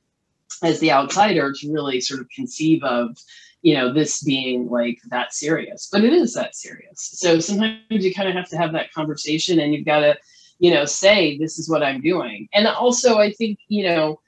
as 0.62 0.80
the 0.80 0.92
outsider 0.92 1.52
to 1.52 1.72
really 1.72 2.00
sort 2.00 2.20
of 2.20 2.28
conceive 2.34 2.82
of 2.82 3.16
you 3.62 3.74
know 3.74 3.92
this 3.92 4.22
being 4.22 4.68
like 4.68 4.98
that 5.10 5.34
serious 5.34 5.88
but 5.92 6.04
it 6.04 6.12
is 6.12 6.34
that 6.34 6.54
serious 6.54 7.10
so 7.14 7.38
sometimes 7.38 7.80
you 7.88 8.14
kind 8.14 8.28
of 8.28 8.34
have 8.34 8.48
to 8.48 8.56
have 8.56 8.72
that 8.72 8.92
conversation 8.92 9.60
and 9.60 9.74
you've 9.74 9.84
got 9.84 10.00
to 10.00 10.16
you 10.58 10.70
know 10.70 10.84
say 10.84 11.36
this 11.38 11.58
is 11.58 11.68
what 11.68 11.82
i'm 11.82 12.00
doing 12.00 12.48
and 12.52 12.66
also 12.66 13.18
i 13.18 13.30
think 13.32 13.58
you 13.68 13.84
know 13.84 14.18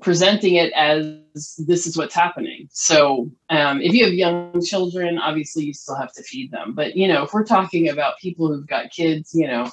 presenting 0.00 0.56
it 0.56 0.72
as 0.72 1.56
this 1.58 1.86
is 1.86 1.96
what's 1.96 2.14
happening. 2.14 2.68
So 2.72 3.30
um, 3.50 3.80
if 3.80 3.92
you 3.92 4.04
have 4.04 4.14
young 4.14 4.60
children, 4.62 5.18
obviously 5.18 5.64
you 5.64 5.72
still 5.72 5.96
have 5.96 6.12
to 6.14 6.22
feed 6.22 6.50
them. 6.50 6.74
But 6.74 6.96
you 6.96 7.08
know, 7.08 7.24
if 7.24 7.32
we're 7.32 7.44
talking 7.44 7.88
about 7.88 8.18
people 8.18 8.48
who've 8.48 8.66
got 8.66 8.90
kids, 8.90 9.34
you 9.34 9.46
know, 9.46 9.70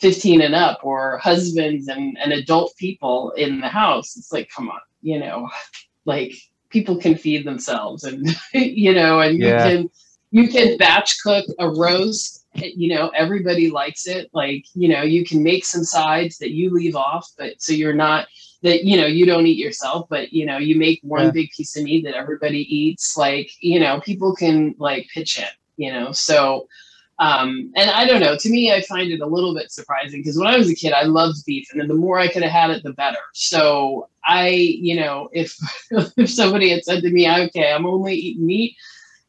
15 0.00 0.42
and 0.42 0.54
up, 0.54 0.80
or 0.82 1.18
husbands 1.18 1.88
and, 1.88 2.18
and 2.22 2.32
adult 2.32 2.74
people 2.76 3.30
in 3.32 3.60
the 3.60 3.68
house, 3.68 4.16
it's 4.16 4.32
like, 4.32 4.50
come 4.54 4.68
on, 4.68 4.80
you 5.06 5.20
know, 5.20 5.48
like 6.04 6.34
people 6.68 6.96
can 6.96 7.16
feed 7.16 7.46
themselves, 7.46 8.04
and 8.04 8.28
you 8.52 8.92
know, 8.92 9.20
and 9.20 9.38
yeah. 9.38 9.68
you 9.68 9.76
can 9.76 9.90
you 10.32 10.48
can 10.48 10.76
batch 10.76 11.22
cook 11.22 11.46
a 11.58 11.70
roast 11.70 12.44
you 12.54 12.88
know 12.88 13.08
everybody 13.10 13.70
likes 13.70 14.06
it 14.06 14.30
like 14.32 14.64
you 14.74 14.88
know 14.88 15.02
you 15.02 15.24
can 15.24 15.42
make 15.42 15.64
some 15.64 15.84
sides 15.84 16.38
that 16.38 16.52
you 16.52 16.70
leave 16.70 16.96
off 16.96 17.30
but 17.36 17.60
so 17.60 17.72
you're 17.72 17.92
not 17.92 18.26
that 18.62 18.84
you 18.84 18.96
know 18.96 19.06
you 19.06 19.26
don't 19.26 19.46
eat 19.46 19.58
yourself 19.58 20.06
but 20.08 20.32
you 20.32 20.46
know 20.46 20.56
you 20.56 20.76
make 20.76 20.98
one 21.02 21.26
yeah. 21.26 21.30
big 21.30 21.50
piece 21.50 21.76
of 21.76 21.84
meat 21.84 22.04
that 22.04 22.14
everybody 22.14 22.60
eats 22.74 23.16
like 23.16 23.50
you 23.60 23.78
know 23.78 24.00
people 24.00 24.34
can 24.34 24.74
like 24.78 25.06
pitch 25.12 25.38
in 25.38 25.46
you 25.76 25.92
know 25.92 26.12
so 26.12 26.66
um 27.18 27.72
and 27.76 27.90
i 27.90 28.04
don't 28.06 28.20
know 28.20 28.36
to 28.36 28.50
me 28.50 28.72
i 28.72 28.80
find 28.82 29.10
it 29.10 29.20
a 29.20 29.26
little 29.26 29.54
bit 29.54 29.70
surprising 29.70 30.20
because 30.20 30.38
when 30.38 30.46
i 30.46 30.56
was 30.56 30.70
a 30.70 30.74
kid 30.74 30.92
i 30.92 31.02
loved 31.02 31.44
beef 31.46 31.68
and 31.72 31.88
the 31.88 31.94
more 31.94 32.18
i 32.18 32.28
could 32.28 32.42
have 32.42 32.52
had 32.52 32.70
it 32.70 32.82
the 32.82 32.92
better 32.92 33.18
so 33.32 34.08
i 34.26 34.48
you 34.48 34.94
know 34.96 35.28
if 35.32 35.56
if 36.16 36.30
somebody 36.30 36.70
had 36.70 36.84
said 36.84 37.02
to 37.02 37.10
me 37.10 37.30
okay 37.30 37.72
i'm 37.72 37.86
only 37.86 38.14
eating 38.14 38.46
meat 38.46 38.76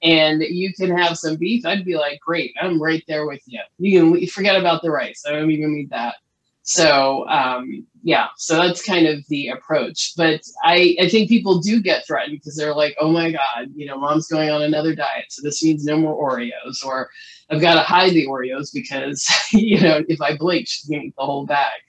and 0.04 0.42
you 0.42 0.74
can 0.74 0.96
have 0.96 1.18
some 1.18 1.38
beef, 1.38 1.66
I'd 1.66 1.86
be 1.86 1.98
like, 1.98 2.20
great, 2.20 2.54
I'm 2.62 2.82
right 2.82 3.04
there 3.08 3.26
with 3.26 3.42
you. 3.48 3.60
You 3.80 4.00
can 4.00 4.28
forget 4.28 4.56
about 4.56 4.82
the 4.82 4.92
rice. 4.92 5.24
I 5.28 5.32
don't 5.32 5.50
even 5.50 5.74
need 5.74 5.90
that. 5.90 6.16
So 6.64 7.28
um, 7.30 7.86
yeah, 8.08 8.28
so 8.38 8.55
that's 8.55 8.82
kind 8.82 9.05
of 9.05 9.28
the 9.28 9.49
approach. 9.49 10.14
But 10.16 10.39
I, 10.64 10.95
I 11.01 11.10
think 11.10 11.28
people 11.28 11.60
do 11.60 11.82
get 11.82 12.08
threatened 12.08 12.39
because 12.39 12.55
they're 12.55 12.74
like, 12.74 12.95
oh 13.01 13.12
my 13.12 13.34
God, 13.34 13.68
you 13.76 13.86
know, 13.86 13.97
mom's 13.99 14.28
going 14.28 14.49
on 14.49 14.62
another 14.62 14.95
diet. 14.95 15.26
So 15.28 15.41
this 15.43 15.62
means 15.62 15.84
no 15.84 15.97
more 15.97 16.32
Oreos. 16.32 16.86
Or 16.86 17.10
I've 17.49 17.60
got 17.60 17.74
to 17.74 17.82
hide 17.82 18.14
the 18.14 18.26
Oreos 18.26 18.70
because, 18.74 19.28
you 19.51 19.82
know, 19.82 20.05
if 20.08 20.22
I 20.22 20.38
blink, 20.38 20.70
she's 20.70 20.89
going 20.89 21.01
to 21.01 21.08
eat 21.08 21.16
the 21.18 21.26
whole 21.26 21.45
bag. 21.45 21.82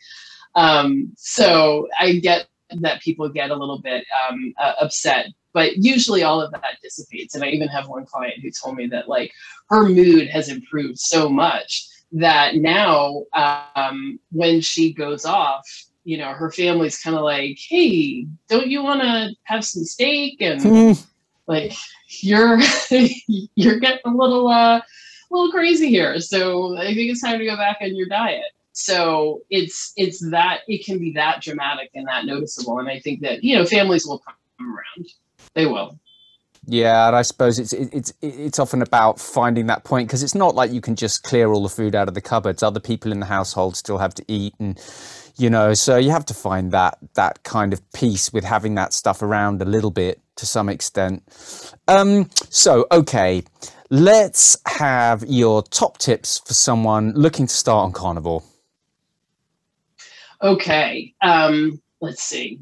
Um, 0.56 1.12
so 1.16 1.86
I 2.00 2.14
get 2.14 2.48
that 2.80 3.00
people 3.00 3.28
get 3.28 3.52
a 3.52 3.56
little 3.56 3.80
bit 3.80 4.04
um, 4.28 4.52
uh, 4.58 4.72
upset 4.80 5.28
but 5.54 5.76
usually 5.76 6.22
all 6.22 6.42
of 6.42 6.50
that 6.50 6.76
dissipates 6.82 7.34
and 7.34 7.42
i 7.42 7.48
even 7.48 7.66
have 7.66 7.88
one 7.88 8.04
client 8.04 8.34
who 8.42 8.50
told 8.50 8.76
me 8.76 8.86
that 8.86 9.08
like 9.08 9.32
her 9.70 9.88
mood 9.88 10.28
has 10.28 10.50
improved 10.50 10.98
so 10.98 11.30
much 11.30 11.88
that 12.12 12.56
now 12.56 13.24
um, 13.32 14.18
when 14.30 14.60
she 14.60 14.92
goes 14.92 15.24
off 15.24 15.66
you 16.08 16.16
know 16.16 16.32
her 16.32 16.50
family's 16.50 17.00
kind 17.00 17.16
of 17.16 17.22
like 17.22 17.58
hey 17.68 18.26
don't 18.48 18.68
you 18.68 18.82
want 18.82 19.00
to 19.00 19.30
have 19.44 19.64
some 19.64 19.84
steak 19.84 20.36
and 20.40 20.60
mm. 20.60 21.06
like 21.46 21.72
you're 22.20 22.58
you're 23.54 23.78
getting 23.78 24.00
a 24.04 24.10
little 24.10 24.48
uh 24.48 24.78
a 24.78 25.30
little 25.30 25.50
crazy 25.50 25.88
here 25.88 26.18
so 26.20 26.76
i 26.78 26.94
think 26.94 27.10
it's 27.10 27.20
time 27.20 27.38
to 27.38 27.44
go 27.44 27.56
back 27.56 27.78
on 27.82 27.94
your 27.94 28.08
diet 28.08 28.52
so 28.72 29.42
it's 29.50 29.92
it's 29.96 30.20
that 30.30 30.60
it 30.68 30.84
can 30.84 30.98
be 30.98 31.12
that 31.12 31.42
dramatic 31.42 31.90
and 31.94 32.06
that 32.06 32.24
noticeable 32.24 32.78
and 32.78 32.88
i 32.88 32.98
think 33.00 33.20
that 33.20 33.44
you 33.44 33.56
know 33.56 33.64
families 33.64 34.06
will 34.06 34.20
come 34.20 34.34
around 34.60 35.06
they 35.54 35.66
will. 35.66 35.98
Yeah, 36.66 37.06
and 37.06 37.16
I 37.16 37.22
suppose 37.22 37.58
it's 37.58 37.72
it's 37.72 38.12
it's 38.20 38.58
often 38.58 38.82
about 38.82 39.18
finding 39.18 39.66
that 39.66 39.84
point 39.84 40.06
because 40.06 40.22
it's 40.22 40.34
not 40.34 40.54
like 40.54 40.70
you 40.70 40.82
can 40.82 40.96
just 40.96 41.22
clear 41.22 41.50
all 41.50 41.62
the 41.62 41.68
food 41.68 41.94
out 41.94 42.08
of 42.08 42.14
the 42.14 42.20
cupboards. 42.20 42.62
Other 42.62 42.80
people 42.80 43.10
in 43.10 43.20
the 43.20 43.26
household 43.26 43.74
still 43.76 43.96
have 43.98 44.12
to 44.14 44.24
eat, 44.28 44.54
and 44.58 44.78
you 45.38 45.48
know, 45.48 45.72
so 45.72 45.96
you 45.96 46.10
have 46.10 46.26
to 46.26 46.34
find 46.34 46.72
that 46.72 46.98
that 47.14 47.44
kind 47.44 47.72
of 47.72 47.80
peace 47.92 48.32
with 48.32 48.44
having 48.44 48.74
that 48.74 48.92
stuff 48.92 49.22
around 49.22 49.62
a 49.62 49.64
little 49.64 49.90
bit 49.90 50.20
to 50.36 50.46
some 50.46 50.68
extent. 50.68 51.22
Um, 51.86 52.28
so 52.50 52.86
okay, 52.90 53.44
let's 53.88 54.56
have 54.66 55.24
your 55.26 55.62
top 55.62 55.98
tips 55.98 56.38
for 56.38 56.54
someone 56.54 57.12
looking 57.12 57.46
to 57.46 57.54
start 57.54 57.84
on 57.84 57.92
carnivore. 57.92 58.42
Okay, 60.42 61.14
um, 61.22 61.80
let's 62.00 62.22
see. 62.22 62.60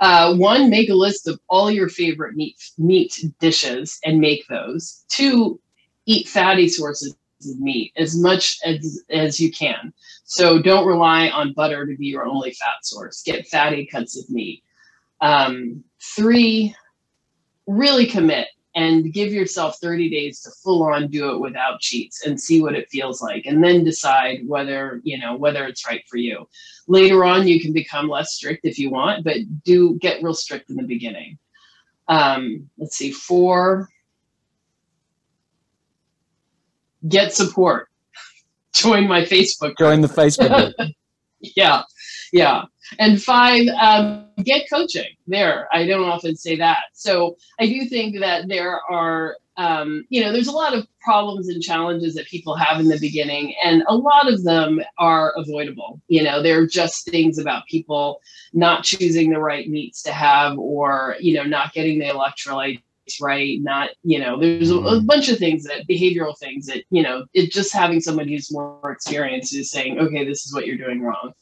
Uh, 0.00 0.34
one, 0.34 0.68
make 0.68 0.90
a 0.90 0.94
list 0.94 1.26
of 1.26 1.40
all 1.48 1.70
your 1.70 1.88
favorite 1.88 2.36
meat 2.36 2.56
meat 2.76 3.24
dishes 3.40 3.98
and 4.04 4.20
make 4.20 4.46
those. 4.48 5.04
Two, 5.08 5.58
eat 6.04 6.28
fatty 6.28 6.68
sources 6.68 7.16
meat 7.42 7.92
as 7.96 8.16
much 8.16 8.58
as 8.64 9.02
as 9.10 9.38
you 9.38 9.50
can. 9.52 9.92
So 10.24 10.60
don't 10.60 10.86
rely 10.86 11.28
on 11.28 11.52
butter 11.52 11.86
to 11.86 11.96
be 11.96 12.06
your 12.06 12.26
only 12.26 12.52
fat 12.52 12.84
source. 12.84 13.22
Get 13.22 13.46
fatty 13.46 13.86
cuts 13.86 14.18
of 14.18 14.28
meat. 14.30 14.62
Um, 15.20 15.84
three, 16.00 16.74
really 17.66 18.06
commit 18.06 18.48
and 18.76 19.10
give 19.10 19.32
yourself 19.32 19.78
30 19.80 20.10
days 20.10 20.40
to 20.42 20.50
full 20.50 20.82
on 20.82 21.08
do 21.08 21.30
it 21.30 21.40
without 21.40 21.80
cheats 21.80 22.26
and 22.26 22.38
see 22.40 22.60
what 22.60 22.74
it 22.74 22.88
feels 22.90 23.22
like 23.22 23.46
and 23.46 23.64
then 23.64 23.82
decide 23.82 24.46
whether 24.46 25.00
you 25.02 25.18
know 25.18 25.34
whether 25.34 25.66
it's 25.66 25.86
right 25.86 26.04
for 26.08 26.18
you 26.18 26.46
later 26.86 27.24
on 27.24 27.48
you 27.48 27.60
can 27.60 27.72
become 27.72 28.08
less 28.08 28.34
strict 28.34 28.64
if 28.64 28.78
you 28.78 28.90
want 28.90 29.24
but 29.24 29.36
do 29.64 29.98
get 29.98 30.22
real 30.22 30.34
strict 30.34 30.70
in 30.70 30.76
the 30.76 30.82
beginning 30.82 31.38
um, 32.08 32.70
let's 32.78 32.96
see 32.96 33.10
four 33.10 33.88
get 37.08 37.34
support. 37.34 37.88
Join 38.74 39.08
my 39.08 39.22
facebook 39.22 39.74
join 39.78 40.02
the 40.02 40.08
facebook 40.08 40.72
yeah 41.40 41.82
yeah. 42.32 42.64
And 42.98 43.22
five 43.22 43.66
um, 43.80 44.26
get 44.44 44.68
coaching 44.70 45.16
there. 45.26 45.68
I 45.72 45.86
don't 45.86 46.04
often 46.04 46.36
say 46.36 46.56
that. 46.56 46.78
So 46.92 47.36
i 47.58 47.66
do 47.66 47.84
think 47.86 48.20
that 48.20 48.48
there 48.48 48.80
are 48.90 49.36
um, 49.58 50.04
you 50.10 50.20
know 50.20 50.32
there's 50.32 50.48
a 50.48 50.52
lot 50.52 50.74
of 50.74 50.86
problems 51.00 51.48
and 51.48 51.62
challenges 51.62 52.14
that 52.14 52.26
people 52.26 52.54
have 52.56 52.78
in 52.78 52.88
the 52.88 52.98
beginning 52.98 53.54
and 53.64 53.82
a 53.88 53.96
lot 53.96 54.30
of 54.30 54.44
them 54.44 54.80
are 54.98 55.32
avoidable. 55.36 56.00
You 56.08 56.22
know 56.22 56.42
they're 56.42 56.66
just 56.66 57.08
things 57.10 57.38
about 57.38 57.66
people 57.66 58.20
not 58.52 58.84
choosing 58.84 59.30
the 59.30 59.40
right 59.40 59.68
meats 59.68 60.02
to 60.02 60.12
have 60.12 60.58
or 60.58 61.16
you 61.18 61.34
know 61.34 61.44
not 61.44 61.72
getting 61.72 61.98
the 61.98 62.06
electrolytes 62.06 62.82
right 63.20 63.58
not 63.62 63.90
you 64.02 64.18
know 64.18 64.38
there's 64.38 64.70
a, 64.70 64.76
a, 64.76 64.78
mm-hmm. 64.78 65.06
bunch 65.06 65.28
of 65.28 65.38
things 65.38 65.64
that 65.64 65.86
behavioral 65.88 66.36
things 66.38 66.66
that 66.66 66.84
you 66.90 67.02
know 67.02 67.24
it 67.34 67.52
just 67.52 67.72
having 67.72 68.00
someone 68.00 68.28
who's 68.28 68.52
more 68.52 68.90
experienced 68.90 69.54
is 69.54 69.70
saying 69.70 69.98
okay 69.98 70.24
this 70.24 70.44
is 70.44 70.54
what 70.54 70.66
you're 70.66 70.76
doing 70.76 71.02
wrong. 71.02 71.32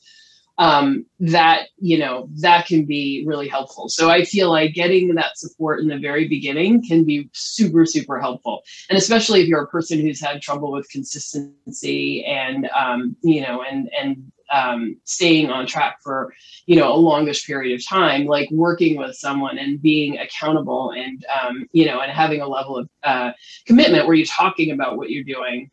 Um, 0.56 1.06
that 1.18 1.66
you 1.78 1.98
know 1.98 2.28
that 2.36 2.66
can 2.66 2.84
be 2.84 3.24
really 3.26 3.48
helpful. 3.48 3.88
So 3.88 4.08
i 4.08 4.22
feel 4.24 4.50
like 4.50 4.72
getting 4.72 5.12
that 5.16 5.36
support 5.36 5.80
in 5.80 5.88
the 5.88 5.98
very 5.98 6.28
beginning 6.28 6.86
can 6.86 7.02
be 7.02 7.28
super 7.32 7.84
super 7.84 8.20
helpful. 8.20 8.62
And 8.88 8.96
especially 8.96 9.40
if 9.40 9.48
you're 9.48 9.64
a 9.64 9.68
person 9.68 9.98
who's 9.98 10.20
had 10.20 10.40
trouble 10.40 10.70
with 10.70 10.88
consistency 10.90 12.24
and 12.24 12.68
um, 12.68 13.16
you 13.22 13.40
know 13.40 13.62
and 13.62 13.90
and 14.00 14.30
um, 14.54 14.96
staying 15.04 15.50
on 15.50 15.66
track 15.66 15.98
for 16.02 16.32
you 16.66 16.76
know 16.76 16.92
a 16.92 16.96
longish 16.96 17.46
period 17.46 17.74
of 17.74 17.86
time 17.86 18.24
like 18.24 18.48
working 18.50 18.96
with 18.96 19.16
someone 19.16 19.58
and 19.58 19.82
being 19.82 20.18
accountable 20.18 20.92
and 20.92 21.24
um, 21.40 21.66
you 21.72 21.84
know 21.84 22.00
and 22.00 22.12
having 22.12 22.40
a 22.40 22.46
level 22.46 22.78
of 22.78 22.88
uh, 23.02 23.32
commitment 23.66 24.06
where 24.06 24.14
you're 24.14 24.26
talking 24.26 24.70
about 24.70 24.96
what 24.96 25.10
you're 25.10 25.24
doing 25.24 25.70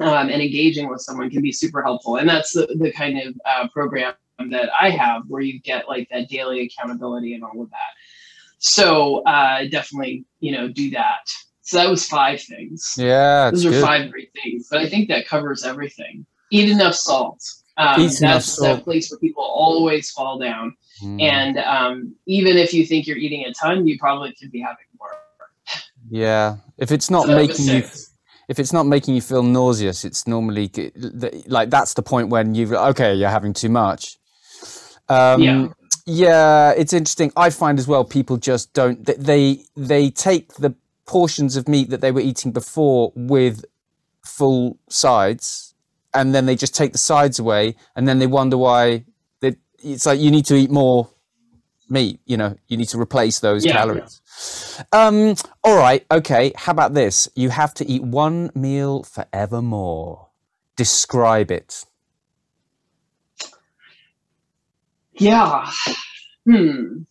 um, 0.00 0.28
and 0.28 0.42
engaging 0.42 0.88
with 0.88 1.00
someone 1.00 1.30
can 1.30 1.42
be 1.42 1.52
super 1.52 1.82
helpful. 1.82 2.16
And 2.16 2.28
that's 2.28 2.52
the, 2.52 2.66
the 2.78 2.92
kind 2.92 3.20
of 3.20 3.34
uh, 3.44 3.68
program 3.68 4.14
that 4.50 4.70
I 4.78 4.90
have 4.90 5.22
where 5.28 5.40
you 5.40 5.60
get 5.60 5.88
like 5.88 6.08
that 6.10 6.28
daily 6.28 6.60
accountability 6.62 7.34
and 7.34 7.44
all 7.44 7.62
of 7.62 7.70
that. 7.70 7.94
So 8.58 9.22
uh, 9.24 9.66
definitely, 9.70 10.24
you 10.40 10.52
know, 10.52 10.68
do 10.68 10.90
that. 10.90 11.28
So 11.62 11.78
that 11.78 11.88
was 11.88 12.06
five 12.06 12.40
things. 12.40 12.94
Yeah, 12.96 13.50
those 13.50 13.66
are 13.66 13.70
good. 13.70 13.84
five 13.84 14.10
great 14.10 14.30
things. 14.42 14.68
But 14.70 14.80
I 14.80 14.88
think 14.88 15.08
that 15.08 15.26
covers 15.26 15.64
everything. 15.64 16.24
Eat 16.50 16.70
enough 16.70 16.94
salt. 16.94 17.42
Um, 17.78 18.08
that's 18.20 18.58
that 18.60 18.84
place 18.84 19.10
where 19.10 19.18
people 19.18 19.42
always 19.42 20.10
fall 20.10 20.38
down. 20.38 20.74
Mm. 21.02 21.22
And 21.22 21.58
um, 21.58 22.14
even 22.26 22.56
if 22.56 22.72
you 22.72 22.86
think 22.86 23.06
you're 23.06 23.18
eating 23.18 23.44
a 23.44 23.52
ton, 23.52 23.86
you 23.86 23.98
probably 23.98 24.34
could 24.34 24.50
be 24.50 24.60
having 24.60 24.86
more. 24.98 25.10
Yeah, 26.08 26.56
if 26.78 26.90
it's 26.90 27.10
not 27.10 27.26
so 27.26 27.36
making 27.36 27.66
you 27.66 27.82
if 28.48 28.58
it's 28.58 28.72
not 28.72 28.86
making 28.86 29.14
you 29.14 29.20
feel 29.20 29.42
nauseous, 29.42 30.04
it's 30.04 30.26
normally 30.26 30.70
like 31.46 31.70
that's 31.70 31.94
the 31.94 32.02
point 32.02 32.28
when 32.28 32.54
you've 32.54 32.72
okay, 32.72 33.14
you're 33.14 33.30
having 33.30 33.52
too 33.52 33.68
much. 33.68 34.18
Um, 35.08 35.42
yeah. 35.42 35.68
Yeah, 36.08 36.70
it's 36.76 36.92
interesting. 36.92 37.32
I 37.36 37.50
find 37.50 37.80
as 37.80 37.88
well 37.88 38.04
people 38.04 38.36
just 38.36 38.72
don't 38.72 39.04
they 39.04 39.64
they 39.76 40.10
take 40.10 40.54
the 40.54 40.74
portions 41.04 41.56
of 41.56 41.68
meat 41.68 41.90
that 41.90 42.00
they 42.00 42.12
were 42.12 42.20
eating 42.20 42.52
before 42.52 43.12
with 43.16 43.64
full 44.24 44.78
sides, 44.88 45.74
and 46.16 46.34
then 46.34 46.46
they 46.46 46.56
just 46.56 46.74
take 46.74 46.92
the 46.92 46.98
sides 46.98 47.38
away, 47.38 47.76
and 47.94 48.08
then 48.08 48.18
they 48.18 48.26
wonder 48.26 48.56
why. 48.56 49.04
They, 49.40 49.56
it's 49.78 50.06
like 50.06 50.18
you 50.18 50.30
need 50.30 50.46
to 50.46 50.56
eat 50.56 50.70
more 50.70 51.08
meat. 51.88 52.20
You 52.26 52.36
know, 52.36 52.56
you 52.68 52.76
need 52.76 52.88
to 52.88 53.00
replace 53.00 53.40
those 53.40 53.64
yeah, 53.64 53.72
calories. 53.72 54.20
Um, 54.92 55.36
all 55.62 55.76
right, 55.76 56.04
okay. 56.10 56.52
How 56.56 56.72
about 56.72 56.94
this? 56.94 57.28
You 57.34 57.50
have 57.50 57.74
to 57.74 57.86
eat 57.86 58.02
one 58.02 58.50
meal 58.54 59.02
forevermore. 59.04 60.28
Describe 60.76 61.50
it. 61.50 61.84
Yeah. 65.14 65.70
Hmm. 66.44 67.02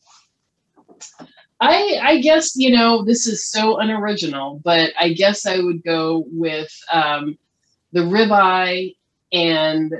I 1.59 1.99
I 2.01 2.21
guess 2.21 2.55
you 2.55 2.75
know 2.75 3.03
this 3.03 3.27
is 3.27 3.49
so 3.49 3.77
unoriginal, 3.77 4.61
but 4.63 4.91
I 4.99 5.13
guess 5.13 5.45
I 5.45 5.59
would 5.59 5.83
go 5.83 6.25
with 6.27 6.71
um, 6.91 7.37
the 7.91 8.01
ribeye 8.01 8.95
and 9.31 9.93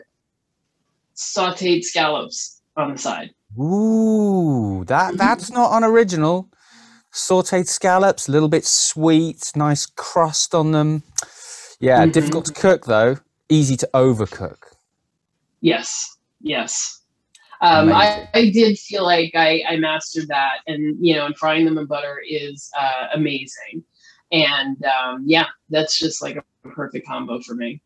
sautéed 1.15 1.83
scallops 1.83 2.61
on 2.75 2.91
the 2.91 2.97
side. 2.97 3.31
Ooh, 3.57 4.83
that 4.85 5.17
that's 5.17 5.49
not 5.51 5.75
unoriginal 5.75 6.49
sauteed 7.15 7.67
scallops, 7.67 8.27
a 8.27 8.31
little 8.31 8.49
bit 8.49 8.65
sweet, 8.65 9.51
nice 9.55 9.85
crust 9.85 10.53
on 10.53 10.71
them. 10.71 11.03
Yeah, 11.79 12.01
mm-hmm. 12.01 12.11
difficult 12.11 12.45
to 12.45 12.53
cook 12.53 12.85
though, 12.85 13.17
easy 13.49 13.77
to 13.77 13.89
overcook. 13.93 14.57
Yes, 15.61 16.17
yes. 16.41 17.01
Um, 17.61 17.91
I, 17.91 18.27
I, 18.33 18.49
did 18.51 18.77
feel 18.77 19.05
like 19.05 19.31
I, 19.33 19.63
I, 19.67 19.77
mastered 19.77 20.27
that, 20.27 20.57
and 20.67 20.97
you 21.03 21.15
know, 21.15 21.25
and 21.25 21.35
frying 21.37 21.63
them 21.63 21.77
in 21.77 21.85
butter 21.85 22.21
is 22.27 22.69
uh, 22.77 23.07
amazing. 23.13 23.83
And 24.31 24.77
um, 24.83 25.23
yeah, 25.25 25.45
that's 25.69 25.97
just 25.97 26.21
like 26.21 26.35
a 26.35 26.43
perfect 26.71 27.07
combo 27.07 27.39
for 27.41 27.55
me. 27.55 27.81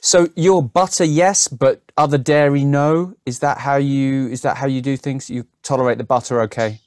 So 0.00 0.28
your 0.36 0.62
butter, 0.62 1.04
yes, 1.04 1.48
but 1.48 1.82
other 1.96 2.18
dairy, 2.18 2.64
no. 2.64 3.14
Is 3.26 3.40
that 3.40 3.58
how 3.58 3.76
you? 3.76 4.28
Is 4.28 4.42
that 4.42 4.56
how 4.56 4.66
you 4.66 4.80
do 4.80 4.96
things? 4.96 5.28
You 5.28 5.46
tolerate 5.62 5.98
the 5.98 6.04
butter, 6.04 6.40
okay? 6.42 6.78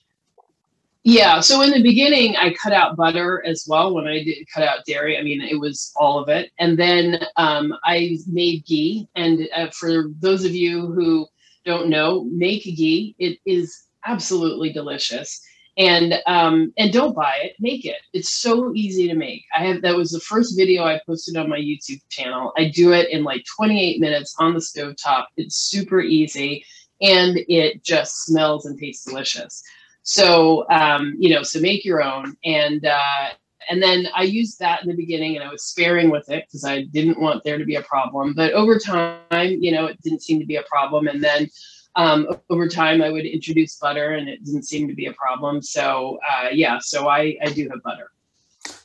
Yeah. 1.03 1.39
So 1.39 1.61
in 1.61 1.69
the 1.69 1.83
beginning, 1.83 2.35
I 2.35 2.53
cut 2.53 2.73
out 2.73 2.95
butter 2.95 3.45
as 3.45 3.65
well. 3.67 3.93
When 3.93 4.07
I 4.07 4.23
did 4.23 4.47
cut 4.51 4.63
out 4.63 4.85
dairy, 4.87 5.19
I 5.19 5.21
mean, 5.21 5.39
it 5.41 5.59
was 5.59 5.93
all 5.95 6.17
of 6.17 6.29
it. 6.29 6.51
And 6.57 6.79
then 6.79 7.19
um, 7.37 7.75
I 7.83 8.17
made 8.25 8.65
ghee. 8.65 9.07
And 9.15 9.47
uh, 9.55 9.69
for 9.69 10.05
those 10.19 10.45
of 10.45 10.55
you 10.55 10.87
who 10.87 11.27
don't 11.63 11.89
know, 11.89 12.23
make 12.31 12.63
ghee. 12.63 13.15
It 13.19 13.37
is 13.45 13.83
absolutely 14.05 14.73
delicious. 14.73 15.41
And 15.78 16.15
um, 16.26 16.73
and 16.78 16.93
don't 16.93 17.15
buy 17.15 17.36
it, 17.43 17.55
make 17.59 17.86
it. 17.86 17.97
It's 18.13 18.32
so 18.32 18.73
easy 18.73 19.09
to 19.09 19.13
make. 19.13 19.43
I 19.57 19.65
have 19.65 19.82
that 19.82 19.95
was 19.95 20.11
the 20.11 20.21
first 20.21 20.57
video 20.57 20.84
I 20.86 21.01
posted 21.05 21.36
on 21.36 21.49
my 21.49 21.59
YouTube 21.59 22.01
channel. 22.09 22.53
I 22.57 22.69
do 22.69 22.93
it 22.93 23.09
in 23.09 23.26
like 23.26 23.43
28 23.57 23.99
minutes 23.99 24.36
on 24.39 24.53
the 24.53 24.61
stove 24.61 24.95
top. 24.95 25.28
It's 25.36 25.57
super 25.57 25.99
easy 25.99 26.63
and 27.01 27.39
it 27.49 27.84
just 27.84 28.23
smells 28.26 28.65
and 28.65 28.80
tastes 28.80 29.05
delicious. 29.05 29.61
So 30.03 30.65
um, 30.69 31.15
you 31.17 31.30
know, 31.36 31.43
so 31.43 31.59
make 31.59 31.84
your 31.84 32.01
own 32.01 32.38
and 32.45 32.86
uh, 32.86 33.30
and 33.69 33.82
then 33.82 34.07
I 34.15 34.23
used 34.23 34.59
that 34.59 34.82
in 34.84 34.89
the 34.89 34.95
beginning 34.95 35.36
and 35.36 35.43
I 35.43 35.51
was 35.51 35.63
sparing 35.63 36.09
with 36.09 36.30
it 36.30 36.45
because 36.47 36.63
I 36.63 36.84
didn't 36.84 37.19
want 37.19 37.43
there 37.43 37.57
to 37.57 37.65
be 37.65 37.76
a 37.76 37.82
problem. 37.82 38.34
But 38.34 38.53
over 38.53 38.78
time, 38.78 39.19
you 39.32 39.71
know, 39.71 39.88
it 39.88 40.01
didn't 40.01 40.21
seem 40.21 40.39
to 40.39 40.45
be 40.45 40.57
a 40.57 40.63
problem. 40.63 41.07
And 41.07 41.23
then 41.23 41.49
um, 41.95 42.27
over 42.49 42.67
time, 42.67 43.01
I 43.01 43.09
would 43.09 43.25
introduce 43.25 43.77
butter 43.77 44.11
and 44.11 44.27
it 44.27 44.43
didn't 44.43 44.63
seem 44.63 44.87
to 44.87 44.93
be 44.93 45.05
a 45.07 45.13
problem. 45.13 45.61
So 45.61 46.19
uh, 46.29 46.49
yeah, 46.51 46.79
so 46.79 47.07
I, 47.07 47.37
I 47.41 47.51
do 47.51 47.69
have 47.69 47.81
butter. 47.83 48.11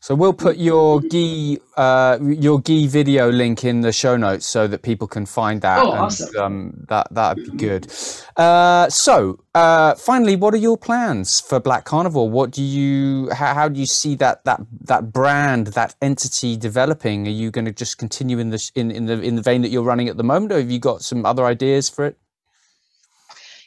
So 0.03 0.15
we'll 0.15 0.33
put 0.33 0.57
your 0.57 1.01
ghee 1.01 1.59
uh, 1.77 2.19
your 2.21 2.61
ghee 2.61 2.87
video 2.87 3.31
link 3.31 3.65
in 3.65 3.81
the 3.83 3.93
show 3.93 4.17
notes 4.17 4.47
so 4.47 4.67
that 4.67 4.83
people 4.83 5.07
can 5.07 5.27
find 5.27 5.61
that. 5.63 5.83
Oh, 5.83 5.93
and, 5.93 6.01
awesome! 6.01 6.37
Um, 6.37 6.87
that 6.89 7.07
that'd 7.11 7.45
be 7.45 7.57
good. 7.57 7.93
Uh, 8.37 8.89
so 8.89 9.41
uh, 9.55 9.95
finally, 9.95 10.37
what 10.37 10.53
are 10.55 10.59
your 10.59 10.77
plans 10.77 11.41
for 11.41 11.61
Black 11.61 11.85
Carnivore? 11.85 12.29
What 12.29 12.51
do 12.51 12.63
you 12.63 13.31
how, 13.31 13.55
how, 13.55 13.69
do 13.69 13.79
you 13.79 13.87
see 13.87 14.15
that 14.17 14.45
that 14.45 14.61
that 14.83 15.13
brand 15.13 15.69
that 15.69 15.95
entity 16.03 16.57
developing? 16.57 17.27
Are 17.27 17.31
you 17.31 17.51
going 17.51 17.67
to 17.67 17.73
just 17.73 17.99
continue 17.99 18.39
in 18.39 18.51
the 18.51 18.71
in, 18.75 18.91
in 18.91 19.07
the 19.07 19.21
in 19.21 19.37
the 19.37 19.43
vein 19.43 19.63
that 19.63 19.69
you're 19.69 19.83
running 19.83 20.09
at 20.09 20.17
the 20.17 20.25
moment, 20.25 20.53
or 20.53 20.59
have 20.59 20.71
you 20.71 20.79
got 20.79 21.03
some 21.03 21.25
other 21.25 21.45
ideas 21.45 21.89
for 21.89 22.07
it? 22.07 22.19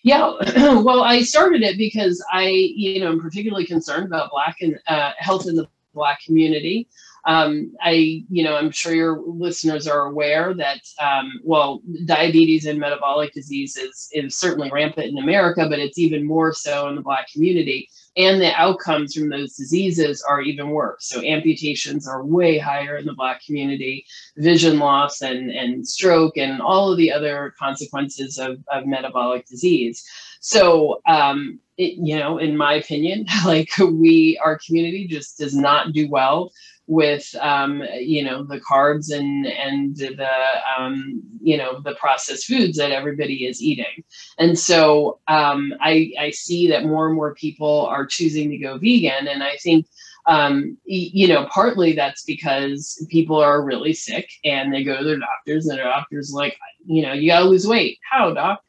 Yeah, 0.03 0.33
well, 0.57 1.01
I 1.01 1.21
started 1.23 1.63
it 1.63 1.77
because 1.77 2.23
I, 2.31 2.47
you 2.49 2.99
know, 2.99 3.09
I'm 3.09 3.21
particularly 3.21 3.65
concerned 3.65 4.05
about 4.05 4.31
Black 4.31 4.57
and 4.61 4.77
uh, 4.87 5.13
health 5.17 5.47
in 5.47 5.55
the 5.55 5.67
Black 5.93 6.19
community. 6.25 6.89
Um, 7.25 7.71
I, 7.81 8.25
you 8.29 8.43
know, 8.43 8.57
I'm 8.57 8.69
sure 8.69 8.93
your 8.93 9.21
listeners 9.25 9.87
are 9.87 10.07
aware 10.07 10.53
that, 10.55 10.81
um, 11.01 11.31
well, 11.41 11.81
diabetes 12.03 12.65
and 12.65 12.77
metabolic 12.77 13.31
disease 13.33 13.77
is, 13.77 14.09
is 14.11 14.37
certainly 14.37 14.69
rampant 14.73 15.07
in 15.07 15.17
America, 15.17 15.67
but 15.69 15.79
it's 15.79 15.97
even 15.97 16.27
more 16.27 16.53
so 16.53 16.89
in 16.89 16.95
the 16.95 17.01
Black 17.01 17.31
community. 17.31 17.87
And 18.15 18.39
the 18.39 18.53
outcomes 18.53 19.15
from 19.15 19.29
those 19.29 19.55
diseases 19.55 20.23
are 20.27 20.41
even 20.41 20.69
worse. 20.69 21.07
So 21.07 21.21
amputations 21.23 22.07
are 22.07 22.23
way 22.23 22.59
higher 22.59 22.97
in 22.97 23.05
the 23.05 23.13
Black 23.13 23.43
community, 23.43 24.05
vision 24.37 24.77
loss 24.77 25.21
and, 25.21 25.49
and 25.49 25.87
stroke, 25.87 26.37
and 26.37 26.61
all 26.61 26.91
of 26.91 26.97
the 26.97 27.11
other 27.11 27.53
consequences 27.57 28.37
of, 28.37 28.63
of 28.71 28.85
metabolic 28.85 29.47
disease. 29.47 30.03
So, 30.41 31.01
um, 31.07 31.59
it, 31.77 31.93
you 31.97 32.19
know, 32.19 32.37
in 32.37 32.55
my 32.55 32.73
opinion, 32.73 33.25
like 33.45 33.71
we, 33.79 34.39
our 34.43 34.59
community 34.59 35.07
just 35.07 35.39
does 35.39 35.55
not 35.55 35.91
do 35.93 36.07
well 36.07 36.51
with, 36.87 37.33
um, 37.39 37.83
you 37.99 38.23
know, 38.23 38.43
the 38.43 38.59
carbs 38.59 39.13
and 39.13 39.45
and 39.45 39.95
the, 39.95 40.29
um, 40.77 41.21
you 41.41 41.57
know, 41.57 41.81
the 41.81 41.95
processed 41.95 42.45
foods 42.45 42.77
that 42.77 42.91
everybody 42.91 43.45
is 43.45 43.61
eating. 43.61 44.03
And 44.37 44.57
so 44.57 45.19
um, 45.27 45.73
I, 45.79 46.13
I 46.19 46.31
see 46.31 46.67
that 46.69 46.85
more 46.85 47.07
and 47.07 47.15
more 47.15 47.35
people 47.35 47.85
are 47.85 48.05
choosing 48.05 48.49
to 48.49 48.57
go 48.57 48.77
vegan, 48.77 49.27
and 49.27 49.43
I 49.43 49.55
think 49.57 49.85
um, 50.25 50.77
you 50.85 51.27
know, 51.27 51.47
partly 51.51 51.93
that's 51.93 52.23
because 52.23 53.05
people 53.09 53.37
are 53.37 53.63
really 53.63 53.93
sick 53.93 54.29
and 54.45 54.73
they 54.73 54.83
go 54.83 54.97
to 54.97 55.03
their 55.03 55.19
doctors 55.19 55.67
and 55.67 55.77
their 55.77 55.85
doctor's 55.85 56.31
like, 56.31 56.57
you 56.85 57.01
know, 57.01 57.13
you 57.13 57.29
gotta 57.29 57.45
lose 57.45 57.67
weight. 57.67 57.99
How, 58.09 58.33
doc? 58.33 58.61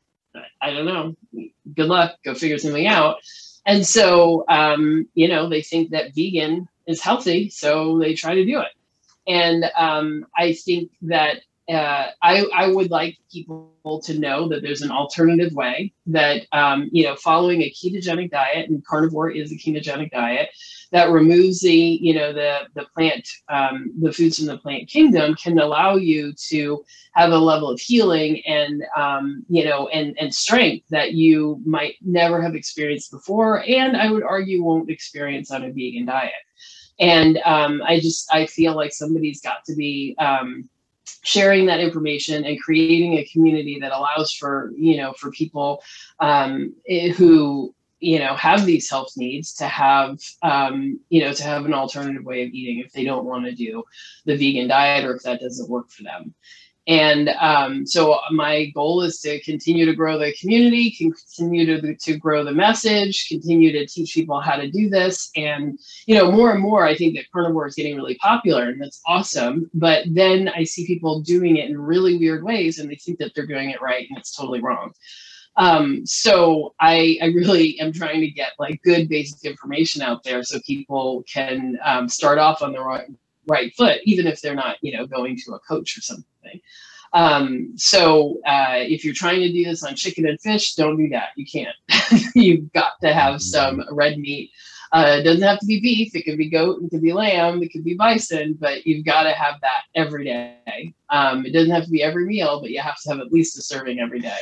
I 0.60 0.70
don't 0.70 0.84
know. 0.84 1.14
Good 1.76 1.86
luck. 1.86 2.16
Go 2.24 2.34
figure 2.34 2.58
something 2.58 2.86
out. 2.86 3.16
And 3.66 3.86
so, 3.86 4.44
um, 4.48 5.08
you 5.14 5.28
know, 5.28 5.48
they 5.48 5.62
think 5.62 5.90
that 5.90 6.14
vegan 6.14 6.68
is 6.86 7.00
healthy, 7.00 7.48
so 7.48 7.98
they 7.98 8.14
try 8.14 8.34
to 8.34 8.44
do 8.44 8.60
it. 8.60 8.68
And 9.26 9.64
um, 9.76 10.26
I 10.36 10.52
think 10.52 10.90
that 11.02 11.38
uh, 11.68 12.08
I, 12.22 12.44
I 12.54 12.68
would 12.68 12.90
like 12.90 13.16
people 13.32 13.70
to 14.04 14.18
know 14.18 14.48
that 14.48 14.62
there's 14.62 14.82
an 14.82 14.90
alternative 14.90 15.52
way 15.52 15.92
that 16.06 16.46
um, 16.52 16.88
you 16.92 17.04
know 17.04 17.16
following 17.16 17.62
a 17.62 17.70
ketogenic 17.70 18.30
diet 18.30 18.68
and 18.68 18.84
carnivore 18.84 19.30
is 19.30 19.50
a 19.50 19.56
ketogenic 19.56 20.10
diet 20.10 20.50
that 20.94 21.10
removes 21.10 21.60
the 21.60 21.98
you 22.00 22.14
know 22.14 22.32
the 22.32 22.60
the 22.74 22.86
plant 22.94 23.26
um, 23.48 23.92
the 24.00 24.12
foods 24.12 24.38
from 24.38 24.46
the 24.46 24.58
plant 24.58 24.88
kingdom 24.88 25.34
can 25.34 25.58
allow 25.58 25.96
you 25.96 26.32
to 26.34 26.84
have 27.14 27.32
a 27.32 27.36
level 27.36 27.68
of 27.68 27.80
healing 27.80 28.40
and 28.46 28.84
um, 28.96 29.44
you 29.48 29.64
know 29.64 29.88
and 29.88 30.16
and 30.20 30.32
strength 30.32 30.86
that 30.90 31.12
you 31.12 31.60
might 31.66 31.96
never 32.00 32.40
have 32.40 32.54
experienced 32.54 33.10
before 33.10 33.64
and 33.64 33.96
I 33.96 34.08
would 34.08 34.22
argue 34.22 34.62
won't 34.62 34.88
experience 34.88 35.50
on 35.50 35.64
a 35.64 35.72
vegan 35.72 36.06
diet. 36.06 36.32
And 37.00 37.38
um, 37.44 37.82
I 37.84 37.98
just 37.98 38.32
I 38.32 38.46
feel 38.46 38.76
like 38.76 38.92
somebody's 38.92 39.40
got 39.40 39.64
to 39.66 39.74
be 39.74 40.14
um, 40.20 40.68
sharing 41.22 41.66
that 41.66 41.80
information 41.80 42.44
and 42.44 42.60
creating 42.62 43.14
a 43.14 43.24
community 43.32 43.80
that 43.80 43.90
allows 43.90 44.32
for 44.32 44.70
you 44.76 44.96
know 44.96 45.12
for 45.14 45.32
people 45.32 45.82
um, 46.20 46.72
eh, 46.88 47.10
who 47.10 47.74
you 48.04 48.18
know 48.18 48.34
have 48.34 48.66
these 48.66 48.88
health 48.88 49.12
needs 49.16 49.54
to 49.54 49.66
have 49.66 50.18
um, 50.42 51.00
you 51.08 51.20
know 51.20 51.32
to 51.32 51.44
have 51.44 51.64
an 51.64 51.74
alternative 51.74 52.24
way 52.24 52.42
of 52.44 52.50
eating 52.52 52.78
if 52.84 52.92
they 52.92 53.04
don't 53.04 53.24
want 53.24 53.44
to 53.44 53.52
do 53.52 53.82
the 54.26 54.36
vegan 54.36 54.68
diet 54.68 55.04
or 55.04 55.14
if 55.16 55.22
that 55.22 55.40
doesn't 55.40 55.70
work 55.70 55.90
for 55.90 56.02
them 56.02 56.34
and 56.86 57.30
um, 57.40 57.86
so 57.86 58.18
my 58.30 58.66
goal 58.74 59.00
is 59.02 59.18
to 59.20 59.40
continue 59.40 59.86
to 59.86 59.94
grow 59.94 60.18
the 60.18 60.34
community, 60.38 60.90
continue 60.90 61.80
to, 61.80 61.94
to 61.94 62.16
grow 62.18 62.44
the 62.44 62.52
message, 62.52 63.26
continue 63.28 63.72
to 63.72 63.86
teach 63.86 64.12
people 64.12 64.40
how 64.40 64.56
to 64.56 64.70
do 64.70 64.90
this. 64.90 65.30
And, 65.34 65.78
you 66.06 66.14
know, 66.14 66.30
more 66.30 66.52
and 66.52 66.60
more, 66.60 66.84
I 66.84 66.94
think 66.94 67.16
that 67.16 67.30
carnivore 67.32 67.66
is 67.66 67.74
getting 67.74 67.96
really 67.96 68.16
popular 68.16 68.64
and 68.64 68.80
that's 68.80 69.00
awesome. 69.06 69.70
But 69.72 70.04
then 70.10 70.50
I 70.54 70.64
see 70.64 70.86
people 70.86 71.22
doing 71.22 71.56
it 71.56 71.70
in 71.70 71.80
really 71.80 72.18
weird 72.18 72.44
ways 72.44 72.78
and 72.78 72.90
they 72.90 72.96
think 72.96 73.18
that 73.18 73.34
they're 73.34 73.46
doing 73.46 73.70
it 73.70 73.80
right 73.80 74.06
and 74.08 74.18
it's 74.18 74.36
totally 74.36 74.60
wrong. 74.60 74.92
Um, 75.56 76.04
so 76.04 76.74
I, 76.80 77.18
I 77.22 77.26
really 77.26 77.78
am 77.80 77.92
trying 77.92 78.20
to 78.20 78.30
get 78.30 78.52
like 78.58 78.82
good 78.82 79.08
basic 79.08 79.44
information 79.44 80.02
out 80.02 80.24
there 80.24 80.42
so 80.42 80.58
people 80.66 81.24
can 81.32 81.78
um, 81.84 82.08
start 82.08 82.38
off 82.38 82.62
on 82.62 82.72
the 82.72 82.80
right, 82.80 83.06
right 83.46 83.74
foot, 83.74 84.00
even 84.04 84.26
if 84.26 84.40
they're 84.40 84.54
not, 84.54 84.76
you 84.82 84.96
know, 84.96 85.06
going 85.06 85.36
to 85.44 85.52
a 85.52 85.58
coach 85.60 85.96
or 85.96 86.00
something. 86.00 86.60
Um, 87.12 87.72
so 87.76 88.40
uh, 88.44 88.74
if 88.78 89.04
you're 89.04 89.14
trying 89.14 89.40
to 89.40 89.52
do 89.52 89.64
this 89.64 89.84
on 89.84 89.94
chicken 89.94 90.26
and 90.26 90.40
fish, 90.40 90.74
don't 90.74 90.96
do 90.96 91.08
that. 91.10 91.28
You 91.36 91.46
can't. 91.46 91.76
You've 92.34 92.72
got 92.72 93.00
to 93.02 93.12
have 93.12 93.40
some 93.40 93.84
red 93.92 94.18
meat. 94.18 94.50
Uh, 94.92 95.16
it 95.18 95.22
doesn't 95.22 95.42
have 95.42 95.60
to 95.60 95.66
be 95.66 95.80
beef. 95.80 96.14
It 96.14 96.24
could 96.24 96.38
be 96.38 96.50
goat. 96.50 96.82
It 96.82 96.90
could 96.90 97.02
be 97.02 97.12
lamb. 97.12 97.62
It 97.62 97.72
could 97.72 97.84
be 97.84 97.94
bison. 97.94 98.56
But 98.58 98.86
you've 98.86 99.04
got 99.04 99.24
to 99.24 99.32
have 99.32 99.60
that 99.60 99.82
every 99.94 100.24
day. 100.24 100.94
Um, 101.10 101.46
it 101.46 101.52
doesn't 101.52 101.70
have 101.70 101.84
to 101.84 101.90
be 101.90 102.02
every 102.02 102.26
meal, 102.26 102.60
but 102.60 102.70
you 102.70 102.80
have 102.80 103.00
to 103.02 103.10
have 103.10 103.20
at 103.20 103.32
least 103.32 103.58
a 103.58 103.62
serving 103.62 104.00
every 104.00 104.20
day. 104.20 104.38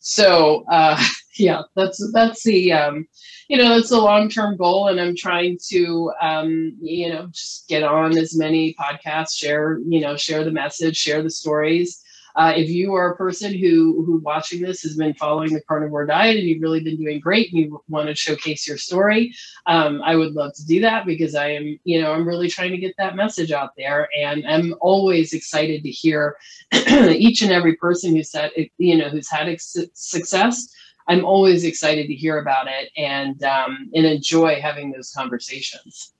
So 0.00 0.64
uh, 0.70 1.02
yeah, 1.38 1.62
that's 1.76 2.10
that's 2.12 2.42
the 2.42 2.72
um, 2.72 3.06
you 3.48 3.56
know 3.56 3.68
that's 3.68 3.90
the 3.90 4.00
long 4.00 4.28
term 4.28 4.56
goal, 4.56 4.88
and 4.88 5.00
I'm 5.00 5.16
trying 5.16 5.58
to 5.68 6.12
um, 6.20 6.76
you 6.80 7.08
know 7.08 7.28
just 7.28 7.68
get 7.68 7.82
on 7.82 8.16
as 8.16 8.36
many 8.36 8.74
podcasts, 8.74 9.34
share 9.36 9.78
you 9.88 10.00
know 10.00 10.16
share 10.16 10.44
the 10.44 10.50
message, 10.52 10.96
share 10.96 11.22
the 11.22 11.30
stories. 11.30 12.02
Uh, 12.38 12.52
if 12.54 12.70
you 12.70 12.94
are 12.94 13.10
a 13.10 13.16
person 13.16 13.52
who 13.52 14.04
who 14.06 14.18
watching 14.18 14.62
this 14.62 14.80
has 14.82 14.96
been 14.96 15.12
following 15.14 15.52
the 15.52 15.60
carnivore 15.62 16.06
diet 16.06 16.36
and 16.36 16.46
you've 16.46 16.62
really 16.62 16.78
been 16.78 16.96
doing 16.96 17.18
great 17.18 17.52
and 17.52 17.60
you 17.60 17.82
want 17.88 18.08
to 18.08 18.14
showcase 18.14 18.66
your 18.66 18.78
story, 18.78 19.34
um, 19.66 20.00
I 20.04 20.14
would 20.14 20.34
love 20.34 20.54
to 20.54 20.64
do 20.64 20.80
that 20.82 21.04
because 21.04 21.34
I 21.34 21.48
am, 21.48 21.80
you 21.82 22.00
know, 22.00 22.12
I'm 22.12 22.26
really 22.26 22.48
trying 22.48 22.70
to 22.70 22.78
get 22.78 22.94
that 22.96 23.16
message 23.16 23.50
out 23.50 23.70
there, 23.76 24.08
and 24.16 24.46
I'm 24.46 24.72
always 24.80 25.32
excited 25.32 25.82
to 25.82 25.90
hear 25.90 26.36
each 26.72 27.42
and 27.42 27.50
every 27.50 27.74
person 27.74 28.14
who's 28.14 28.32
had, 28.32 28.52
you 28.78 28.96
know, 28.96 29.08
who's 29.08 29.28
had 29.28 29.48
success. 29.60 30.68
I'm 31.08 31.24
always 31.24 31.64
excited 31.64 32.06
to 32.06 32.14
hear 32.14 32.38
about 32.38 32.68
it 32.68 32.90
and 32.96 33.42
um, 33.42 33.90
and 33.94 34.06
enjoy 34.06 34.60
having 34.60 34.92
those 34.92 35.10
conversations. 35.10 36.12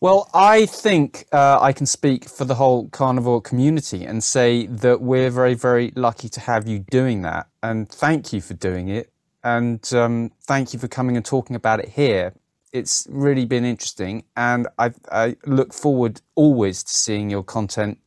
Well, 0.00 0.30
I 0.32 0.66
think 0.66 1.26
uh, 1.32 1.58
I 1.60 1.72
can 1.72 1.84
speak 1.84 2.28
for 2.28 2.44
the 2.44 2.54
whole 2.54 2.88
carnivore 2.90 3.40
community 3.40 4.04
and 4.04 4.22
say 4.22 4.66
that 4.66 5.00
we're 5.00 5.30
very, 5.30 5.54
very 5.54 5.92
lucky 5.96 6.28
to 6.28 6.40
have 6.40 6.68
you 6.68 6.78
doing 6.90 7.22
that. 7.22 7.48
And 7.64 7.88
thank 7.88 8.32
you 8.32 8.40
for 8.40 8.54
doing 8.54 8.88
it. 8.88 9.10
And 9.42 9.92
um, 9.92 10.30
thank 10.42 10.72
you 10.72 10.78
for 10.78 10.86
coming 10.86 11.16
and 11.16 11.24
talking 11.24 11.56
about 11.56 11.80
it 11.80 11.88
here. 11.88 12.32
It's 12.72 13.08
really 13.10 13.44
been 13.44 13.64
interesting. 13.64 14.22
And 14.36 14.68
I, 14.78 14.92
I 15.10 15.36
look 15.46 15.72
forward 15.72 16.20
always 16.36 16.84
to 16.84 16.92
seeing 16.92 17.28
your 17.28 17.42
content 17.42 17.98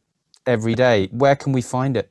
every 0.46 0.76
day. 0.76 1.08
Where 1.12 1.36
can 1.36 1.52
we 1.52 1.62
find 1.62 1.98
it? 1.98 2.10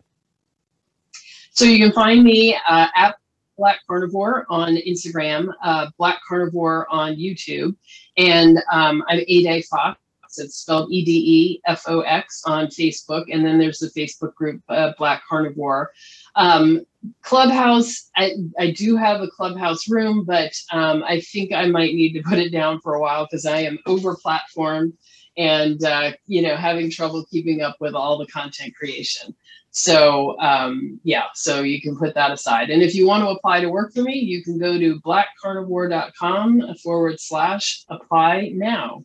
So 1.52 1.64
you 1.64 1.78
can 1.78 1.92
find 1.92 2.22
me 2.22 2.54
uh, 2.68 2.88
at 2.96 3.16
Black 3.60 3.80
Carnivore 3.86 4.46
on 4.48 4.76
Instagram, 4.76 5.52
uh, 5.62 5.88
Black 5.98 6.18
Carnivore 6.26 6.86
on 6.90 7.16
YouTube, 7.16 7.76
and 8.16 8.58
um, 8.72 9.04
I'm 9.06 9.20
Ade 9.28 9.66
Fox. 9.66 10.00
It's 10.38 10.56
spelled 10.56 10.90
E 10.90 11.04
D 11.04 11.12
E 11.12 11.60
F 11.66 11.84
O 11.86 12.00
X 12.00 12.42
on 12.46 12.68
Facebook, 12.68 13.26
and 13.30 13.44
then 13.44 13.58
there's 13.58 13.78
the 13.78 13.88
Facebook 13.88 14.34
group 14.34 14.62
uh, 14.70 14.92
Black 14.96 15.22
Carnivore. 15.28 15.90
Um, 16.36 16.86
Clubhouse, 17.20 18.08
I, 18.16 18.32
I 18.58 18.70
do 18.70 18.96
have 18.96 19.20
a 19.20 19.28
Clubhouse 19.28 19.90
room, 19.90 20.24
but 20.24 20.54
um, 20.72 21.04
I 21.04 21.20
think 21.20 21.52
I 21.52 21.66
might 21.66 21.92
need 21.92 22.14
to 22.14 22.22
put 22.22 22.38
it 22.38 22.50
down 22.52 22.80
for 22.80 22.94
a 22.94 23.00
while 23.00 23.26
because 23.26 23.44
I 23.44 23.60
am 23.60 23.78
over 23.84 24.16
platformed 24.16 24.94
and 25.36 25.84
uh, 25.84 26.12
you 26.26 26.40
know 26.40 26.56
having 26.56 26.90
trouble 26.90 27.26
keeping 27.30 27.60
up 27.60 27.76
with 27.78 27.94
all 27.94 28.16
the 28.16 28.26
content 28.26 28.74
creation. 28.74 29.34
So 29.72 30.38
um, 30.40 31.00
yeah, 31.04 31.24
so 31.34 31.62
you 31.62 31.80
can 31.80 31.96
put 31.96 32.14
that 32.14 32.30
aside. 32.30 32.70
And 32.70 32.82
if 32.82 32.94
you 32.94 33.06
want 33.06 33.22
to 33.22 33.28
apply 33.28 33.60
to 33.60 33.68
work 33.68 33.92
for 33.94 34.02
me, 34.02 34.14
you 34.14 34.42
can 34.42 34.58
go 34.58 34.78
to 34.78 35.00
blackcarnivore.com 35.00 36.74
forward 36.82 37.20
slash 37.20 37.84
apply 37.88 38.50
now. 38.54 39.04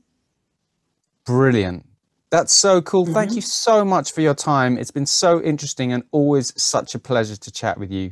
Brilliant. 1.26 1.86
That's 2.32 2.53
so 2.53 2.82
cool. 2.82 3.05
Mm-hmm. 3.05 3.13
Thank 3.13 3.36
you 3.36 3.41
so 3.41 3.86
much 3.86 4.11
for 4.11 4.22
your 4.22 4.34
time. 4.34 4.78
It's 4.78 4.91
been 4.91 5.05
so 5.05 5.41
interesting 5.41 5.93
and 5.93 6.03
always 6.11 6.51
such 6.61 6.95
a 6.95 6.99
pleasure 6.99 7.36
to 7.36 7.51
chat 7.51 7.78
with 7.78 7.91
you. 7.91 8.11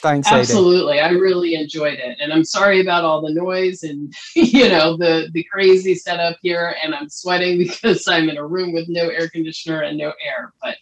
Thanks. 0.00 0.26
Absolutely. 0.26 0.96
Aiden. 0.96 1.04
I 1.04 1.10
really 1.10 1.54
enjoyed 1.54 1.98
it. 1.98 2.18
And 2.20 2.32
I'm 2.32 2.44
sorry 2.44 2.80
about 2.80 3.04
all 3.04 3.20
the 3.20 3.32
noise 3.32 3.82
and 3.82 4.12
you 4.34 4.68
know 4.68 4.96
the 4.96 5.28
the 5.32 5.44
crazy 5.52 5.94
setup 5.94 6.38
here 6.42 6.74
and 6.82 6.94
I'm 6.94 7.08
sweating 7.08 7.58
because 7.58 8.08
I'm 8.08 8.28
in 8.28 8.36
a 8.36 8.46
room 8.46 8.72
with 8.72 8.88
no 8.88 9.08
air 9.08 9.28
conditioner 9.28 9.82
and 9.82 9.98
no 9.98 10.12
air. 10.24 10.52
But 10.62 10.76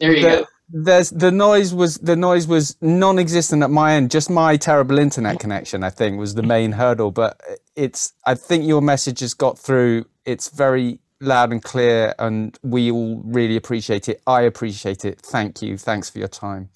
there 0.00 0.14
you 0.14 0.22
the, 0.22 0.28
go. 0.28 0.46
There's 0.72 1.10
the 1.10 1.30
noise 1.30 1.74
was 1.74 1.96
the 1.96 2.16
noise 2.16 2.46
was 2.46 2.76
non-existent 2.80 3.62
at 3.62 3.70
my 3.70 3.94
end. 3.94 4.10
Just 4.10 4.30
my 4.30 4.56
terrible 4.56 4.98
internet 4.98 5.40
connection, 5.40 5.82
I 5.82 5.90
think, 5.90 6.18
was 6.18 6.34
the 6.34 6.42
main 6.42 6.72
hurdle. 6.72 7.10
But 7.10 7.40
it's 7.76 8.12
I 8.26 8.34
think 8.34 8.66
your 8.66 8.80
message 8.80 9.20
has 9.20 9.34
got 9.34 9.58
through. 9.58 10.06
It's 10.24 10.48
very 10.48 11.00
loud 11.20 11.52
and 11.52 11.62
clear, 11.62 12.14
and 12.18 12.56
we 12.62 12.90
all 12.90 13.20
really 13.24 13.56
appreciate 13.56 14.08
it. 14.08 14.22
I 14.26 14.42
appreciate 14.42 15.04
it. 15.04 15.20
Thank 15.20 15.60
you. 15.60 15.76
Thanks 15.76 16.08
for 16.08 16.18
your 16.18 16.28
time. 16.28 16.70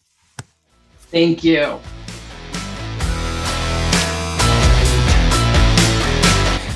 Thank 1.11 1.45
you. 1.45 1.79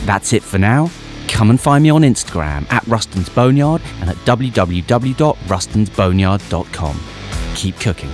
That's 0.06 0.32
it 0.32 0.42
for 0.42 0.58
now. 0.58 0.90
Come 1.28 1.50
and 1.50 1.60
find 1.60 1.84
me 1.84 1.90
on 1.90 2.02
Instagram 2.02 2.70
at 2.72 2.84
Ruston's 2.86 3.28
Boneyard 3.28 3.82
and 4.00 4.08
at 4.10 4.16
www.rustonsboneyard.com. 4.18 7.00
Keep 7.54 7.80
cooking. 7.80 8.10